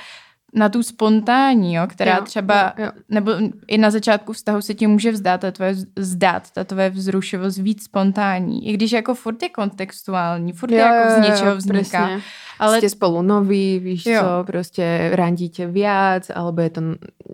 na 0.54 0.70
tu 0.70 0.84
spontánní, 0.84 1.74
jo, 1.74 1.88
která 1.88 2.16
jo, 2.16 2.24
třeba, 2.24 2.74
jo, 2.78 2.86
jo. 2.86 2.91
nebo 3.10 3.32
i 3.68 3.78
na 3.78 3.91
začátku 3.91 4.34
vztahu 4.34 4.62
se 4.62 4.74
ti 4.74 4.88
může 4.88 5.12
vzdát, 5.12 5.41
ta 5.41 5.52
tvoje, 5.52 5.76
zdát, 5.95 6.52
ta 6.52 6.64
tvoje 6.64 6.89
vzrušivost 6.89 7.58
víc 7.58 7.84
spontánní. 7.84 8.68
I 8.68 8.74
když 8.74 8.91
jako 8.91 9.16
furt 9.16 9.43
je 9.43 9.49
kontextuální, 9.49 10.54
furt 10.54 10.72
jo, 10.72 10.78
je 10.78 10.84
jako 10.84 11.22
z 11.22 11.30
něčeho 11.30 11.56
vzniká. 11.56 12.06
Presne. 12.06 12.22
Ale... 12.60 12.78
Ste 12.78 12.89
spolu 12.89 13.22
noví, 13.22 13.80
víš 13.80 14.06
jo. 14.06 14.22
co, 14.22 14.43
prostě 14.43 15.12
randíte 15.14 15.66
viac, 15.66 16.30
alebo 16.36 16.62
je 16.62 16.70
to 16.70 16.82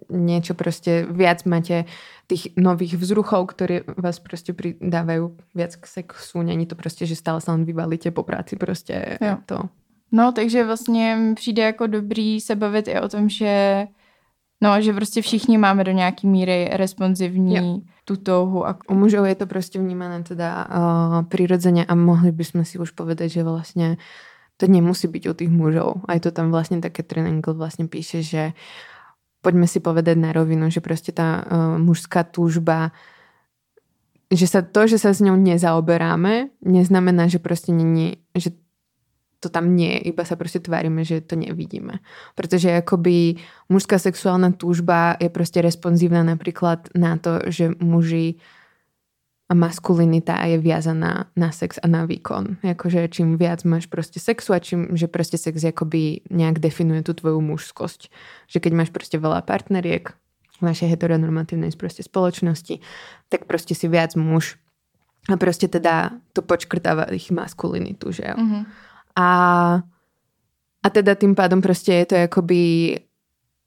niečo 0.09 0.53
prostě 0.53 1.05
viac 1.11 1.43
máte 1.43 1.85
tých 2.27 2.47
nových 2.55 2.95
vzruchov, 2.95 3.47
ktoré 3.47 3.81
vás 3.97 4.19
prostě 4.19 4.53
pridávajú 4.53 5.35
viac 5.55 5.75
k 5.75 5.87
sexu. 5.87 6.41
Není 6.41 6.65
to 6.65 6.75
prostě, 6.75 7.05
že 7.05 7.15
stále 7.15 7.41
sa 7.41 7.51
len 7.51 7.65
vyvalíte 7.65 8.11
po 8.11 8.23
práci, 8.23 8.55
prostě 8.55 9.17
jo. 9.21 9.37
to 9.45 9.69
No, 10.11 10.31
takže 10.31 10.65
vlastně 10.65 11.17
přijde 11.35 11.63
jako 11.63 11.87
dobrý 11.87 12.41
se 12.41 12.55
bavit 12.55 12.87
i 12.87 12.99
o 12.99 13.09
tom, 13.09 13.29
že 13.29 13.87
No, 14.61 14.81
že 14.81 14.93
prostě 14.93 15.21
všichni 15.21 15.57
máme 15.57 15.83
do 15.83 15.91
nějaký 15.91 16.27
míry 16.27 16.69
responsivní 16.73 17.55
jo. 17.55 17.79
tu 18.05 18.15
touhu. 18.17 18.67
A... 18.67 18.77
U 18.89 18.93
mužov 18.93 19.25
je 19.25 19.35
to 19.35 19.47
prostě 19.47 19.79
vnímané 19.79 20.23
teda 20.23 20.65
uh, 20.65 21.23
prirodzene 21.25 21.85
a 21.85 21.95
mohli 21.95 22.31
bychom 22.31 22.65
si 22.65 22.79
už 22.79 22.91
povedať, 22.91 23.31
že 23.31 23.43
vlastně 23.43 23.97
to 24.57 24.67
nemusí 24.67 25.07
byť 25.07 25.29
u 25.29 25.33
tých 25.33 25.49
mužov. 25.49 25.93
Aj 26.07 26.19
to 26.19 26.31
tam 26.31 26.51
vlastně 26.51 26.81
také 26.81 27.03
Triangle 27.03 27.53
vlastně 27.53 27.87
píše, 27.87 28.23
že 28.23 28.53
poďme 29.41 29.67
si 29.67 29.79
povedať 29.79 30.17
na 30.17 30.33
rovinu, 30.33 30.69
že 30.69 30.81
prostě 30.81 31.11
ta 31.11 31.45
uh, 31.45 31.77
mužská 31.77 32.23
túžba 32.23 32.91
že 34.27 34.47
sa 34.47 34.59
to, 34.59 34.87
že 34.87 34.99
sa 34.99 35.15
s 35.15 35.23
ňou 35.23 35.39
nezaoberáme, 35.39 36.51
neznamená, 36.59 37.31
že 37.31 37.39
prostě 37.39 37.71
není, 37.71 38.17
že 38.35 38.51
to 39.39 39.49
tam 39.49 39.75
nie 39.75 39.93
je, 39.93 39.99
iba 39.99 40.25
sa 40.25 40.35
prostě 40.35 40.59
tvárime, 40.59 41.05
že 41.05 41.21
to 41.21 41.35
nevidíme. 41.35 41.99
Protože 42.35 42.69
jakoby 42.69 43.35
mužská 43.69 43.99
sexuálna 43.99 44.51
túžba 44.51 45.15
je 45.19 45.29
prostě 45.29 45.61
responsívna 45.61 46.23
napríklad 46.23 46.89
na 46.95 47.17
to, 47.17 47.39
že 47.47 47.71
muži 47.79 48.35
a 49.49 49.53
maskulinita 49.53 50.43
je 50.45 50.57
viazaná 50.57 51.31
na 51.35 51.51
sex 51.51 51.79
a 51.83 51.87
na 51.87 52.05
výkon. 52.05 52.57
Jakože 52.63 53.07
čím 53.07 53.37
viac 53.37 53.63
máš 53.63 53.85
prostě 53.85 54.19
sexu 54.19 54.53
a 54.53 54.59
čím, 54.59 54.87
že 54.93 55.07
prostě 55.07 55.37
sex 55.37 55.63
jakoby 55.63 56.19
nějak 56.29 56.59
definuje 56.59 57.03
tu 57.03 57.13
tvoju 57.13 57.41
mužskosť. 57.41 58.11
Že 58.47 58.59
keď 58.59 58.73
máš 58.73 58.89
prostě 58.89 59.19
veľa 59.19 59.41
partneriek 59.41 60.09
v 60.59 60.61
našej 60.61 60.89
heteronormatívnej 60.89 61.71
prostě 61.77 62.03
spoločnosti, 62.03 62.79
tak 63.29 63.45
prostě 63.45 63.75
si 63.75 63.87
viac 63.87 64.15
muž 64.15 64.57
a 65.29 65.37
prostě 65.37 65.67
teda 65.67 66.11
to 66.33 66.41
počkrtáva 66.41 67.03
ich 67.03 67.31
maskulinitu, 67.31 68.11
že 68.11 68.23
jo. 68.27 68.35
Mm-hmm. 68.35 68.65
A, 69.17 69.29
a 70.83 70.89
teda 70.89 71.15
tým 71.15 71.35
pádom 71.35 71.61
prostě 71.61 71.93
je 71.93 72.05
to 72.05 72.15
jakoby 72.15 72.99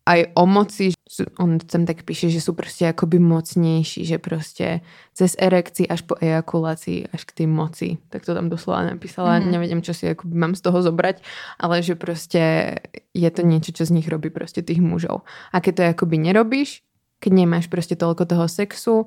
aj 0.06 0.20
o 0.34 0.46
moci, 0.46 0.90
on 1.38 1.58
tam 1.58 1.86
tak 1.86 2.02
píše, 2.02 2.30
že 2.30 2.40
sú 2.40 2.52
prostě 2.52 2.84
jakoby 2.84 3.18
mocnější, 3.18 4.06
že 4.06 4.18
prostě 4.18 4.80
cez 5.14 5.36
erekci 5.38 5.88
až 5.88 6.00
po 6.00 6.14
ejakulaci, 6.20 7.04
až 7.12 7.24
k 7.24 7.32
té 7.32 7.46
moci. 7.46 7.98
Tak 8.08 8.24
to 8.24 8.34
tam 8.34 8.48
doslova 8.48 8.82
napísala. 8.82 9.38
Mm. 9.38 9.50
Neviem, 9.50 9.82
čo 9.82 9.94
si 9.94 10.06
jakoby 10.06 10.34
mám 10.34 10.54
z 10.54 10.60
toho 10.60 10.82
zobrať, 10.82 11.22
ale 11.58 11.82
že 11.82 11.94
prostě 11.94 12.74
je 13.14 13.30
to 13.30 13.42
niečo, 13.42 13.72
čo 13.72 13.84
z 13.84 13.90
nich 13.90 14.08
robí 14.08 14.30
prostě 14.30 14.62
tých 14.62 14.80
mužov. 14.80 15.22
A 15.52 15.60
keď 15.60 15.74
to 15.76 15.82
jakoby 15.82 16.18
nerobíš, 16.18 16.82
keď 17.20 17.32
nemáš 17.32 17.66
prostě 17.66 17.96
toľko 17.96 18.24
toho 18.26 18.48
sexu 18.48 19.06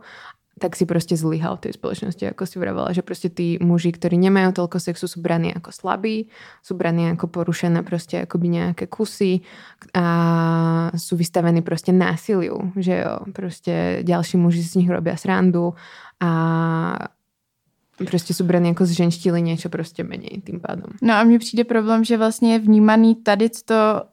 tak 0.59 0.75
si 0.75 0.85
prostě 0.85 1.17
zlyhal 1.17 1.57
v 1.57 1.59
tej 1.59 1.73
spoločnosti, 1.73 2.27
ako 2.29 2.45
si 2.45 2.59
vravala, 2.59 2.93
že 2.93 3.01
prostě 3.01 3.29
tí 3.29 3.57
muži, 3.61 3.91
ktorí 3.91 4.17
nemajú 4.17 4.51
toľko 4.53 4.79
sexu, 4.79 5.07
sú 5.07 5.21
braní 5.21 5.53
ako 5.53 5.71
slabí, 5.71 6.29
sú 6.61 6.77
braní 6.77 7.09
ako 7.09 7.27
porušené 7.27 7.83
prostě 7.83 8.21
akoby 8.21 8.47
nejaké 8.47 8.87
kusy 8.87 9.41
a 9.93 10.05
sú 10.95 11.15
vystavení 11.15 11.61
prostě 11.61 11.91
násiliu, 11.91 12.71
že 12.77 12.97
jo, 12.97 13.19
prostě 13.33 13.99
ďalší 14.03 14.37
muži 14.37 14.63
z 14.63 14.75
nich 14.75 14.89
robia 14.89 15.15
srandu 15.17 15.73
a 16.19 16.29
prostě 17.97 18.33
jsou 18.33 18.43
braný 18.45 18.69
jako 18.69 18.85
zženštili 18.85 19.41
něco 19.41 19.69
prostě 19.69 20.03
méně 20.03 20.29
tím 20.45 20.59
pádem. 20.59 20.85
No 21.01 21.13
a 21.13 21.23
mně 21.23 21.39
přijde 21.39 21.63
problém, 21.63 22.03
že 22.03 22.17
vlastně 22.17 22.53
je 22.53 22.59
vnímaný 22.59 23.15
tady 23.15 23.49
to 23.65 24.03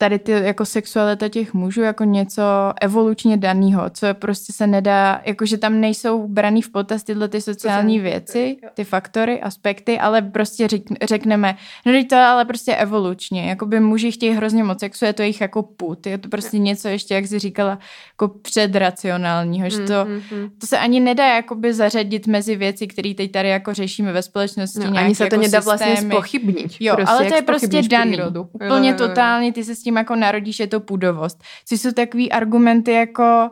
tady 0.00 0.18
ty 0.18 0.32
jako 0.32 0.64
sexualita 0.64 1.28
těch 1.28 1.54
mužů 1.54 1.82
jako 1.82 2.04
něco 2.04 2.42
evolučně 2.80 3.36
daného, 3.36 3.90
co 3.90 4.06
prostě 4.12 4.52
se 4.52 4.66
nedá, 4.66 5.22
jakože 5.24 5.58
tam 5.58 5.80
nejsou 5.80 6.28
braný 6.28 6.62
v 6.62 6.72
potaz 6.72 7.02
tyhle 7.02 7.28
ty 7.28 7.40
sociální 7.40 7.98
věci, 7.98 8.56
ty 8.74 8.84
faktory, 8.84 9.40
aspekty, 9.40 9.98
ale 9.98 10.22
prostě 10.22 10.68
řek, 10.68 10.82
řekneme, 11.02 11.56
no 11.86 12.04
to 12.08 12.16
ale 12.16 12.44
prostě 12.44 12.74
evolučně, 12.74 13.48
jako 13.48 13.66
by 13.66 13.80
muži 13.80 14.12
chtějí 14.12 14.32
hrozně 14.32 14.64
moc 14.64 14.80
sexu, 14.80 15.04
je 15.04 15.12
to 15.12 15.22
jejich 15.22 15.40
jako 15.40 15.62
put, 15.62 16.06
je 16.06 16.18
to 16.18 16.28
prostě 16.28 16.58
něco 16.58 16.88
ještě, 16.88 17.14
jak 17.14 17.26
jsi 17.26 17.38
říkala, 17.38 17.78
jako 18.12 18.28
předracionálního, 18.28 19.70
že 19.70 19.78
to, 19.78 19.92
mm-hmm. 19.92 20.50
to 20.58 20.66
se 20.66 20.78
ani 20.78 21.00
nedá 21.00 21.34
jakoby 21.34 21.74
zařadit 21.74 22.26
mezi 22.26 22.56
věci, 22.56 22.86
které 22.86 23.14
teď 23.14 23.32
tady 23.32 23.48
jako 23.48 23.74
řešíme 23.74 24.12
ve 24.12 24.22
společnosti. 24.22 24.78
No, 24.78 24.98
ani 24.98 25.14
se 25.14 25.18
to 25.18 25.34
jako 25.34 25.36
nedá 25.36 25.60
vlastně 25.60 25.96
spochybnit. 25.96 26.72
Jo, 26.80 26.94
prostě, 26.96 27.12
ale 27.12 27.24
to 27.24 27.34
je 27.34 27.42
prostě 27.42 27.82
daný. 27.82 28.18
Úplně 28.52 28.94
totálně, 28.94 29.52
ty 29.52 29.64
se 29.64 29.74
s 29.74 29.82
tím 29.82 29.87
jako 29.96 30.16
narodíš, 30.16 30.60
je 30.60 30.66
to 30.66 30.80
půdovost. 30.80 31.42
Což 31.64 31.80
jsou 31.80 31.92
takový 31.92 32.32
argumenty 32.32 32.92
jako, 32.92 33.50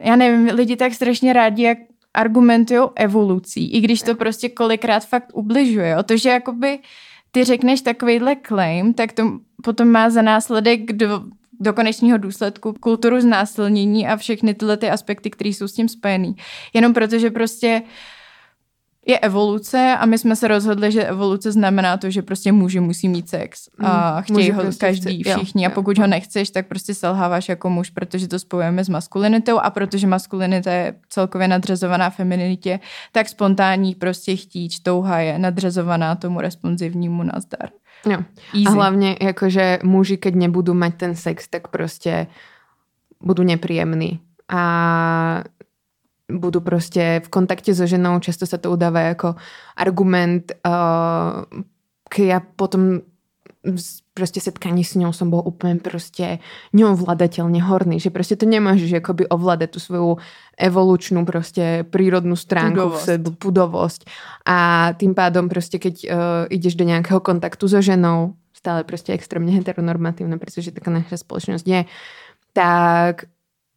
já 0.00 0.16
nevím, 0.16 0.54
lidi 0.54 0.76
tak 0.76 0.94
strašně 0.94 1.32
rádi, 1.32 1.62
jak 1.62 1.78
argumentují 2.14 2.88
evolucí, 2.96 3.72
i 3.72 3.80
když 3.80 4.02
to 4.02 4.14
prostě 4.14 4.48
kolikrát 4.48 5.06
fakt 5.06 5.30
ubližuje. 5.32 5.90
Jo? 5.90 6.02
To, 6.02 6.16
že 6.16 6.28
jakoby 6.28 6.78
ty 7.30 7.44
řekneš 7.44 7.80
takovýhle 7.80 8.36
claim, 8.46 8.94
tak 8.94 9.12
to 9.12 9.38
potom 9.62 9.88
má 9.88 10.10
za 10.10 10.22
následek 10.22 10.92
do, 10.92 11.22
do 11.60 11.72
konečního 11.72 12.18
důsledku 12.18 12.72
kulturu 12.80 13.20
znásilnění 13.20 14.08
a 14.08 14.16
všechny 14.16 14.54
tyhle 14.54 14.76
ty 14.76 14.90
aspekty, 14.90 15.30
které 15.30 15.50
jsou 15.50 15.68
s 15.68 15.72
tím 15.72 15.88
spojený. 15.88 16.36
Jenom 16.74 16.94
protože 16.94 17.30
prostě 17.30 17.82
uh, 17.84 17.88
je 19.06 19.18
evoluce 19.18 19.96
a 20.00 20.06
my 20.06 20.18
jsme 20.18 20.36
se 20.36 20.48
rozhodli, 20.48 20.92
že 20.92 21.04
evoluce 21.04 21.52
znamená 21.52 21.96
to, 21.96 22.10
že 22.10 22.22
prostě 22.22 22.52
muži 22.52 22.80
musí 22.80 23.08
mít 23.08 23.28
sex 23.28 23.68
a 23.78 24.16
mm, 24.16 24.22
chtějí 24.22 24.50
ho 24.50 24.62
prostě 24.62 24.86
každý, 24.86 25.22
chce, 25.22 25.36
všichni 25.36 25.64
jo, 25.64 25.70
a 25.70 25.74
pokud 25.74 25.98
jo. 25.98 26.02
ho 26.02 26.06
nechceš, 26.06 26.50
tak 26.50 26.66
prostě 26.66 26.94
selháváš 26.94 27.48
jako 27.48 27.70
muž, 27.70 27.90
protože 27.90 28.28
to 28.28 28.38
spojujeme 28.38 28.84
s 28.84 28.88
maskulinitou 28.88 29.58
a 29.58 29.70
protože 29.70 30.06
maskulinita 30.06 30.72
je 30.72 30.94
celkově 31.08 31.48
nadřazovaná 31.48 32.10
femininitě, 32.10 32.80
tak 33.12 33.28
spontánní 33.28 33.94
prostě 33.94 34.36
chtíč, 34.36 34.78
touha 34.78 35.18
je 35.18 35.38
nadřazovaná 35.38 36.14
tomu 36.14 36.40
responsivnímu 36.40 37.22
nazdar. 37.22 37.70
Jo. 38.06 38.18
Easy. 38.54 38.66
A 38.66 38.70
hlavně 38.70 39.16
jakože 39.20 39.78
muži, 39.82 40.16
keď 40.16 40.34
nebudou 40.34 40.74
mať 40.74 40.94
ten 40.94 41.16
sex, 41.16 41.48
tak 41.48 41.68
prostě 41.68 42.26
budou 43.20 43.42
nepříjemní. 43.42 44.20
A 44.48 45.44
budú 46.32 46.60
prostě 46.60 47.20
v 47.24 47.28
kontakte 47.28 47.74
so 47.74 47.86
ženou, 47.86 48.20
často 48.20 48.46
sa 48.46 48.58
to 48.58 48.70
udáva 48.72 49.00
jako 49.00 49.34
argument, 49.76 50.52
uh, 50.66 51.44
keď 52.08 52.24
ja 52.24 52.40
potom 52.56 53.00
prostě 54.14 54.40
setkání 54.40 54.84
s 54.84 54.94
ňou 54.94 55.12
som 55.12 55.30
bol 55.30 55.42
úplne 55.44 55.80
prostě 55.80 56.38
neovladateľne 56.72 57.60
horný, 57.60 58.00
že 58.00 58.10
prostě 58.10 58.36
to 58.36 58.46
nemáš 58.46 58.92
akoby 58.92 59.26
ovládať 59.26 59.70
tu 59.70 59.80
svoju 59.80 60.16
evolučnú 60.58 61.24
prostě 61.24 61.84
prírodnú 61.90 62.36
stránku 62.36 62.76
pudovosť. 62.76 63.02
v 63.02 63.04
sebe, 63.04 63.30
pudovosť 63.30 64.00
a 64.46 64.58
tým 64.92 65.14
pádom 65.14 65.48
prostě 65.48 65.78
keď 65.78 65.94
uh, 66.04 66.18
ideš 66.50 66.74
do 66.74 66.84
nejakého 66.84 67.20
kontaktu 67.20 67.68
so 67.68 67.82
ženou, 67.82 68.34
stále 68.52 68.84
prostě 68.84 69.12
extrémně 69.12 69.52
heteronormatívne, 69.52 70.38
pretože 70.38 70.72
taká 70.72 70.90
naša 70.90 71.16
spoločnosť 71.16 71.66
je, 71.68 71.84
tak 72.52 73.24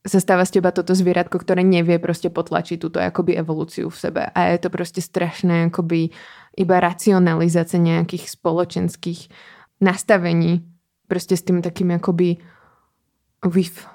sa 0.07 0.19
stáva 0.19 0.45
z 0.45 0.59
teba 0.59 0.71
toto 0.71 0.95
zvieratko, 0.95 1.39
ktoré 1.39 1.63
nevie 1.63 1.99
prostě 1.99 2.29
potlačiť 2.29 2.79
túto 2.79 2.99
akoby 2.99 3.35
evolúciu 3.37 3.89
v 3.89 3.97
sebe. 3.99 4.23
A 4.35 4.43
je 4.43 4.57
to 4.57 4.69
prostě 4.69 5.01
strašné 5.01 5.65
akoby 5.65 6.09
iba 6.57 6.79
racionalizace 6.79 7.77
nejakých 7.77 8.29
spoločenských 8.29 9.29
nastavení 9.81 10.63
prostě 11.07 11.37
s 11.37 11.41
tým 11.41 11.61
takým 11.61 11.91
akoby 11.91 12.37
with 13.45 13.85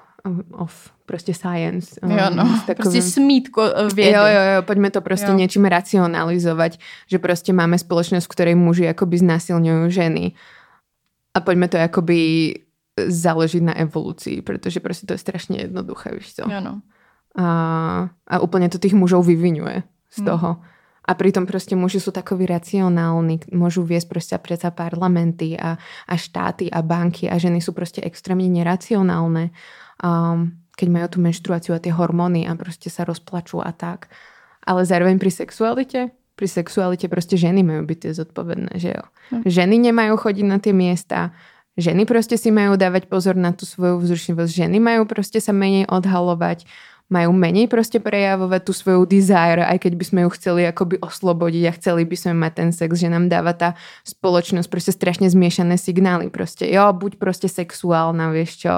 of 0.51 0.91
prostě 1.05 1.33
science. 1.33 1.99
Um, 2.03 2.11
jo, 2.11 2.29
no, 2.29 2.43
takovým, 2.43 2.75
prostě 2.75 3.01
smítko 3.01 3.63
vědy. 3.93 4.11
Jo, 4.11 4.23
jo, 4.25 4.41
jo, 4.55 4.61
poďme 4.61 4.91
to 4.91 5.01
prostě 5.01 5.31
jo. 5.31 5.37
něčím 5.37 5.65
racionalizovať, 5.65 6.79
že 7.07 7.19
prostě 7.19 7.53
máme 7.53 7.77
spoločnosť, 7.77 8.25
v 8.25 8.31
ktorej 8.31 8.55
muži 8.55 8.87
akoby 8.87 9.17
znasilňujú 9.17 9.89
ženy 9.89 10.31
a 11.33 11.39
poďme 11.41 11.67
to 11.67 11.77
akoby 11.77 12.53
založiť 12.99 13.61
na 13.63 13.73
evolúcii, 13.73 14.41
protože 14.41 14.79
prostě 14.79 15.05
to 15.07 15.13
je 15.13 15.17
strašně 15.17 15.57
jednoduché, 15.61 16.09
víš 16.13 16.33
co. 16.33 16.51
Ano. 16.51 16.81
a, 17.33 18.09
a 18.27 18.35
úplne 18.39 18.69
to 18.69 18.77
tých 18.77 18.93
mužov 18.93 19.25
vyvinuje 19.25 19.83
z 20.09 20.17
Hmm. 20.21 20.25
toho. 20.25 20.49
A 21.03 21.11
pritom 21.19 21.43
proste 21.43 21.75
muži 21.75 21.99
sú 21.99 22.15
takoví 22.15 22.45
racionálni, 22.45 23.41
môžu 23.51 23.83
viesť 23.83 24.07
proste 24.07 24.37
predsa 24.39 24.71
parlamenty 24.71 25.57
a, 25.57 25.75
a 26.07 26.13
štáty 26.15 26.71
a 26.71 26.79
banky 26.79 27.27
a 27.27 27.35
ženy 27.35 27.59
sú 27.59 27.73
proste 27.75 27.99
extrémne 28.05 28.47
neracionálne. 28.47 29.51
Um, 29.99 30.63
keď 30.77 30.87
majú 30.89 31.07
tú 31.11 31.19
menštruáciu 31.19 31.75
a 31.75 31.83
tie 31.83 31.91
hormóny 31.91 32.47
a 32.47 32.55
proste 32.55 32.87
sa 32.87 33.03
rozplačú 33.03 33.59
a 33.59 33.73
tak. 33.75 34.07
Ale 34.63 34.85
zároveň 34.85 35.19
pri 35.19 35.33
sexualite, 35.33 36.15
pri 36.39 36.47
sexualite 36.47 37.09
proste 37.11 37.35
ženy 37.35 37.67
majú 37.67 37.83
byť 37.83 37.97
tie 37.99 38.11
zodpovedné, 38.13 38.71
že 38.79 38.95
jo. 38.95 39.03
Hm. 39.33 39.41
Ženy 39.43 39.75
nemajú 39.91 40.13
chodiť 40.17 40.45
na 40.47 40.57
tie 40.61 40.71
miesta, 40.71 41.35
ženy 41.77 42.05
proste 42.05 42.37
si 42.37 42.49
majú 42.53 42.77
dávať 42.77 43.09
pozor 43.09 43.33
na 43.33 43.53
tú 43.55 43.65
svoju 43.65 44.01
vzrušivosť, 44.01 44.51
ženy 44.67 44.77
majú 44.77 45.09
proste 45.09 45.41
sa 45.41 45.55
menej 45.55 45.89
odhalovať, 45.89 46.65
majú 47.11 47.29
menej 47.35 47.69
proste 47.69 48.01
prejavovať 48.01 48.61
tú 48.65 48.73
svoju 48.73 49.05
desire, 49.05 49.61
aj 49.61 49.85
keď 49.85 49.93
by 49.93 50.05
sme 50.07 50.19
ju 50.25 50.29
chceli 50.33 50.61
akoby 50.65 50.97
oslobodiť 51.03 51.63
a 51.69 51.75
chceli 51.77 52.09
by 52.09 52.15
sme 52.17 52.33
mať 52.33 52.53
ten 52.57 52.69
sex, 52.73 52.89
že 52.97 53.11
nám 53.11 53.29
dáva 53.29 53.53
tá 53.53 53.77
spoločnosť 54.07 54.67
proste 54.71 54.91
strašne 54.95 55.27
zmiešané 55.29 55.77
signály. 55.77 56.33
Proste 56.33 56.65
jo, 56.65 56.89
buď 56.89 57.21
proste 57.21 57.45
sexuálna, 57.51 58.33
vieš 58.33 58.65
čo, 58.65 58.73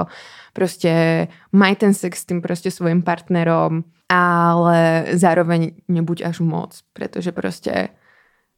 proste 0.51 1.25
maj 1.55 1.79
ten 1.79 1.95
sex 1.95 2.25
s 2.25 2.27
tým 2.27 2.43
proste 2.43 2.73
svojim 2.73 3.05
partnerom, 3.05 3.87
ale 4.11 5.11
zároveň 5.15 5.79
nebuď 5.87 6.27
až 6.27 6.43
moc, 6.43 6.75
pretože 6.91 7.31
proste 7.31 7.95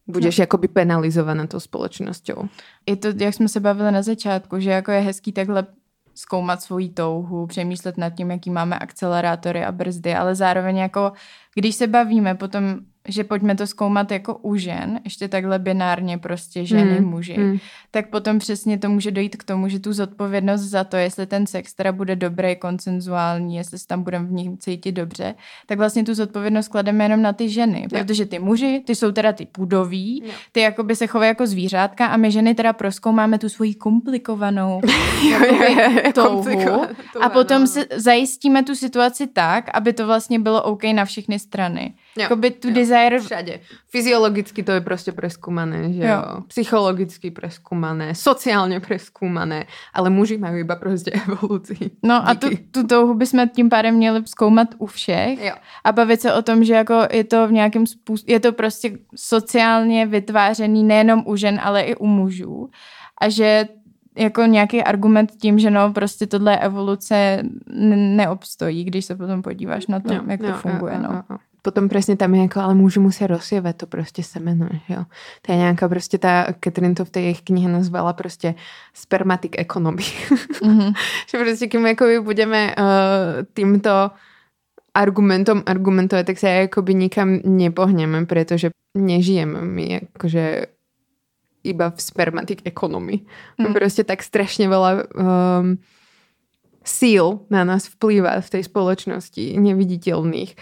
budeš 0.07 0.37
no. 0.37 0.41
jakoby 0.41 0.67
penalizovaná 0.67 1.47
tou 1.47 1.59
společnosťou. 1.59 2.47
Je 2.85 2.95
to, 2.95 3.07
jak 3.17 3.33
jsme 3.33 3.47
se 3.47 3.59
bavili 3.59 3.91
na 3.91 4.01
začátku, 4.01 4.59
že 4.59 4.69
jako 4.69 4.91
je 4.91 4.99
hezký 4.99 5.31
takhle 5.31 5.67
zkoumat 6.15 6.61
svoji 6.61 6.89
touhu, 6.89 7.47
přemýšlet 7.47 7.97
nad 7.97 8.09
tím, 8.09 8.31
jaký 8.31 8.49
máme 8.49 8.79
akcelerátory 8.79 9.65
a 9.65 9.71
brzdy, 9.71 10.15
ale 10.15 10.35
zároveň 10.35 10.77
jako, 10.77 11.11
když 11.55 11.75
se 11.75 11.87
bavíme 11.87 12.35
potom, 12.35 12.79
že 13.07 13.23
pojďme 13.23 13.55
to 13.55 13.67
zkoumat 13.67 14.11
jako 14.11 14.35
u 14.35 14.55
žen, 14.55 14.99
ještě 15.03 15.27
takhle 15.27 15.59
binárně 15.59 16.17
prostě 16.17 16.65
ženy, 16.65 16.99
Mm, 16.99 17.05
muži, 17.05 17.37
mm. 17.37 17.57
tak 17.91 18.09
potom 18.09 18.39
přesně 18.39 18.77
to 18.77 18.89
může 18.89 19.11
dojít 19.11 19.35
k 19.35 19.43
tomu, 19.43 19.67
že 19.69 19.79
tu 19.79 19.93
zodpovědnost 19.93 20.61
za 20.61 20.83
to, 20.83 20.97
jestli 20.97 21.25
ten 21.25 21.47
sex 21.47 21.73
teda 21.73 21.91
bude 21.91 22.15
dobrý, 22.15 22.55
konsenzuální, 22.55 23.55
jestli 23.55 23.79
se 23.79 23.87
tam 23.87 24.03
budeme 24.03 24.25
v 24.25 24.31
nich 24.31 24.49
cítit 24.59 24.91
dobře, 24.91 25.35
tak 25.65 25.77
vlastně 25.77 26.03
tu 26.03 26.13
zodpovědnost 26.13 26.67
klademe 26.67 27.03
jenom 27.05 27.21
na 27.21 27.33
ty 27.33 27.49
ženy, 27.49 27.81
Jo. 27.81 27.87
protože 27.99 28.25
ty 28.25 28.39
muži, 28.39 28.83
ty 28.85 28.95
jsou 28.95 29.11
teda 29.11 29.33
ty 29.33 29.45
pudoví, 29.45 30.21
Jo. 30.25 30.31
ty 30.51 30.59
jakoby 30.59 30.95
se 30.95 31.07
chovají 31.07 31.29
jako 31.29 31.47
zvířátka 31.47 32.05
a 32.05 32.17
my 32.17 32.31
ženy 32.31 32.55
teda 32.55 32.73
proskoumáme 32.73 33.37
tu 33.39 33.49
svoji 33.49 33.73
komplikovanou 33.75 34.81
touhu 36.13 36.81
a 37.21 37.29
potom 37.29 37.67
se 37.67 37.85
zajistíme 37.95 38.63
tu 38.63 38.75
situaci 38.75 39.27
tak, 39.27 39.69
aby 39.73 39.93
to 39.93 40.05
vlastně 40.05 40.39
bylo 40.39 40.63
OK 40.63 40.83
na 40.83 41.05
všechny 41.05 41.39
strany. 41.39 41.93
Jo, 42.17 42.21
Jakoby 42.25 42.51
tu 42.51 42.67
jo. 42.67 42.73
desire 42.73 43.19
Všade. 43.19 43.59
Fyziologicky 43.89 44.63
to 44.63 44.71
je 44.71 44.81
proste 44.81 45.11
preskúmané, 45.11 45.93
že 45.93 46.01
jo. 46.03 46.09
Jo. 46.09 46.41
Psychologicky 46.47 47.31
preskúmané, 47.31 48.15
sociálne 48.17 48.79
preskúmané, 48.81 49.65
ale 49.93 50.09
muži 50.09 50.37
majú 50.41 50.57
iba 50.57 50.75
proste 50.75 51.11
evolúcii. 51.13 52.01
No 52.03 52.17
a 52.27 52.35
tu, 52.35 52.49
Díky. 52.49 52.63
tu 52.73 52.87
touhu 52.87 53.13
bychom 53.13 53.49
tím 53.49 53.69
pádem 53.69 53.95
měli 53.95 54.21
zkoumat 54.25 54.67
u 54.77 54.85
všech 54.85 55.39
Jo. 55.43 55.53
a 55.83 55.91
bavit 55.91 56.21
se 56.21 56.33
o 56.33 56.41
tom, 56.41 56.63
že 56.63 56.73
jako 56.73 57.07
je 57.11 57.23
to 57.23 57.47
v 57.47 57.51
nějakém 57.51 57.85
způsobu, 57.87 58.31
je 58.31 58.39
to 58.39 58.51
prostě 58.53 58.97
sociálně 59.15 60.05
vytvářený 60.05 60.83
nejenom 60.83 61.23
u 61.27 61.35
žen, 61.35 61.59
ale 61.63 61.81
i 61.81 61.95
u 61.95 62.07
mužů 62.07 62.69
a 63.21 63.29
že 63.29 63.67
jako 64.17 64.41
nějaký 64.45 64.83
argument 64.83 65.31
tím, 65.41 65.59
že 65.59 65.69
no 65.71 65.93
prostě 65.93 66.27
tohle 66.27 66.57
evoluce 66.57 67.43
neobstojí, 67.95 68.83
když 68.83 69.05
se 69.05 69.15
potom 69.15 69.41
podíváš 69.41 69.87
na 69.87 69.99
to, 69.99 70.13
Jo, 70.13 70.21
jak 70.27 70.39
to 70.41 70.47
jo, 70.47 70.53
funguje. 70.53 70.93
jo, 70.93 70.99
no. 71.01 71.09
jo, 71.13 71.21
jo. 71.29 71.37
Potom 71.67 71.91
presne 71.91 72.15
tam 72.15 72.31
je 72.31 72.47
ako, 72.47 72.63
ale 72.63 72.79
muži 72.79 73.03
musia 73.03 73.27
rozsievať 73.27 73.83
to 73.83 73.85
proste 73.91 74.23
semeno, 74.23 74.71
že 74.71 74.87
jo. 74.87 75.03
To 75.43 75.47
je 75.51 75.57
nejaká 75.59 75.91
proste 75.91 76.15
tá, 76.15 76.55
Catherine 76.63 76.95
to 76.95 77.03
v 77.03 77.11
tej 77.11 77.23
jej 77.27 77.37
knihe 77.43 77.67
nazvala 77.67 78.15
proste 78.15 78.55
spermatic 78.95 79.51
economy. 79.59 80.07
Mhm. 80.63 80.95
že 81.27 81.35
proste 81.35 81.67
keď 81.67 81.79
my 81.83 81.89
akoby 81.99 82.23
budeme 82.23 82.71
uh, 82.71 83.43
týmto 83.51 84.15
argumentom 84.95 85.67
argumentovať, 85.67 86.23
tak 86.23 86.37
sa 86.39 86.63
akoby 86.63 86.95
nikam 86.95 87.43
nepohneme, 87.43 88.23
pretože 88.23 88.71
nežijeme 88.95 89.59
my 89.59 90.07
akože 90.15 90.71
iba 91.67 91.91
v 91.91 91.99
spermatic 91.99 92.63
economy. 92.63 93.27
Mm. 93.59 93.75
Proste 93.75 94.07
tak 94.07 94.23
strašne 94.23 94.71
veľa 94.71 94.91
um, 95.11 95.75
síl 96.87 97.43
na 97.51 97.67
nás 97.67 97.91
vplýva 97.91 98.39
v 98.39 98.51
tej 98.55 98.63
spoločnosti 98.71 99.59
neviditeľných 99.59 100.55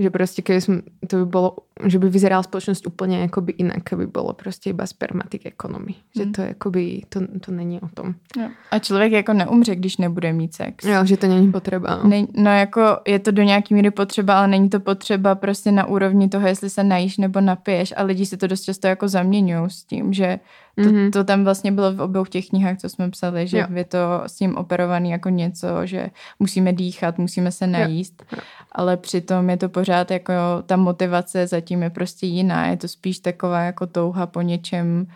že 0.00 0.08
proste 0.08 0.40
keby 0.40 0.60
som, 0.60 0.74
to 1.04 1.24
by 1.24 1.26
bolo, 1.28 1.48
že 1.86 1.98
by 1.98 2.08
vyzerala 2.10 2.42
spoločnosť 2.42 2.86
úplne 2.86 3.26
akoby 3.26 3.52
inak, 3.58 3.82
keby 3.82 4.06
bolo 4.06 4.32
proste 4.32 4.70
iba 4.70 4.86
spermatic 4.86 5.42
economy. 5.46 5.94
Že 6.16 6.24
Mm. 6.24 6.32
to 6.32 6.38
je 6.42 6.48
akoby, 6.50 6.84
to, 7.08 7.18
to 7.40 7.50
není 7.52 7.80
o 7.80 7.88
tom. 7.88 8.14
Jo. 8.36 8.48
A 8.70 8.78
člověk 8.78 9.12
jako 9.12 9.32
neumře, 9.32 9.76
když 9.76 9.96
nebude 9.96 10.32
mít 10.32 10.54
sex. 10.54 10.84
Jo, 10.84 11.04
že 11.04 11.16
to 11.16 11.26
není 11.26 11.52
potřeba. 11.52 12.00
No. 12.02 12.08
Ne, 12.08 12.26
no 12.36 12.50
jako 12.50 12.98
je 13.06 13.18
to 13.18 13.30
do 13.30 13.42
nějaký 13.42 13.74
míry 13.74 13.90
potřeba, 13.90 14.38
ale 14.38 14.48
není 14.48 14.68
to 14.70 14.80
potřeba 14.80 15.34
prostě 15.34 15.72
na 15.72 15.86
úrovni 15.86 16.28
toho, 16.28 16.46
jestli 16.46 16.70
se 16.70 16.84
najíš 16.84 17.18
nebo 17.18 17.40
napiješ 17.40 17.94
a 17.96 18.02
lidi 18.02 18.26
si 18.26 18.36
to 18.36 18.46
dost 18.46 18.62
často 18.62 18.86
jako 18.86 19.08
zaměňují 19.08 19.70
s 19.70 19.84
tím, 19.84 20.12
že 20.12 20.38
to, 20.74 20.82
Mhm. 20.82 20.90
mm-hmm. 20.92 21.10
to 21.10 21.24
tam 21.24 21.44
vlastně 21.44 21.72
bylo 21.72 21.92
v 21.92 22.00
obou 22.00 22.24
těch 22.24 22.48
knihách, 22.48 22.78
co 22.78 22.88
jsme 22.88 23.10
psali, 23.10 23.46
že 23.46 23.58
Jo. 23.58 23.66
jo. 23.70 23.76
je 23.76 23.84
to 23.84 23.98
s 24.26 24.32
tím 24.36 24.56
operovaný 24.56 25.10
jako 25.10 25.28
něco, 25.28 25.66
že 25.84 26.10
musíme 26.38 26.72
dýchat, 26.72 27.18
musíme 27.18 27.52
se 27.52 27.66
najíst, 27.66 28.24
Jo. 28.32 28.38
ale 28.72 28.96
přitom 28.96 29.50
je 29.50 29.56
to 29.56 29.68
pořád 29.68 30.10
jako 30.10 30.32
ta 30.66 30.76
motivace 30.76 31.46
zatím 31.46 31.71
je 31.82 31.90
prostě 31.90 32.26
jiná, 32.26 32.66
je 32.66 32.76
to 32.76 32.88
spíš 32.88 33.18
taková 33.18 33.60
jako 33.72 33.86
touha 33.86 34.26
po 34.26 34.42
něčem 34.42 35.06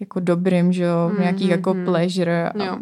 jako 0.00 0.20
dobrým, 0.20 0.72
že 0.72 0.82
jo, 0.84 1.10
nějaký 1.18 1.48
jako 1.48 1.74
mhm. 1.74 1.84
pleasure. 1.84 2.48
A, 2.48 2.64
Jo. 2.64 2.78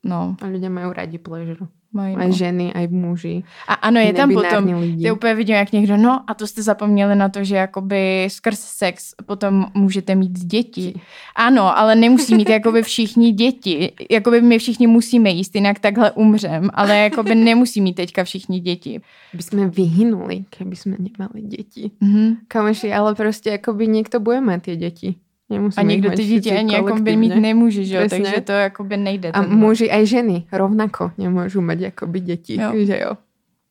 No, 0.00 0.36
A 0.40 0.48
ľudia 0.48 0.72
majú 0.72 0.96
radi 0.96 1.20
pleasure. 1.20 1.68
Mají, 1.92 2.16
Aj 2.16 2.28
no. 2.28 2.34
ženy, 2.34 2.72
aj 2.72 2.86
muži. 2.88 3.42
A 3.68 3.74
ano, 3.74 4.00
je 4.00 4.12
tam 4.12 4.30
potom, 4.34 4.64
lidi. 4.80 5.02
ty 5.02 5.10
úplně 5.10 5.34
vidím, 5.34 5.54
jak 5.54 5.72
někdo, 5.72 5.96
no 5.96 6.20
a 6.26 6.34
to 6.34 6.46
jste 6.46 6.62
zapomněli 6.62 7.16
na 7.16 7.28
to, 7.28 7.44
že 7.44 7.56
jakoby 7.56 8.28
skrz 8.30 8.58
sex 8.60 9.14
potom 9.26 9.66
můžete 9.74 10.14
mít 10.14 10.38
děti. 10.38 11.00
Ano, 11.36 11.78
ale 11.78 11.94
nemusí 11.94 12.34
mít 12.34 12.48
jakoby 12.48 12.82
všichni 12.82 13.32
děti. 13.32 13.92
Jakoby 14.10 14.40
my 14.40 14.58
všichni 14.58 14.86
musíme 14.86 15.30
jíst, 15.30 15.54
jinak 15.54 15.78
takhle 15.78 16.10
umřem, 16.10 16.70
ale 16.74 16.98
jakoby 16.98 17.34
nemusí 17.34 17.80
mít 17.80 17.94
teďka 17.94 18.24
všichni 18.24 18.60
děti. 18.60 19.00
By 19.34 19.42
sme 19.42 19.70
vyhynuli, 19.70 20.42
keby 20.50 20.74
sme 20.74 20.98
nemali 20.98 21.46
deti. 21.46 21.94
Mhm. 22.02 22.50
Kamoši, 22.50 22.90
ale 22.90 23.14
proste 23.14 23.54
akoby 23.54 23.86
niekto 23.86 24.18
bude 24.18 24.42
mať 24.42 24.60
tie 24.62 24.76
deti. 24.76 25.08
Nemusíme 25.50 25.82
A 25.82 25.86
někdo 25.86 26.10
ty 26.10 26.24
děti 26.24 26.50
ani 26.58 26.74
jakoby 26.74 27.16
mít 27.16 27.34
nemůže, 27.34 27.84
že 27.84 27.96
jo? 27.96 28.06
Přesně. 28.06 28.24
takže 28.24 28.40
to 28.40 28.52
jakoby 28.52 28.96
nejde. 28.96 29.30
A 29.30 29.42
muži 29.42 29.90
aj 29.90 30.06
ženy 30.06 30.46
rovnako 30.52 31.10
nemôžu 31.18 31.58
mať 31.58 31.90
akoby 31.90 32.18
deti. 32.20 32.54
Jo. 32.54 32.70
Že 32.70 32.96
jo. 32.98 33.12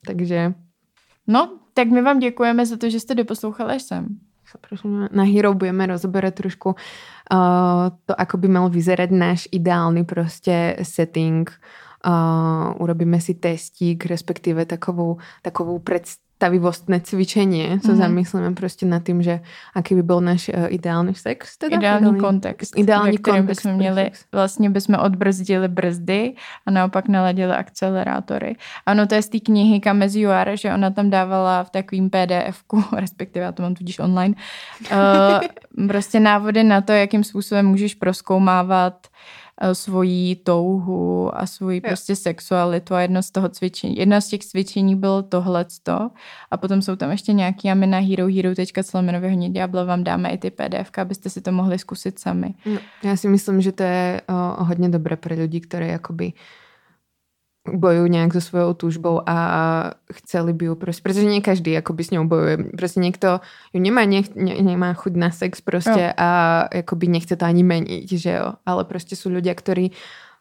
Takže 0.04 0.52
No, 1.30 1.58
tak 1.74 1.88
my 1.88 2.02
vám 2.02 2.18
děkujeme 2.18 2.66
za 2.66 2.76
to, 2.76 2.90
že 2.90 3.00
jste 3.00 3.14
doposlouchali 3.14 3.74
až 3.74 3.82
sem. 3.82 4.06
na 5.12 5.22
Hero 5.22 5.54
budeme 5.54 5.86
rozoberať 5.86 6.34
trošku 6.34 6.68
uh, 6.74 7.94
to, 8.06 8.12
ako 8.20 8.36
by 8.36 8.48
mal 8.50 8.66
vyzerať 8.66 9.10
náš 9.14 9.46
ideálny 9.54 10.02
proste 10.02 10.74
setting. 10.82 11.46
Uh, 12.02 12.74
urobíme 12.82 13.20
si 13.20 13.34
testík, 13.34 14.06
respektíve 14.06 14.66
takovou, 14.66 15.18
takovou 15.42 15.78
predstavivostné 16.40 17.00
cvičenie. 17.00 17.80
Co 17.84 17.92
Mhm. 17.92 17.96
zamyslíme 18.00 18.50
proste 18.56 18.86
nad 18.88 19.04
tým, 19.04 19.20
že 19.22 19.40
aký 19.76 19.94
by 19.94 20.02
bol 20.02 20.20
náš 20.24 20.48
uh, 20.48 20.72
ideálny 20.72 21.12
sex. 21.14 21.56
Teda? 21.60 21.76
Ideální 21.76 22.20
kontext. 22.20 22.72
Ideální 22.78 23.12
ve 23.12 23.18
kterém 23.18 23.40
kontext 23.44 23.60
bychom 23.66 23.76
měli, 23.78 24.04
sex. 24.04 24.24
vlastně 24.32 24.70
bychom 24.70 24.94
odbrzdili 24.96 25.68
brzdy 25.68 26.34
a 26.66 26.70
naopak 26.70 27.08
naladili 27.08 27.52
akcelerátory. 27.52 28.56
Ano, 28.86 29.06
to 29.06 29.14
je 29.14 29.22
z 29.22 29.28
té 29.28 29.38
knihy 29.40 29.80
Kameziuar, 29.80 30.56
že 30.56 30.72
ona 30.74 30.90
tam 30.90 31.10
dávala 31.10 31.64
v 31.64 31.70
takovým 31.70 32.10
PDF-ku, 32.10 32.84
respektive 32.96 33.44
já 33.44 33.52
to 33.52 33.62
mám 33.62 33.74
tudíž 33.74 33.98
online, 33.98 34.34
uh, 34.92 35.86
prostě 35.88 36.20
návody 36.20 36.64
na 36.64 36.80
to, 36.80 36.92
jakým 36.92 37.24
způsobem 37.24 37.66
můžeš 37.66 37.94
proskoumávat 37.94 39.06
eh, 39.06 39.39
svoji 39.72 40.36
touhu 40.36 41.30
a 41.36 41.46
svoji 41.46 41.76
Jo. 41.84 41.88
prostě 41.88 42.16
sexualitu 42.16 42.94
a 42.94 43.00
jedno 43.00 43.22
z 43.22 43.30
toho 43.30 43.48
cvičení. 43.48 43.96
Jedno 43.96 44.20
z 44.20 44.28
těch 44.28 44.40
cvičení 44.40 44.96
bylo 44.96 45.22
tohleto 45.22 46.10
a 46.50 46.56
potom 46.56 46.82
jsou 46.82 46.96
tam 46.96 47.10
ještě 47.10 47.32
nějaký 47.32 47.70
a 47.70 47.74
my 47.74 47.86
na 47.86 47.98
herohero.co 47.98 48.98
hodně 49.20 49.50
ďábla 49.50 49.84
vám 49.84 50.04
dáme 50.04 50.30
i 50.30 50.38
ty 50.38 50.50
PDF, 50.50 50.90
abyste 50.98 51.30
si 51.30 51.40
to 51.40 51.52
mohli 51.52 51.78
zkusit 51.78 52.18
sami. 52.18 52.54
No, 52.66 52.78
ja 53.02 53.16
si 53.16 53.28
myslím, 53.28 53.60
že 53.60 53.72
to 53.72 53.82
je 53.82 54.20
o, 54.28 54.64
hodne 54.64 54.88
dobré 54.88 55.16
pre 55.16 55.36
ľudí, 55.36 55.60
ktorí 55.60 55.92
akoby 55.96 56.32
bojují 57.68 58.10
nějak 58.10 58.32
se 58.32 58.40
svojou 58.40 58.74
tužbou 58.74 59.22
a 59.26 59.90
chceli 60.12 60.52
by 60.52 60.64
ju 60.64 60.74
prostě, 60.74 61.02
protože 61.02 61.24
ne 61.24 61.40
každý 61.40 61.72
jakoby 61.72 62.04
s 62.04 62.10
ňou 62.10 62.24
bojuje, 62.24 62.56
prostě 62.56 63.00
někdo 63.00 63.40
ju 63.72 63.80
nemá, 63.80 64.04
nech, 64.04 64.34
ne, 64.34 64.54
nemá 64.62 64.92
chuť 64.92 65.12
na 65.12 65.30
sex 65.30 65.60
prostě 65.60 66.06
no. 66.06 66.24
a 66.24 66.64
jakoby 66.74 67.06
nechce 67.06 67.36
to 67.36 67.44
ani 67.44 67.62
meniť, 67.62 68.12
že 68.12 68.32
jo, 68.32 68.52
ale 68.66 68.84
prostě 68.84 69.16
jsou 69.16 69.30
lidé, 69.30 69.54
kteří 69.54 69.92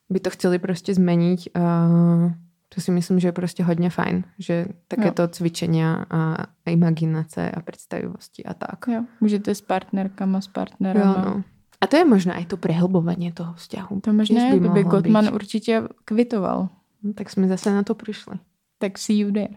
by 0.10 0.20
to 0.20 0.30
chtěli 0.30 0.60
prostě 0.60 0.94
změnit. 0.94 1.40
Uh, 1.58 2.32
to 2.76 2.82
si 2.82 2.92
myslím, 2.92 3.20
že 3.20 3.28
je 3.28 3.32
prostě 3.32 3.64
hodně 3.64 3.90
fajn, 3.90 4.24
že 4.40 4.66
také 4.88 5.08
jo. 5.08 5.12
to 5.12 5.28
cvičení 5.28 5.84
a 5.86 6.38
imaginace 6.66 7.52
a 7.52 7.62
představivosti 7.62 8.44
a 8.44 8.54
tak. 8.54 8.88
Jo, 8.88 9.04
můžete 9.22 9.56
s 9.56 9.62
partnerkama, 9.62 10.42
s 10.42 10.48
partnerem. 10.48 11.08
Jo, 11.08 11.16
no. 11.26 11.44
A 11.82 11.88
to 11.88 11.98
je 11.98 12.06
možná 12.06 12.38
i 12.38 12.46
to 12.46 12.58
prehlbování 12.58 13.32
toho 13.32 13.54
vzťahu. 13.54 14.00
To 14.00 14.14
možná 14.14 14.56
by 14.74 14.84
Gottman 14.84 15.26
být. 15.26 15.32
určitě 15.32 15.84
kvitoval. 16.06 16.70
No, 17.04 17.14
tak 17.14 17.30
jsme 17.30 17.48
zase 17.48 17.74
na 17.74 17.84
to 17.84 17.96
přišli. 17.96 18.40
Tak 18.78 18.98
see 18.98 19.18
you 19.18 19.32
there. 19.32 19.54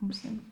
Musím. 0.00 0.51